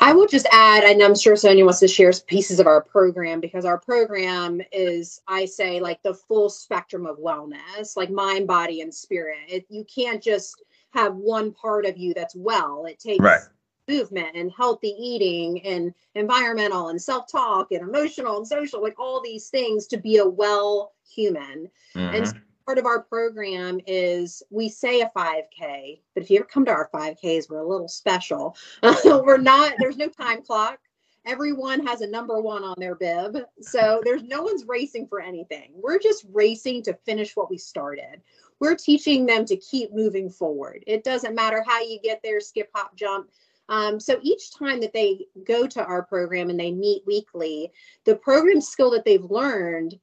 I 0.01 0.15
will 0.15 0.27
just 0.27 0.47
add, 0.51 0.83
and 0.83 1.03
I'm 1.03 1.15
sure 1.15 1.37
Sonia 1.37 1.65
wants 1.65 1.81
to 1.81 1.89
share 1.89 2.11
pieces 2.27 2.59
of 2.59 2.67
our 2.67 2.81
program 2.81 3.39
because 3.39 3.67
our 3.67 3.79
program 3.79 4.63
is, 4.73 5.21
I 5.29 5.45
say, 5.45 5.79
like 5.79 6.03
the 6.03 6.15
full 6.15 6.49
spectrum 6.49 7.05
of 7.05 7.19
wellness, 7.19 7.97
like 7.97 8.11
mind, 8.11 8.47
body, 8.47 8.81
and 8.81 8.93
spirit. 8.93 9.39
It, 9.47 9.67
you 9.69 9.85
can't 9.85 10.23
just 10.23 10.63
have 10.91 11.15
one 11.15 11.53
part 11.53 11.85
of 11.85 11.99
you 11.99 12.15
that's 12.15 12.35
well. 12.35 12.87
It 12.87 12.99
takes 12.99 13.23
right. 13.23 13.43
movement 13.89 14.37
and 14.37 14.51
healthy 14.57 14.95
eating 14.99 15.61
and 15.67 15.93
environmental 16.15 16.89
and 16.89 17.01
self 17.01 17.31
talk 17.31 17.71
and 17.71 17.83
emotional 17.83 18.39
and 18.39 18.47
social, 18.47 18.83
like 18.83 18.99
all 18.99 19.21
these 19.23 19.49
things 19.49 19.87
to 19.89 19.99
be 19.99 20.17
a 20.17 20.27
well 20.27 20.93
human. 21.15 21.71
Mm-hmm. 21.95 22.15
And 22.15 22.41
part 22.65 22.79
of 22.79 22.87
our 22.87 23.03
program 23.03 23.81
is 23.87 24.43
we 24.51 24.69
say 24.69 25.01
a 25.01 25.11
5K, 25.17 26.01
but 26.15 26.23
if 26.23 26.31
you 26.31 26.39
ever 26.39 26.47
come 26.47 26.65
to 26.65 26.71
our 26.71 26.91
5Ks, 26.93 27.49
we're 27.49 27.61
a 27.61 27.69
little 27.69 27.89
special. 27.89 28.57
we're 29.05 29.39
not, 29.39 29.75
there's 29.79 29.97
no 29.97 30.09
time 30.09 30.43
clock. 30.43 30.79
Everyone 31.27 31.85
has 31.87 32.01
a 32.01 32.07
number 32.07 32.41
one 32.41 32.65
on 32.65 32.75
their 32.79 32.95
bib. 32.95 33.39
So 33.61 34.01
there's 34.05 34.23
no 34.23 34.43
one's 34.43 34.65
racing 34.67 35.07
for 35.07 35.21
anything. 35.21 35.73
We're 35.75 35.99
just 35.99 36.25
racing 36.33 36.83
to 36.85 36.95
finish 37.05 37.37
what 37.37 37.51
we 37.51 37.59
started. 37.59 38.23
We're 38.59 38.77
teaching 38.77 39.27
them 39.27 39.45
to 39.47 39.57
keep 39.57 39.93
moving 39.93 40.31
forward. 40.31 40.83
It 40.87 41.05
doesn't 41.05 41.35
matter 41.35 41.63
how 41.67 41.81
you 41.81 41.99
get 42.03 42.21
there, 42.23 42.41
skip, 42.41 42.71
hop, 42.75 42.97
jump. 42.97 43.31
Um, 43.69 44.01
so 44.01 44.19
each 44.23 44.53
time 44.53 44.81
that 44.81 44.93
they 44.93 45.27
go 45.47 45.67
to 45.67 45.85
our 45.85 46.03
program 46.03 46.51
and 46.51 46.59
they 46.59 46.73
meet 46.73 47.03
weekly, 47.07 47.71
the 48.05 48.17
program 48.17 48.61
skill 48.61 48.91
that 48.91 49.05
they've 49.05 49.25
learned 49.25 49.99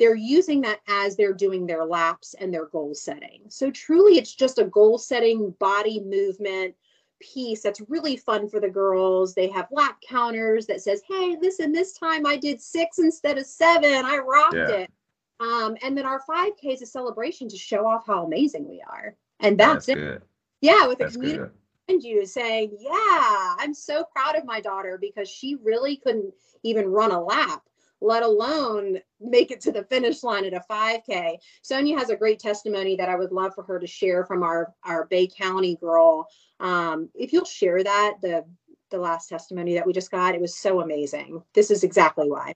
they're 0.00 0.16
using 0.16 0.62
that 0.62 0.80
as 0.88 1.14
they're 1.14 1.34
doing 1.34 1.66
their 1.66 1.84
laps 1.84 2.34
and 2.40 2.52
their 2.52 2.64
goal 2.64 2.94
setting. 2.94 3.42
So 3.48 3.70
truly 3.70 4.18
it's 4.18 4.34
just 4.34 4.58
a 4.58 4.64
goal 4.64 4.96
setting 4.96 5.50
body 5.60 6.00
movement 6.00 6.74
piece 7.20 7.62
that's 7.62 7.82
really 7.82 8.16
fun 8.16 8.48
for 8.48 8.60
the 8.60 8.68
girls. 8.70 9.34
They 9.34 9.48
have 9.48 9.68
lap 9.70 10.00
counters 10.00 10.66
that 10.66 10.80
says, 10.80 11.02
"Hey, 11.06 11.36
listen, 11.38 11.70
this 11.70 11.92
time 11.92 12.24
I 12.24 12.38
did 12.38 12.62
6 12.62 12.98
instead 12.98 13.36
of 13.36 13.44
7. 13.44 14.06
I 14.06 14.16
rocked 14.16 14.54
yeah. 14.54 14.68
it." 14.70 14.92
Um, 15.38 15.76
and 15.82 15.96
then 15.96 16.06
our 16.06 16.22
5K 16.26 16.72
is 16.72 16.82
a 16.82 16.86
celebration 16.86 17.46
to 17.50 17.58
show 17.58 17.86
off 17.86 18.06
how 18.06 18.24
amazing 18.24 18.66
we 18.66 18.82
are. 18.88 19.14
And 19.40 19.58
that's, 19.58 19.84
that's 19.84 19.98
it. 19.98 20.02
Good. 20.02 20.22
Yeah, 20.62 20.86
with 20.86 20.98
that's 20.98 21.14
a 21.14 21.18
community 21.18 21.52
behind 21.86 22.04
you 22.04 22.24
saying, 22.24 22.74
"Yeah, 22.80 23.54
I'm 23.58 23.74
so 23.74 24.04
proud 24.16 24.34
of 24.34 24.46
my 24.46 24.62
daughter 24.62 24.96
because 24.98 25.28
she 25.28 25.56
really 25.56 25.96
couldn't 25.96 26.32
even 26.62 26.88
run 26.88 27.10
a 27.10 27.22
lap." 27.22 27.64
Let 28.00 28.22
alone 28.22 28.98
make 29.20 29.50
it 29.50 29.60
to 29.62 29.72
the 29.72 29.84
finish 29.84 30.22
line 30.22 30.44
at 30.44 30.54
a 30.54 30.62
5K. 30.70 31.36
Sonia 31.62 31.98
has 31.98 32.10
a 32.10 32.16
great 32.16 32.38
testimony 32.38 32.96
that 32.96 33.08
I 33.08 33.16
would 33.16 33.32
love 33.32 33.54
for 33.54 33.64
her 33.64 33.78
to 33.78 33.86
share 33.86 34.24
from 34.24 34.42
our, 34.42 34.72
our 34.84 35.06
Bay 35.06 35.26
County 35.26 35.76
girl. 35.76 36.26
Um, 36.60 37.10
if 37.14 37.32
you'll 37.32 37.44
share 37.44 37.82
that, 37.82 38.14
the 38.22 38.44
the 38.90 38.98
last 38.98 39.28
testimony 39.28 39.74
that 39.74 39.86
we 39.86 39.92
just 39.92 40.10
got, 40.10 40.34
it 40.34 40.40
was 40.40 40.58
so 40.58 40.80
amazing. 40.80 41.40
This 41.54 41.70
is 41.70 41.84
exactly 41.84 42.28
why. 42.28 42.54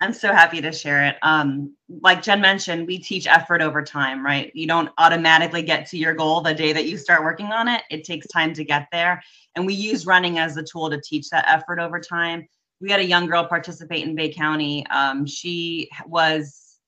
I'm 0.00 0.12
so 0.12 0.32
happy 0.32 0.60
to 0.60 0.72
share 0.72 1.06
it. 1.06 1.16
Um, 1.22 1.76
like 2.00 2.22
Jen 2.22 2.40
mentioned, 2.40 2.88
we 2.88 2.98
teach 2.98 3.28
effort 3.28 3.62
over 3.62 3.82
time, 3.82 4.24
right? 4.24 4.50
You 4.52 4.66
don't 4.66 4.90
automatically 4.98 5.62
get 5.62 5.86
to 5.90 5.98
your 5.98 6.14
goal 6.14 6.40
the 6.40 6.54
day 6.54 6.72
that 6.72 6.88
you 6.88 6.98
start 6.98 7.22
working 7.22 7.46
on 7.46 7.68
it. 7.68 7.82
It 7.88 8.02
takes 8.02 8.26
time 8.26 8.52
to 8.54 8.64
get 8.64 8.88
there. 8.90 9.22
And 9.54 9.64
we 9.64 9.74
use 9.74 10.04
running 10.04 10.38
as 10.40 10.56
a 10.56 10.64
tool 10.64 10.90
to 10.90 11.00
teach 11.00 11.28
that 11.30 11.44
effort 11.46 11.78
over 11.78 12.00
time 12.00 12.48
we 12.82 12.90
had 12.90 13.00
a 13.00 13.06
young 13.06 13.26
girl 13.26 13.44
participate 13.44 14.04
in 14.06 14.16
Bay 14.16 14.32
County. 14.32 14.84
Um, 14.88 15.24
she 15.24 15.88
was 16.04 16.78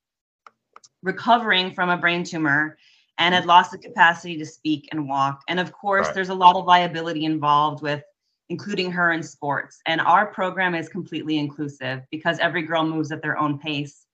recovering 1.02 1.72
from 1.72 1.88
a 1.88 1.96
brain 1.96 2.24
tumor 2.24 2.76
and 3.18 3.32
had 3.32 3.46
lost 3.46 3.70
the 3.70 3.78
capacity 3.78 4.36
to 4.38 4.44
speak 4.44 4.88
and 4.90 5.08
walk. 5.08 5.42
And 5.48 5.60
of 5.60 5.72
course, 5.72 6.06
right. 6.06 6.14
there's 6.14 6.30
a 6.30 6.34
lot 6.34 6.56
of 6.56 6.64
liability 6.64 7.24
involved 7.24 7.80
with 7.80 8.02
including 8.48 8.90
her 8.90 9.12
in 9.12 9.22
sports. 9.22 9.80
And 9.86 10.00
our 10.00 10.26
program 10.26 10.74
is 10.74 10.88
completely 10.88 11.38
inclusive 11.38 12.02
because 12.10 12.38
every 12.40 12.62
girl 12.62 12.84
moves 12.84 13.12
at 13.12 13.22
their 13.22 13.38
own 13.38 13.58
pace. 13.58 14.06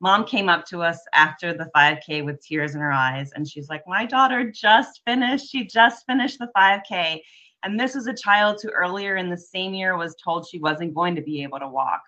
Mom 0.00 0.24
came 0.24 0.48
up 0.48 0.66
to 0.66 0.82
us 0.82 1.00
after 1.14 1.52
the 1.52 1.70
5K 1.74 2.24
with 2.24 2.40
tears 2.44 2.74
in 2.74 2.80
her 2.80 2.92
eyes, 2.92 3.32
and 3.34 3.48
she's 3.48 3.68
like, 3.68 3.82
My 3.86 4.04
daughter 4.04 4.50
just 4.50 5.00
finished. 5.04 5.50
She 5.50 5.66
just 5.66 6.04
finished 6.06 6.38
the 6.38 6.50
5K. 6.56 7.20
And 7.62 7.78
this 7.78 7.96
is 7.96 8.06
a 8.06 8.14
child 8.14 8.60
who 8.62 8.70
earlier 8.70 9.16
in 9.16 9.30
the 9.30 9.36
same 9.36 9.74
year 9.74 9.96
was 9.96 10.16
told 10.22 10.46
she 10.46 10.58
wasn't 10.58 10.94
going 10.94 11.14
to 11.16 11.22
be 11.22 11.42
able 11.42 11.58
to 11.58 11.68
walk. 11.68 12.02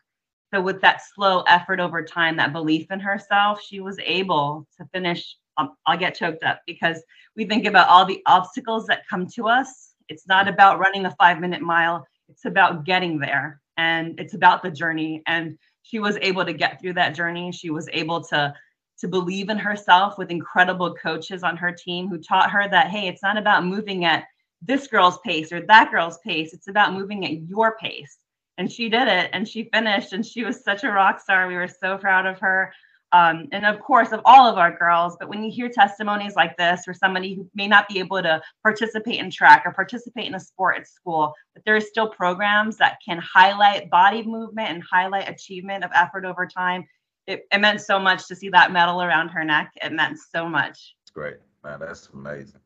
So, 0.52 0.60
with 0.60 0.80
that 0.80 1.02
slow 1.14 1.42
effort 1.42 1.80
over 1.80 2.02
time, 2.04 2.36
that 2.36 2.52
belief 2.52 2.90
in 2.90 3.00
herself, 3.00 3.62
she 3.62 3.80
was 3.80 3.98
able 4.04 4.66
to 4.78 4.84
finish. 4.92 5.36
Um, 5.56 5.76
I'll 5.86 5.98
get 5.98 6.16
choked 6.16 6.42
up 6.42 6.60
because 6.66 7.02
we 7.36 7.44
think 7.44 7.66
about 7.66 7.88
all 7.88 8.04
the 8.04 8.22
obstacles 8.26 8.86
that 8.86 9.06
come 9.08 9.26
to 9.36 9.48
us. 9.48 9.94
It's 10.08 10.26
not 10.26 10.48
about 10.48 10.78
running 10.78 11.06
a 11.06 11.14
five 11.20 11.38
minute 11.38 11.62
mile, 11.62 12.04
it's 12.28 12.40
it's 12.40 12.44
about 12.46 12.84
getting 12.84 13.18
there 13.18 13.60
and 13.76 14.18
it's 14.18 14.34
about 14.34 14.62
the 14.62 14.70
journey. 14.70 15.22
And 15.26 15.58
she 15.82 15.98
was 15.98 16.16
able 16.20 16.44
to 16.44 16.52
get 16.52 16.80
through 16.80 16.94
that 16.94 17.14
journey. 17.14 17.52
She 17.52 17.70
was 17.70 17.88
able 17.92 18.22
to 18.24 18.54
to 19.00 19.08
believe 19.08 19.48
in 19.48 19.56
herself 19.56 20.18
with 20.18 20.30
incredible 20.30 20.94
coaches 20.94 21.42
on 21.42 21.56
her 21.56 21.72
team 21.72 22.06
who 22.06 22.18
taught 22.18 22.50
her 22.50 22.68
that 22.68 22.88
hey, 22.88 23.08
it's 23.08 23.22
not 23.22 23.38
about 23.38 23.64
moving 23.64 24.04
at 24.04 24.24
this 24.62 24.86
girl's 24.86 25.18
pace 25.18 25.52
or 25.52 25.60
that 25.62 25.90
girl's 25.90 26.18
pace. 26.18 26.52
It's 26.52 26.68
about 26.68 26.94
moving 26.94 27.24
at 27.24 27.48
your 27.48 27.76
pace. 27.78 28.18
And 28.58 28.70
she 28.70 28.88
did 28.88 29.08
it 29.08 29.30
and 29.32 29.48
she 29.48 29.70
finished 29.72 30.12
and 30.12 30.24
she 30.24 30.44
was 30.44 30.62
such 30.62 30.84
a 30.84 30.90
rock 30.90 31.20
star. 31.20 31.48
We 31.48 31.54
were 31.54 31.68
so 31.68 31.96
proud 31.96 32.26
of 32.26 32.38
her 32.40 32.72
um, 33.12 33.48
and 33.52 33.66
of 33.66 33.80
course 33.80 34.12
of 34.12 34.20
all 34.24 34.48
of 34.48 34.58
our 34.58 34.76
girls 34.76 35.16
but 35.18 35.28
when 35.28 35.42
you 35.42 35.50
hear 35.50 35.68
testimonies 35.68 36.36
like 36.36 36.56
this 36.56 36.82
for 36.84 36.94
somebody 36.94 37.34
who 37.34 37.48
may 37.54 37.66
not 37.66 37.88
be 37.88 37.98
able 37.98 38.22
to 38.22 38.40
participate 38.62 39.18
in 39.18 39.30
track 39.30 39.62
or 39.64 39.72
participate 39.72 40.26
in 40.26 40.34
a 40.34 40.40
sport 40.40 40.76
at 40.78 40.86
school 40.86 41.34
but 41.54 41.64
there 41.64 41.76
are 41.76 41.80
still 41.80 42.08
programs 42.08 42.76
that 42.76 42.98
can 43.04 43.18
highlight 43.18 43.90
body 43.90 44.22
movement 44.22 44.68
and 44.68 44.82
highlight 44.90 45.28
achievement 45.28 45.84
of 45.84 45.90
effort 45.94 46.24
over 46.24 46.46
time 46.46 46.84
it, 47.26 47.46
it 47.52 47.58
meant 47.58 47.80
so 47.80 47.98
much 47.98 48.26
to 48.28 48.36
see 48.36 48.48
that 48.48 48.72
medal 48.72 49.02
around 49.02 49.28
her 49.28 49.44
neck 49.44 49.72
it 49.82 49.92
meant 49.92 50.18
so 50.32 50.48
much 50.48 50.94
It's 51.02 51.10
great. 51.10 51.38
Man, 51.62 51.80
that's 51.80 52.08
amazing. 52.14 52.60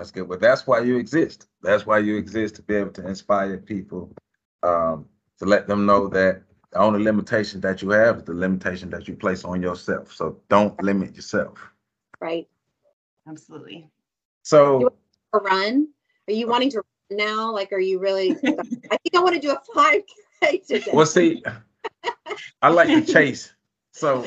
That's 0.00 0.12
good. 0.12 0.30
But 0.30 0.40
that's 0.40 0.66
why 0.66 0.80
you 0.80 0.96
exist. 0.96 1.46
That's 1.60 1.84
why 1.84 1.98
you 1.98 2.16
exist 2.16 2.54
to 2.54 2.62
be 2.62 2.74
able 2.74 2.92
to 2.92 3.06
inspire 3.06 3.58
people, 3.58 4.10
um, 4.62 5.04
to 5.40 5.44
let 5.44 5.68
them 5.68 5.84
know 5.84 6.08
that 6.08 6.42
the 6.72 6.78
only 6.78 7.02
limitation 7.02 7.60
that 7.60 7.82
you 7.82 7.90
have 7.90 8.16
is 8.16 8.22
the 8.24 8.32
limitation 8.32 8.88
that 8.90 9.06
you 9.06 9.14
place 9.14 9.44
on 9.44 9.60
yourself. 9.60 10.10
So 10.10 10.40
don't 10.48 10.82
limit 10.82 11.14
yourself. 11.16 11.58
Right. 12.18 12.48
absolutely 13.28 13.90
So 14.42 14.88
A 15.34 15.38
run? 15.38 15.88
Are 16.28 16.32
you 16.32 16.46
wanting 16.46 16.70
to 16.70 16.78
run 16.78 17.18
now? 17.18 17.52
Like, 17.52 17.70
are 17.70 17.78
you 17.78 17.98
really? 17.98 18.30
I 18.42 18.96
think 18.96 19.14
I 19.14 19.18
want 19.18 19.34
to 19.34 19.40
do 19.40 19.50
a 19.50 19.60
5K 19.76 20.66
today. 20.66 20.90
well 20.94 21.04
see, 21.04 21.42
I 22.62 22.70
like 22.70 22.88
to 22.88 23.02
chase. 23.04 23.52
So 23.92 24.24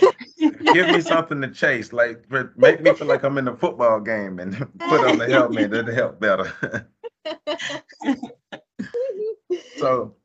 give 0.74 0.88
me 0.90 1.02
something 1.02 1.42
to 1.42 1.50
chase. 1.50 1.94
Like 1.94 2.30
make 2.58 2.82
me 2.82 2.94
feel 2.94 3.08
like 3.08 3.24
I'm 3.24 3.38
in 3.38 3.48
a 3.48 3.56
football 3.56 4.00
game 4.00 4.40
and 4.40 4.58
put 4.80 5.08
on 5.08 5.18
the 5.18 5.28
helmet. 5.28 5.74
It'll 5.74 5.94
help 5.94 6.20
better. 6.20 6.90
So 9.78 10.16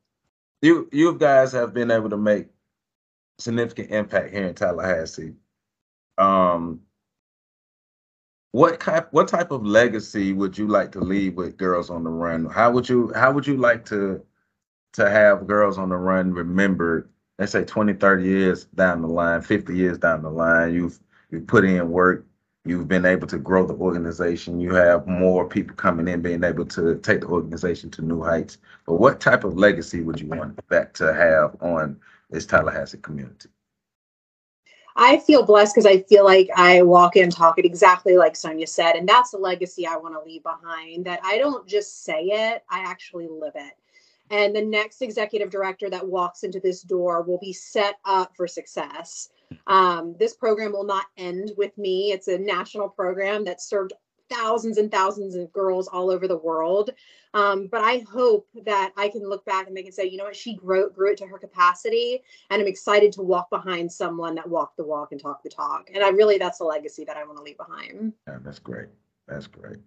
you 0.63 0.89
you 0.93 1.19
guys 1.19 1.53
have 1.53 1.75
been 1.75 1.91
able 1.91 2.11
to 2.11 2.17
make 2.17 2.47
significant 3.39 3.91
impact 3.91 4.33
here 4.33 4.47
in 4.47 4.55
Tallahassee. 4.55 5.35
Um 6.17 6.81
what 8.53 8.81
type 8.81 9.09
what 9.13 9.29
type 9.29 9.51
of 9.51 9.67
legacy 9.67 10.33
would 10.33 10.57
you 10.57 10.67
like 10.67 10.93
to 10.93 11.01
leave 11.01 11.35
with 11.35 11.57
Girls 11.57 11.91
on 11.91 12.05
the 12.05 12.11
Run? 12.11 12.47
How 12.47 12.71
would 12.71 12.89
you 12.89 13.13
how 13.15 13.33
would 13.33 13.47
you 13.47 13.57
like 13.57 13.85
to 13.87 14.25
to 14.95 15.11
have 15.11 15.47
Girls 15.47 15.77
on 15.77 15.91
the 15.91 15.97
Run 15.97 16.33
remembered, 16.33 17.11
let's 17.39 17.53
say 17.53 17.65
20, 17.65 17.95
30 17.95 18.25
years 18.25 18.65
down 18.65 19.03
the 19.03 19.09
line, 19.09 19.43
50 19.43 19.75
years 19.75 19.99
down 19.99 20.23
the 20.23 20.31
line, 20.31 20.75
you've 20.75 20.99
you've 21.31 21.47
put 21.47 21.65
in 21.65 21.91
work, 21.91 22.27
you've 22.65 22.89
been 22.89 23.05
able 23.05 23.27
to 23.29 23.39
grow 23.39 23.67
the 23.67 23.75
organization, 23.75 24.61
you 24.61 24.75
have 24.75 25.07
more 25.07 25.49
people 25.49 25.77
coming 25.77 26.09
in, 26.09 26.23
being 26.23 26.45
able 26.45 26.67
to 26.67 26.97
take 26.99 27.21
the 27.21 27.27
organization 27.27 27.91
to 27.91 28.03
new 28.03 28.23
heights. 28.23 28.59
But 28.87 28.95
what 28.95 29.21
type 29.21 29.45
of 29.45 29.57
legacy 29.57 30.03
would 30.03 30.21
you 30.21 30.29
want 30.29 30.59
that 30.69 30.95
to 30.95 31.15
have 31.15 31.57
on 31.63 31.99
this 32.31 32.47
Tallahassee 32.47 32.99
community? 32.99 33.49
I 35.01 35.19
feel 35.19 35.45
blessed 35.45 35.77
because 35.77 35.87
I 35.87 36.03
feel 36.03 36.25
like 36.25 36.51
I 36.57 36.83
walk 36.83 37.15
in 37.15 37.31
talking 37.31 37.65
exactly 37.65 38.17
like 38.17 38.35
Sonia 38.35 38.67
said. 38.67 38.97
And 38.97 39.09
that's 39.09 39.31
the 39.31 39.39
legacy 39.39 39.87
I 39.87 39.97
want 39.97 40.15
to 40.15 40.29
leave 40.29 40.43
behind 40.43 41.05
that 41.05 41.21
I 41.23 41.39
don't 41.39 41.69
just 41.69 42.03
say 42.03 42.25
it, 42.25 42.65
I 42.69 42.81
actually 42.81 43.29
live 43.29 43.53
it. 43.55 43.75
And 44.31 44.55
the 44.55 44.65
next 44.65 45.03
executive 45.03 45.51
director 45.51 45.89
that 45.91 46.07
walks 46.07 46.43
into 46.43 46.61
this 46.61 46.83
door 46.83 47.23
will 47.23 47.39
be 47.39 47.53
set 47.53 47.97
up 48.05 48.37
for 48.37 48.47
success. 48.47 49.31
Um, 49.67 50.15
this 50.19 50.35
program 50.35 50.73
will 50.73 50.85
not 50.85 51.07
end 51.17 51.53
with 51.57 51.77
me. 51.79 52.13
It's 52.13 52.29
a 52.29 52.39
national 52.39 52.89
program 52.89 53.45
that 53.45 53.63
served 53.63 53.93
thousands 54.31 54.79
and 54.79 54.91
thousands 54.91 55.35
of 55.35 55.53
girls 55.53 55.89
all 55.89 56.11
over 56.11 56.29
the 56.29 56.37
world. 56.37 56.91
Um, 57.35 57.67
but 57.67 57.83
I 57.83 58.05
hope 58.11 58.47
that 58.65 58.93
I 58.97 59.09
can 59.09 59.29
look 59.29 59.45
back 59.45 59.69
and 59.69 59.77
they 59.77 59.83
can 59.83 59.93
say, 59.93 60.05
you 60.05 60.17
know 60.17 60.25
what, 60.25 60.37
she 60.37 60.55
grew, 60.55 60.91
grew 60.91 61.13
it 61.13 61.19
to 61.19 61.27
her 61.27 61.39
capacity. 61.39 62.23
And 62.51 62.61
I'm 62.61 62.69
excited 62.69 63.13
to 63.13 63.23
walk 63.23 63.51
behind 63.51 63.91
someone 63.91 64.35
that 64.35 64.49
walked 64.49 64.77
the 64.77 64.85
walk 64.85 65.13
and 65.13 65.21
talked 65.21 65.45
the 65.45 65.51
talk. 65.51 65.91
And 65.95 66.03
I 66.03 66.09
really, 66.09 66.39
that's 66.39 66.59
the 66.59 66.65
legacy 66.65 67.05
that 67.05 67.17
I 67.17 67.25
want 67.25 67.39
to 67.39 67.43
leave 67.43 67.57
behind. 67.57 68.13
Yeah, 68.27 68.39
that's 68.43 68.59
great. 68.59 68.89
That's 69.27 69.47
great. 69.47 69.79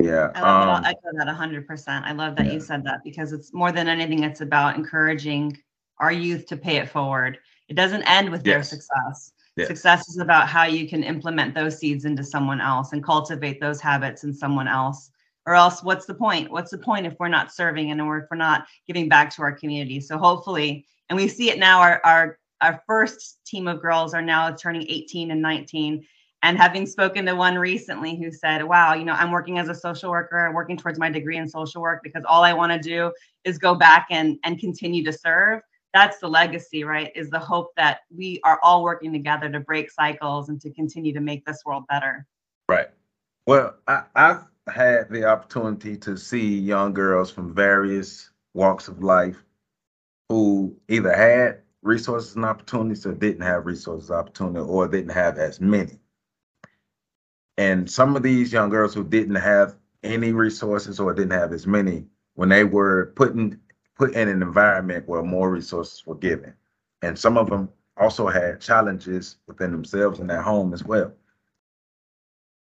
Yeah. 0.00 0.30
I 0.34 0.40
love 0.40 0.68
um, 0.76 0.82
that. 0.82 0.86
I 0.86 0.90
echo 0.90 1.16
that 1.18 1.28
hundred 1.28 1.66
percent. 1.66 2.04
I 2.04 2.12
love 2.12 2.36
that 2.36 2.46
Yeah. 2.46 2.52
you 2.52 2.60
said 2.60 2.84
that 2.84 3.02
because 3.04 3.32
it's 3.32 3.52
more 3.52 3.72
than 3.72 3.88
anything, 3.88 4.22
it's 4.22 4.40
about 4.40 4.76
encouraging 4.76 5.58
our 5.98 6.12
youth 6.12 6.46
to 6.46 6.56
pay 6.56 6.76
it 6.76 6.88
forward. 6.88 7.38
It 7.68 7.74
doesn't 7.74 8.04
end 8.04 8.30
with 8.30 8.44
their 8.44 8.62
success. 8.62 9.32
Yes. 9.56 9.66
Success 9.66 10.08
is 10.08 10.18
about 10.18 10.48
how 10.48 10.64
you 10.64 10.88
can 10.88 11.02
implement 11.02 11.54
those 11.54 11.78
seeds 11.78 12.04
into 12.04 12.22
someone 12.22 12.60
else 12.60 12.92
and 12.92 13.02
cultivate 13.02 13.60
those 13.60 13.80
habits 13.80 14.22
in 14.22 14.32
someone 14.32 14.68
else. 14.68 15.10
Or 15.46 15.54
else, 15.54 15.82
what's 15.82 16.06
the 16.06 16.14
point? 16.14 16.50
What's 16.50 16.70
the 16.70 16.78
point 16.78 17.06
if 17.06 17.16
we're 17.18 17.28
not 17.28 17.52
serving 17.52 17.90
and 17.90 18.00
if 18.00 18.06
we're 18.06 18.36
not 18.36 18.66
giving 18.86 19.08
back 19.08 19.34
to 19.34 19.42
our 19.42 19.52
community? 19.52 19.98
So 19.98 20.16
hopefully, 20.16 20.86
and 21.08 21.16
we 21.16 21.26
see 21.26 21.50
it 21.50 21.58
now. 21.58 21.80
Our 21.80 22.00
our 22.04 22.38
our 22.60 22.82
first 22.86 23.44
team 23.46 23.66
of 23.66 23.80
girls 23.80 24.14
are 24.14 24.22
now 24.22 24.50
turning 24.52 24.86
18 24.88 25.30
and 25.30 25.40
19 25.42 26.04
and 26.42 26.56
having 26.56 26.86
spoken 26.86 27.26
to 27.26 27.34
one 27.34 27.56
recently 27.56 28.16
who 28.16 28.30
said, 28.30 28.62
Wow, 28.62 28.94
you 28.94 29.04
know, 29.04 29.12
I'm 29.12 29.30
working 29.30 29.58
as 29.58 29.68
a 29.68 29.74
social 29.74 30.10
worker, 30.10 30.50
working 30.54 30.76
towards 30.76 30.98
my 30.98 31.10
degree 31.10 31.36
in 31.36 31.48
social 31.48 31.82
work 31.82 32.02
because 32.02 32.22
all 32.28 32.44
I 32.44 32.52
want 32.52 32.72
to 32.72 32.78
do 32.78 33.12
is 33.44 33.58
go 33.58 33.74
back 33.74 34.06
and, 34.10 34.38
and 34.44 34.58
continue 34.58 35.04
to 35.04 35.12
serve. 35.12 35.62
That's 35.94 36.18
the 36.18 36.28
legacy, 36.28 36.84
right? 36.84 37.10
Is 37.16 37.30
the 37.30 37.38
hope 37.38 37.70
that 37.76 38.00
we 38.14 38.40
are 38.44 38.60
all 38.62 38.82
working 38.82 39.12
together 39.12 39.50
to 39.50 39.60
break 39.60 39.90
cycles 39.90 40.48
and 40.48 40.60
to 40.60 40.70
continue 40.70 41.12
to 41.12 41.20
make 41.20 41.44
this 41.44 41.62
world 41.64 41.84
better. 41.88 42.26
Right. 42.68 42.88
Well, 43.46 43.74
I, 43.88 44.02
I've 44.14 44.44
had 44.68 45.08
the 45.10 45.24
opportunity 45.24 45.96
to 45.96 46.16
see 46.16 46.58
young 46.58 46.92
girls 46.92 47.30
from 47.30 47.54
various 47.54 48.30
walks 48.54 48.88
of 48.88 49.02
life 49.02 49.42
who 50.28 50.76
either 50.88 51.14
had 51.14 51.62
resources 51.82 52.36
and 52.36 52.44
opportunities 52.44 53.06
or 53.06 53.14
didn't 53.14 53.42
have 53.42 53.66
resources, 53.66 54.10
opportunity, 54.10 54.60
or 54.60 54.86
didn't 54.86 55.12
have 55.12 55.38
as 55.38 55.60
many. 55.60 55.98
And 57.58 57.90
some 57.90 58.14
of 58.14 58.22
these 58.22 58.52
young 58.52 58.70
girls 58.70 58.94
who 58.94 59.02
didn't 59.02 59.34
have 59.34 59.74
any 60.04 60.30
resources 60.32 61.00
or 61.00 61.12
didn't 61.12 61.32
have 61.32 61.52
as 61.52 61.66
many, 61.66 62.06
when 62.34 62.48
they 62.48 62.62
were 62.62 63.12
put 63.16 63.34
in, 63.34 63.60
put 63.96 64.14
in 64.14 64.28
an 64.28 64.42
environment 64.42 65.08
where 65.08 65.24
more 65.24 65.50
resources 65.50 66.06
were 66.06 66.14
given. 66.14 66.54
And 67.02 67.18
some 67.18 67.36
of 67.36 67.50
them 67.50 67.68
also 67.96 68.28
had 68.28 68.60
challenges 68.60 69.38
within 69.48 69.72
themselves 69.72 70.20
and 70.20 70.30
their 70.30 70.40
home 70.40 70.72
as 70.72 70.84
well. 70.84 71.12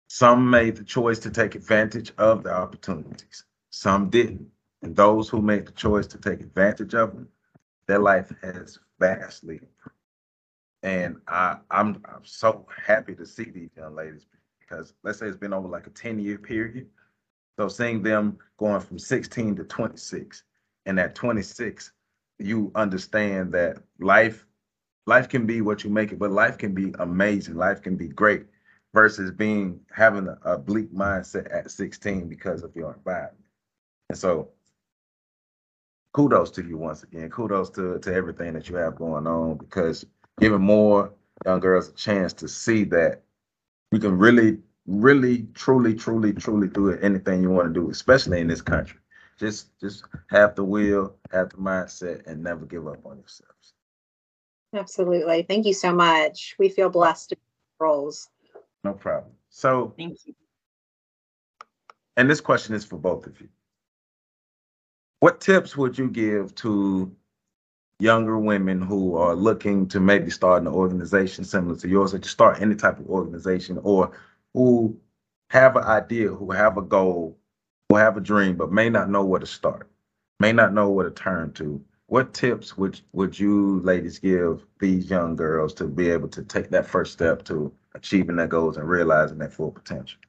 Some 0.07 0.49
made 0.49 0.77
the 0.77 0.83
choice 0.83 1.19
to 1.19 1.29
take 1.29 1.53
advantage 1.53 2.11
of 2.17 2.41
the 2.41 2.51
opportunities. 2.51 3.43
Some 3.69 4.09
didn't. 4.09 4.49
And 4.81 4.95
those 4.95 5.29
who 5.29 5.43
made 5.43 5.67
the 5.67 5.73
choice 5.73 6.07
to 6.07 6.17
take 6.17 6.39
advantage 6.39 6.95
of 6.95 7.13
them, 7.13 7.27
their 7.87 7.99
life 7.99 8.31
has 8.41 8.79
vastly 8.99 9.55
improved. 9.55 9.95
And 10.81 11.17
I, 11.27 11.57
I'm, 11.69 12.03
I'm 12.05 12.25
so 12.25 12.65
happy 12.83 13.13
to 13.13 13.27
see 13.27 13.43
these 13.43 13.69
young 13.77 13.95
ladies 13.95 14.25
because 14.67 14.93
let's 15.03 15.19
say 15.19 15.27
it's 15.27 15.37
been 15.37 15.53
over 15.53 15.67
like 15.67 15.87
a 15.87 15.91
10 15.91 16.19
year 16.19 16.37
period. 16.37 16.87
So 17.59 17.67
seeing 17.67 18.03
them 18.03 18.37
going 18.57 18.81
from 18.81 18.99
16 18.99 19.55
to 19.55 19.63
26, 19.63 20.43
and 20.85 20.99
at 20.99 21.15
26, 21.15 21.91
you 22.39 22.71
understand 22.75 23.51
that 23.53 23.77
life, 23.99 24.45
life 25.05 25.27
can 25.27 25.45
be 25.45 25.61
what 25.61 25.83
you 25.83 25.89
make 25.89 26.11
it, 26.11 26.19
but 26.19 26.31
life 26.31 26.57
can 26.57 26.73
be 26.73 26.93
amazing. 26.99 27.55
Life 27.55 27.81
can 27.81 27.95
be 27.95 28.07
great 28.07 28.45
versus 28.93 29.31
being 29.31 29.79
having 29.91 30.27
a, 30.27 30.37
a 30.43 30.57
bleak 30.57 30.93
mindset 30.93 31.53
at 31.53 31.71
16 31.71 32.29
because 32.29 32.63
of 32.63 32.75
your 32.75 32.93
environment. 32.93 33.43
And 34.09 34.17
so 34.17 34.49
kudos 36.13 36.51
to 36.51 36.63
you 36.63 36.77
once 36.77 37.03
again. 37.03 37.29
Kudos 37.29 37.69
to, 37.71 37.99
to 37.99 38.13
everything 38.13 38.53
that 38.53 38.69
you 38.69 38.75
have 38.75 38.95
going 38.95 39.27
on 39.27 39.57
because 39.57 40.05
giving 40.39 40.61
more 40.61 41.11
young 41.45 41.59
girls 41.59 41.89
a 41.89 41.93
chance 41.93 42.33
to 42.33 42.47
see 42.47 42.83
that 42.85 43.23
you 43.91 43.99
can 43.99 44.17
really, 44.17 44.57
really, 44.85 45.47
truly, 45.53 45.93
truly, 45.93 46.33
truly 46.33 46.67
do 46.67 46.89
it, 46.89 47.03
anything 47.03 47.41
you 47.41 47.49
want 47.49 47.73
to 47.73 47.79
do, 47.79 47.89
especially 47.89 48.39
in 48.41 48.47
this 48.47 48.61
country. 48.61 48.99
Just 49.37 49.77
just 49.79 50.03
have 50.29 50.55
the 50.55 50.63
will, 50.63 51.15
have 51.31 51.49
the 51.49 51.57
mindset, 51.57 52.25
and 52.25 52.43
never 52.43 52.65
give 52.65 52.87
up 52.87 53.05
on 53.05 53.17
yourselves. 53.17 53.73
Absolutely. 54.73 55.43
Thank 55.43 55.65
you 55.65 55.73
so 55.73 55.93
much. 55.93 56.55
We 56.59 56.69
feel 56.69 56.89
blessed 56.89 57.29
to 57.29 57.35
be 57.35 57.41
roles. 57.79 58.29
No 58.83 58.93
problem. 58.93 59.33
So 59.49 59.93
Thank 59.97 60.25
you. 60.25 60.33
and 62.17 62.29
this 62.29 62.41
question 62.41 62.75
is 62.75 62.83
for 62.83 62.97
both 62.97 63.27
of 63.27 63.39
you. 63.39 63.47
What 65.19 65.39
tips 65.39 65.77
would 65.77 65.97
you 65.97 66.09
give 66.09 66.53
to 66.55 67.15
younger 67.99 68.37
women 68.37 68.81
who 68.81 69.15
are 69.15 69.35
looking 69.35 69.87
to 69.87 69.99
maybe 69.99 70.29
start 70.29 70.61
an 70.61 70.67
organization 70.67 71.43
similar 71.43 71.75
to 71.77 71.87
yours 71.87 72.13
or 72.13 72.19
to 72.19 72.29
start 72.29 72.61
any 72.61 72.75
type 72.75 72.99
of 72.99 73.09
organization 73.09 73.79
or 73.83 74.11
who 74.53 74.95
have 75.49 75.75
an 75.75 75.83
idea, 75.83 76.29
who 76.29 76.51
have 76.51 76.77
a 76.77 76.81
goal, 76.81 77.37
who 77.89 77.95
have 77.95 78.17
a 78.17 78.21
dream, 78.21 78.55
but 78.55 78.71
may 78.71 78.89
not 78.89 79.09
know 79.09 79.23
where 79.23 79.39
to 79.39 79.45
start? 79.45 79.89
may 80.39 80.51
not 80.51 80.73
know 80.73 80.89
where 80.89 81.09
to 81.09 81.11
turn 81.11 81.51
to, 81.53 81.83
what 82.07 82.33
tips 82.33 82.77
would 82.77 82.99
would 83.11 83.37
you 83.37 83.81
ladies 83.81 84.19
give 84.19 84.65
these 84.79 85.09
young 85.09 85.35
girls 85.35 85.73
to 85.73 85.85
be 85.85 86.09
able 86.09 86.29
to 86.29 86.43
take 86.43 86.69
that 86.69 86.87
first 86.87 87.11
step 87.11 87.43
to 87.43 87.71
achieving 87.95 88.37
their 88.37 88.47
goals 88.47 88.77
and 88.77 88.87
realizing 88.87 89.37
their 89.37 89.49
full 89.49 89.71
potential? 89.71 90.19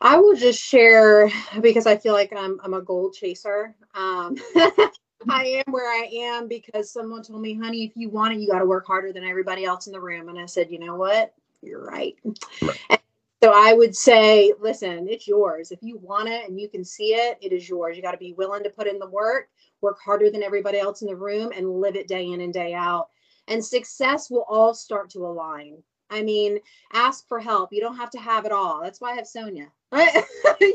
I 0.00 0.18
will 0.18 0.34
just 0.34 0.62
share 0.62 1.30
because 1.60 1.86
I 1.86 1.96
feel 1.96 2.12
like 2.12 2.32
I'm 2.36 2.60
I'm 2.62 2.74
a 2.74 2.82
goal 2.82 3.10
chaser. 3.10 3.74
Um, 3.94 4.36
I 5.28 5.62
am 5.66 5.72
where 5.72 5.90
I 5.90 6.08
am 6.12 6.48
because 6.48 6.90
someone 6.90 7.22
told 7.22 7.42
me, 7.42 7.54
honey, 7.54 7.84
if 7.84 7.92
you 7.94 8.08
want 8.08 8.34
it, 8.34 8.40
you 8.40 8.48
got 8.48 8.60
to 8.60 8.66
work 8.66 8.86
harder 8.86 9.12
than 9.12 9.24
everybody 9.24 9.64
else 9.64 9.86
in 9.86 9.92
the 9.92 10.00
room. 10.00 10.28
And 10.28 10.38
I 10.38 10.46
said, 10.46 10.70
you 10.70 10.78
know 10.78 10.96
what? 10.96 11.34
You're 11.62 11.84
right. 11.84 12.16
right. 12.62 13.00
So 13.42 13.50
I 13.52 13.72
would 13.72 13.96
say, 13.96 14.52
listen, 14.60 15.08
it's 15.08 15.26
yours. 15.26 15.72
If 15.72 15.80
you 15.82 15.98
want 15.98 16.28
it 16.28 16.48
and 16.48 16.60
you 16.60 16.68
can 16.68 16.84
see 16.84 17.14
it, 17.14 17.38
it 17.40 17.52
is 17.52 17.68
yours. 17.68 17.96
You 17.96 18.02
got 18.02 18.12
to 18.12 18.18
be 18.18 18.34
willing 18.34 18.62
to 18.62 18.70
put 18.70 18.86
in 18.86 19.00
the 19.00 19.08
work, 19.08 19.48
work 19.80 19.98
harder 20.00 20.30
than 20.30 20.44
everybody 20.44 20.78
else 20.78 21.02
in 21.02 21.08
the 21.08 21.16
room, 21.16 21.50
and 21.54 21.80
live 21.80 21.96
it 21.96 22.06
day 22.06 22.28
in 22.28 22.40
and 22.40 22.52
day 22.52 22.72
out. 22.72 23.08
And 23.48 23.64
success 23.64 24.30
will 24.30 24.46
all 24.48 24.74
start 24.74 25.10
to 25.10 25.26
align. 25.26 25.82
I 26.08 26.22
mean, 26.22 26.58
ask 26.92 27.26
for 27.26 27.40
help. 27.40 27.72
You 27.72 27.80
don't 27.80 27.96
have 27.96 28.10
to 28.10 28.20
have 28.20 28.44
it 28.44 28.52
all. 28.52 28.80
That's 28.80 29.00
why 29.00 29.10
I 29.10 29.14
have 29.16 29.26
Sonia. 29.26 29.72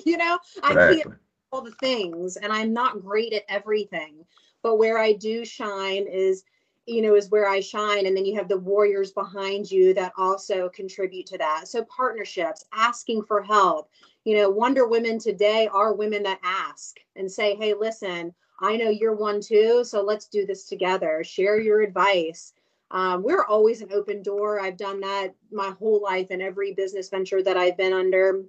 you 0.06 0.18
know, 0.18 0.38
I 0.62 0.74
can't 0.74 1.14
all 1.52 1.62
the 1.62 1.72
things 1.72 2.38
and 2.38 2.52
I'm 2.52 2.74
not 2.74 3.02
great 3.02 3.34
at 3.34 3.45
everything. 3.50 4.26
But 4.64 4.78
where 4.78 4.98
I 4.98 5.14
do 5.14 5.45
shine 5.45 6.08
is, 6.08 6.43
you 6.86 7.02
know, 7.02 7.16
is 7.16 7.30
where 7.30 7.48
I 7.48 7.60
shine. 7.60 8.06
And 8.06 8.16
then 8.16 8.26
you 8.26 8.36
have 8.36 8.50
the 8.50 8.58
warriors 8.58 9.12
behind 9.12 9.70
you 9.70 9.93
that 9.93 10.14
also 10.18 10.70
contribute 10.70 11.26
to 11.28 11.38
that. 11.38 11.68
So 11.68 11.86
partnerships, 11.86 12.66
asking 12.74 13.24
for 13.24 13.41
help. 13.41 13.89
You 14.26 14.36
know, 14.36 14.50
Wonder 14.50 14.88
Women 14.88 15.20
today 15.20 15.70
are 15.72 15.93
women 15.93 16.24
that 16.24 16.39
ask 16.43 16.98
and 17.16 17.32
say, 17.32 17.56
hey, 17.56 17.74
listen, 17.74 18.34
I 18.60 18.76
know 18.76 18.89
you're 18.89 19.16
one 19.16 19.39
too. 19.39 19.84
So 19.84 20.02
let's 20.02 20.28
do 20.28 20.45
this 20.45 20.68
together. 20.68 21.24
Share 21.24 21.62
your 21.62 21.82
advice. 21.82 22.54
Um, 22.91 23.22
we're 23.22 23.45
always 23.45 23.82
an 23.82 23.89
open 23.93 24.22
door. 24.22 24.60
I've 24.60 24.78
done 24.78 25.00
that 25.02 25.36
my 25.52 25.70
whole 25.78 26.02
life 26.02 26.32
in 26.32 26.41
every 26.41 26.74
business 26.74 27.10
venture 27.10 27.43
that 27.43 27.58
I've 27.58 27.78
been 27.78 27.93
under. 27.93 28.43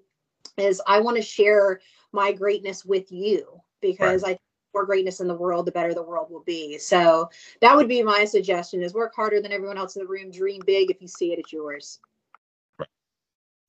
Is 0.56 0.80
I 0.86 1.00
want 1.00 1.16
to 1.16 1.22
share 1.22 1.80
my 2.12 2.32
greatness 2.32 2.84
with 2.84 3.10
you 3.12 3.60
because 3.80 4.22
right. 4.22 4.36
I 4.36 4.38
more 4.74 4.84
greatness 4.84 5.20
in 5.20 5.28
the 5.28 5.34
world, 5.34 5.66
the 5.66 5.72
better 5.72 5.94
the 5.94 6.02
world 6.02 6.30
will 6.30 6.42
be. 6.44 6.78
So 6.78 7.30
that 7.60 7.74
would 7.74 7.88
be 7.88 8.02
my 8.02 8.24
suggestion: 8.24 8.82
is 8.82 8.94
work 8.94 9.14
harder 9.14 9.40
than 9.40 9.52
everyone 9.52 9.78
else 9.78 9.96
in 9.96 10.02
the 10.02 10.08
room. 10.08 10.30
Dream 10.30 10.62
big. 10.66 10.90
If 10.90 11.00
you 11.00 11.08
see 11.08 11.32
it, 11.32 11.38
it's 11.38 11.52
yours. 11.52 12.00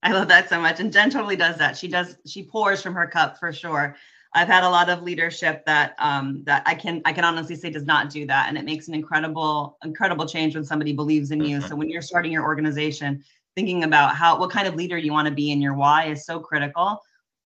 I 0.01 0.13
love 0.13 0.29
that 0.29 0.49
so 0.49 0.61
much, 0.61 0.79
and 0.79 0.91
Jen 0.93 1.09
totally 1.09 1.35
does 1.35 1.57
that. 1.57 1.77
She 1.77 1.87
does. 1.87 2.17
She 2.25 2.43
pours 2.43 2.81
from 2.81 2.93
her 2.93 3.07
cup 3.07 3.37
for 3.37 3.51
sure. 3.51 3.95
I've 4.33 4.47
had 4.47 4.63
a 4.63 4.69
lot 4.69 4.89
of 4.89 5.01
leadership 5.01 5.65
that 5.65 5.95
um, 5.97 6.43
that 6.45 6.61
I 6.65 6.75
can 6.75 7.01
I 7.05 7.13
can 7.13 7.23
honestly 7.23 7.55
say 7.55 7.69
does 7.69 7.85
not 7.85 8.09
do 8.09 8.25
that, 8.27 8.47
and 8.47 8.57
it 8.57 8.65
makes 8.65 8.87
an 8.87 8.93
incredible 8.93 9.77
incredible 9.83 10.25
change 10.25 10.55
when 10.55 10.63
somebody 10.63 10.93
believes 10.93 11.31
in 11.31 11.43
you. 11.43 11.57
Mm-hmm. 11.57 11.67
So 11.67 11.75
when 11.75 11.89
you're 11.89 12.01
starting 12.01 12.31
your 12.31 12.43
organization, 12.43 13.23
thinking 13.55 13.83
about 13.83 14.15
how 14.15 14.39
what 14.39 14.51
kind 14.51 14.67
of 14.67 14.75
leader 14.75 14.97
you 14.97 15.11
want 15.11 15.27
to 15.27 15.33
be 15.33 15.51
and 15.51 15.61
your 15.61 15.73
why 15.73 16.05
is 16.05 16.25
so 16.25 16.39
critical 16.39 17.01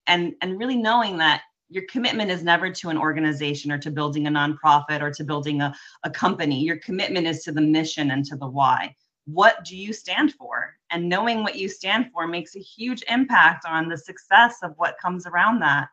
and 0.08 0.34
and 0.41 0.60
really 0.60 0.78
knowing 0.78 1.18
that 1.18 1.41
your 1.70 1.84
commitment 1.89 2.32
is 2.32 2.43
never 2.43 2.72
to 2.72 2.89
an 2.89 2.97
organization 2.97 3.72
or 3.72 3.78
to 3.78 3.91
building 3.91 4.28
a 4.28 4.32
nonprofit 4.32 5.01
or 5.01 5.12
to 5.12 5.24
building 5.24 5.62
a, 5.62 5.76
a 6.03 6.10
company. 6.10 6.62
Your 6.62 6.78
commitment 6.78 7.28
is 7.28 7.43
to 7.43 7.51
the 7.51 7.62
mission 7.62 8.12
and 8.12 8.24
to 8.26 8.38
the 8.38 8.47
why. 8.47 8.95
What 9.26 9.66
do 9.66 9.76
you 9.76 9.91
stand 9.91 10.34
for? 10.34 10.78
And 10.89 11.10
knowing 11.10 11.43
what 11.43 11.58
you 11.58 11.68
stand 11.68 12.12
for 12.14 12.26
makes 12.26 12.55
a 12.55 12.60
huge 12.60 13.03
impact 13.10 13.66
on 13.68 13.89
the 13.89 13.97
success 13.97 14.60
of 14.64 14.74
what 14.78 14.99
comes 15.01 15.28
around 15.28 15.60
that. 15.60 15.89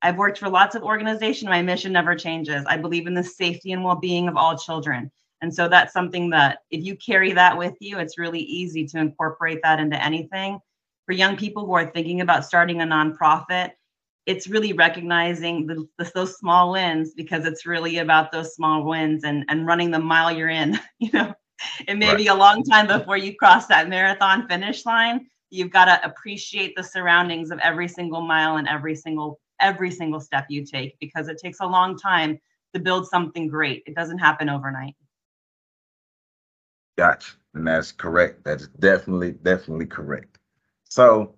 I've 0.00 0.16
worked 0.16 0.38
for 0.38 0.48
lots 0.48 0.74
of 0.74 0.82
organizations 0.82 1.50
my 1.50 1.60
mission 1.60 1.92
never 1.92 2.14
changes. 2.14 2.64
I 2.66 2.78
believe 2.78 3.06
in 3.06 3.14
the 3.14 3.22
safety 3.22 3.72
and 3.72 3.84
well-being 3.84 4.28
of 4.28 4.36
all 4.36 4.56
children. 4.56 5.10
And 5.42 5.54
so 5.54 5.68
that's 5.68 5.92
something 5.92 6.30
that 6.30 6.60
if 6.70 6.84
you 6.84 6.96
carry 6.96 7.32
that 7.32 7.58
with 7.58 7.74
you, 7.80 7.98
it's 7.98 8.18
really 8.18 8.40
easy 8.40 8.86
to 8.86 8.98
incorporate 8.98 9.60
that 9.62 9.80
into 9.80 10.02
anything. 10.02 10.60
For 11.08 11.14
young 11.14 11.38
people 11.38 11.64
who 11.64 11.72
are 11.72 11.86
thinking 11.86 12.20
about 12.20 12.44
starting 12.44 12.82
a 12.82 12.84
nonprofit, 12.84 13.70
it's 14.26 14.46
really 14.46 14.74
recognizing 14.74 15.66
the, 15.66 15.88
the, 15.96 16.12
those 16.14 16.36
small 16.36 16.72
wins 16.72 17.14
because 17.14 17.46
it's 17.46 17.64
really 17.64 17.96
about 17.96 18.30
those 18.30 18.54
small 18.54 18.84
wins 18.84 19.24
and, 19.24 19.42
and 19.48 19.66
running 19.66 19.90
the 19.90 19.98
mile 19.98 20.30
you're 20.30 20.50
in. 20.50 20.78
You 20.98 21.10
know, 21.14 21.34
it 21.86 21.96
may 21.96 22.08
right. 22.08 22.18
be 22.18 22.26
a 22.26 22.34
long 22.34 22.62
time 22.62 22.86
before 22.86 23.16
you 23.16 23.34
cross 23.34 23.68
that 23.68 23.88
marathon 23.88 24.46
finish 24.48 24.84
line. 24.84 25.28
You've 25.48 25.70
got 25.70 25.86
to 25.86 26.04
appreciate 26.06 26.76
the 26.76 26.82
surroundings 26.82 27.50
of 27.50 27.58
every 27.60 27.88
single 27.88 28.20
mile 28.20 28.58
and 28.58 28.68
every 28.68 28.94
single 28.94 29.40
every 29.62 29.90
single 29.90 30.20
step 30.20 30.44
you 30.50 30.62
take 30.66 30.98
because 31.00 31.28
it 31.28 31.38
takes 31.42 31.60
a 31.60 31.66
long 31.66 31.96
time 31.96 32.38
to 32.74 32.80
build 32.80 33.08
something 33.08 33.48
great. 33.48 33.82
It 33.86 33.94
doesn't 33.94 34.18
happen 34.18 34.50
overnight. 34.50 34.94
Gotcha. 36.98 37.32
And 37.54 37.66
that's 37.66 37.92
correct. 37.92 38.44
That's 38.44 38.68
definitely, 38.68 39.32
definitely 39.32 39.86
correct. 39.86 40.37
So 40.88 41.34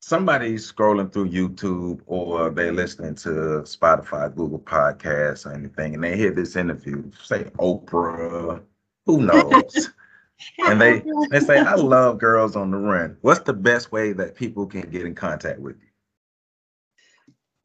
somebody's 0.00 0.70
scrolling 0.70 1.12
through 1.12 1.30
YouTube 1.30 2.00
or 2.06 2.50
they're 2.50 2.72
listening 2.72 3.14
to 3.16 3.62
Spotify, 3.62 4.34
Google 4.34 4.58
Podcasts, 4.58 5.46
or 5.46 5.54
anything, 5.54 5.94
and 5.94 6.04
they 6.04 6.16
hear 6.16 6.30
this 6.30 6.56
interview, 6.56 7.10
say 7.22 7.44
Oprah, 7.58 8.62
who 9.06 9.22
knows? 9.22 9.90
and 10.66 10.80
they 10.80 11.02
they 11.30 11.40
say, 11.40 11.58
I 11.58 11.74
love 11.74 12.18
girls 12.18 12.56
on 12.56 12.70
the 12.70 12.76
run. 12.76 13.16
What's 13.22 13.40
the 13.40 13.54
best 13.54 13.92
way 13.92 14.12
that 14.12 14.34
people 14.34 14.66
can 14.66 14.90
get 14.90 15.06
in 15.06 15.14
contact 15.14 15.60
with 15.60 15.76
you? 15.76 15.88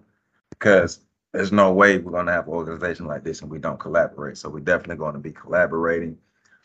because 0.50 1.00
there's 1.32 1.52
no 1.52 1.72
way 1.72 1.98
we're 2.00 2.12
going 2.12 2.26
to 2.26 2.32
have 2.32 2.48
an 2.48 2.54
organization 2.54 3.06
like 3.06 3.24
this 3.24 3.42
and 3.42 3.52
we 3.52 3.60
don't 3.60 3.80
collaborate 3.80 4.38
so 4.38 4.50
we're 4.50 4.60
definitely 4.60 4.96
going 4.96 5.14
to 5.14 5.20
be 5.20 5.32
collaborating 5.32 6.18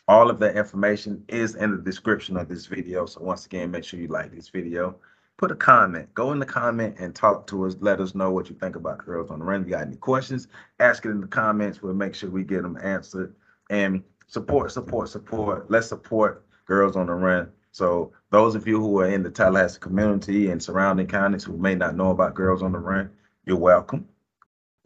all 0.07 0.29
of 0.29 0.39
that 0.39 0.55
information 0.55 1.23
is 1.27 1.55
in 1.55 1.71
the 1.71 1.77
description 1.77 2.37
of 2.37 2.47
this 2.47 2.65
video. 2.67 3.05
So 3.05 3.21
once 3.21 3.45
again, 3.45 3.71
make 3.71 3.83
sure 3.83 3.99
you 3.99 4.07
like 4.07 4.31
this 4.33 4.49
video. 4.49 4.95
Put 5.37 5.51
a 5.51 5.55
comment. 5.55 6.13
Go 6.13 6.31
in 6.31 6.39
the 6.39 6.45
comment 6.45 6.95
and 6.99 7.13
talk 7.13 7.47
to 7.47 7.65
us. 7.65 7.75
Let 7.79 7.99
us 7.99 8.15
know 8.15 8.31
what 8.31 8.49
you 8.49 8.55
think 8.55 8.75
about 8.75 9.03
Girls 9.03 9.31
on 9.31 9.39
the 9.39 9.45
Run. 9.45 9.61
If 9.61 9.67
you 9.67 9.73
got 9.73 9.87
any 9.87 9.97
questions, 9.97 10.47
ask 10.79 11.05
it 11.05 11.09
in 11.09 11.21
the 11.21 11.27
comments. 11.27 11.81
We'll 11.81 11.93
make 11.93 12.15
sure 12.15 12.29
we 12.29 12.43
get 12.43 12.61
them 12.61 12.77
answered. 12.81 13.35
And 13.69 14.03
support, 14.27 14.71
support, 14.71 15.09
support. 15.09 15.69
Let's 15.69 15.87
support 15.87 16.45
Girls 16.65 16.95
on 16.95 17.07
the 17.07 17.13
Run. 17.13 17.51
So 17.71 18.13
those 18.29 18.55
of 18.55 18.67
you 18.67 18.79
who 18.79 18.99
are 18.99 19.09
in 19.09 19.23
the 19.23 19.31
Tallahassee 19.31 19.79
community 19.79 20.49
and 20.49 20.61
surrounding 20.61 21.07
counties 21.07 21.43
who 21.43 21.57
may 21.57 21.75
not 21.75 21.95
know 21.95 22.11
about 22.11 22.35
Girls 22.35 22.63
on 22.63 22.71
the 22.71 22.79
Run, 22.79 23.09
you're 23.45 23.57
welcome. 23.57 24.07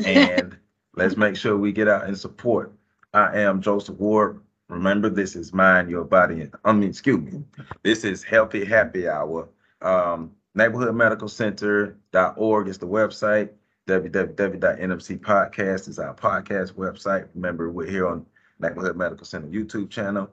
And 0.05 0.57
let's 0.95 1.17
make 1.17 1.35
sure 1.35 1.57
we 1.57 1.73
get 1.73 1.89
out 1.89 2.05
and 2.05 2.17
support. 2.17 2.71
I 3.13 3.41
am 3.41 3.61
Joseph 3.61 3.97
Ward, 3.97 4.39
Remember, 4.69 5.09
this 5.09 5.35
is 5.35 5.51
mind, 5.51 5.89
your 5.89 6.05
body. 6.05 6.47
I 6.63 6.71
mean, 6.73 6.89
excuse 6.89 7.19
me. 7.19 7.43
This 7.81 8.03
is 8.03 8.21
Healthy 8.23 8.65
Happy 8.65 9.09
Hour. 9.09 9.49
Um, 9.81 10.33
neighborhoodmedicalcenter.org 10.55 12.67
is 12.67 12.77
the 12.77 12.87
website. 12.87 13.49
www.nmcpodcast 13.87 15.89
is 15.89 15.97
our 15.97 16.13
podcast 16.13 16.73
website. 16.73 17.27
Remember, 17.33 17.71
we're 17.71 17.89
here 17.89 18.07
on 18.07 18.27
Neighborhood 18.59 18.97
Medical 18.97 19.25
Center 19.25 19.47
YouTube 19.47 19.89
channel, 19.89 20.29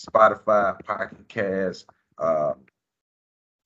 Spotify, 0.00 0.78
Pocket 0.84 1.28
Cast, 1.28 1.86
uh, 2.18 2.54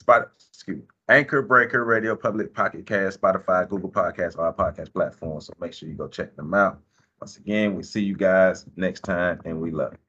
Spot, 0.00 0.30
excuse 0.50 0.78
me, 0.78 0.82
Anchor 1.08 1.42
Breaker 1.42 1.84
Radio 1.84 2.16
Public 2.16 2.54
Pocket 2.54 2.86
Cast, 2.86 3.20
Spotify, 3.20 3.68
Google 3.68 3.90
Podcasts, 3.90 4.38
all 4.38 4.52
podcast 4.52 4.92
platforms. 4.92 5.46
So 5.46 5.52
make 5.60 5.72
sure 5.72 5.88
you 5.88 5.94
go 5.94 6.08
check 6.08 6.36
them 6.36 6.54
out. 6.54 6.80
Once 7.20 7.36
again, 7.36 7.74
we 7.74 7.82
see 7.82 8.02
you 8.02 8.16
guys 8.16 8.64
next 8.76 9.00
time 9.00 9.40
and 9.44 9.60
we 9.60 9.70
love 9.70 9.92
you. 9.92 10.07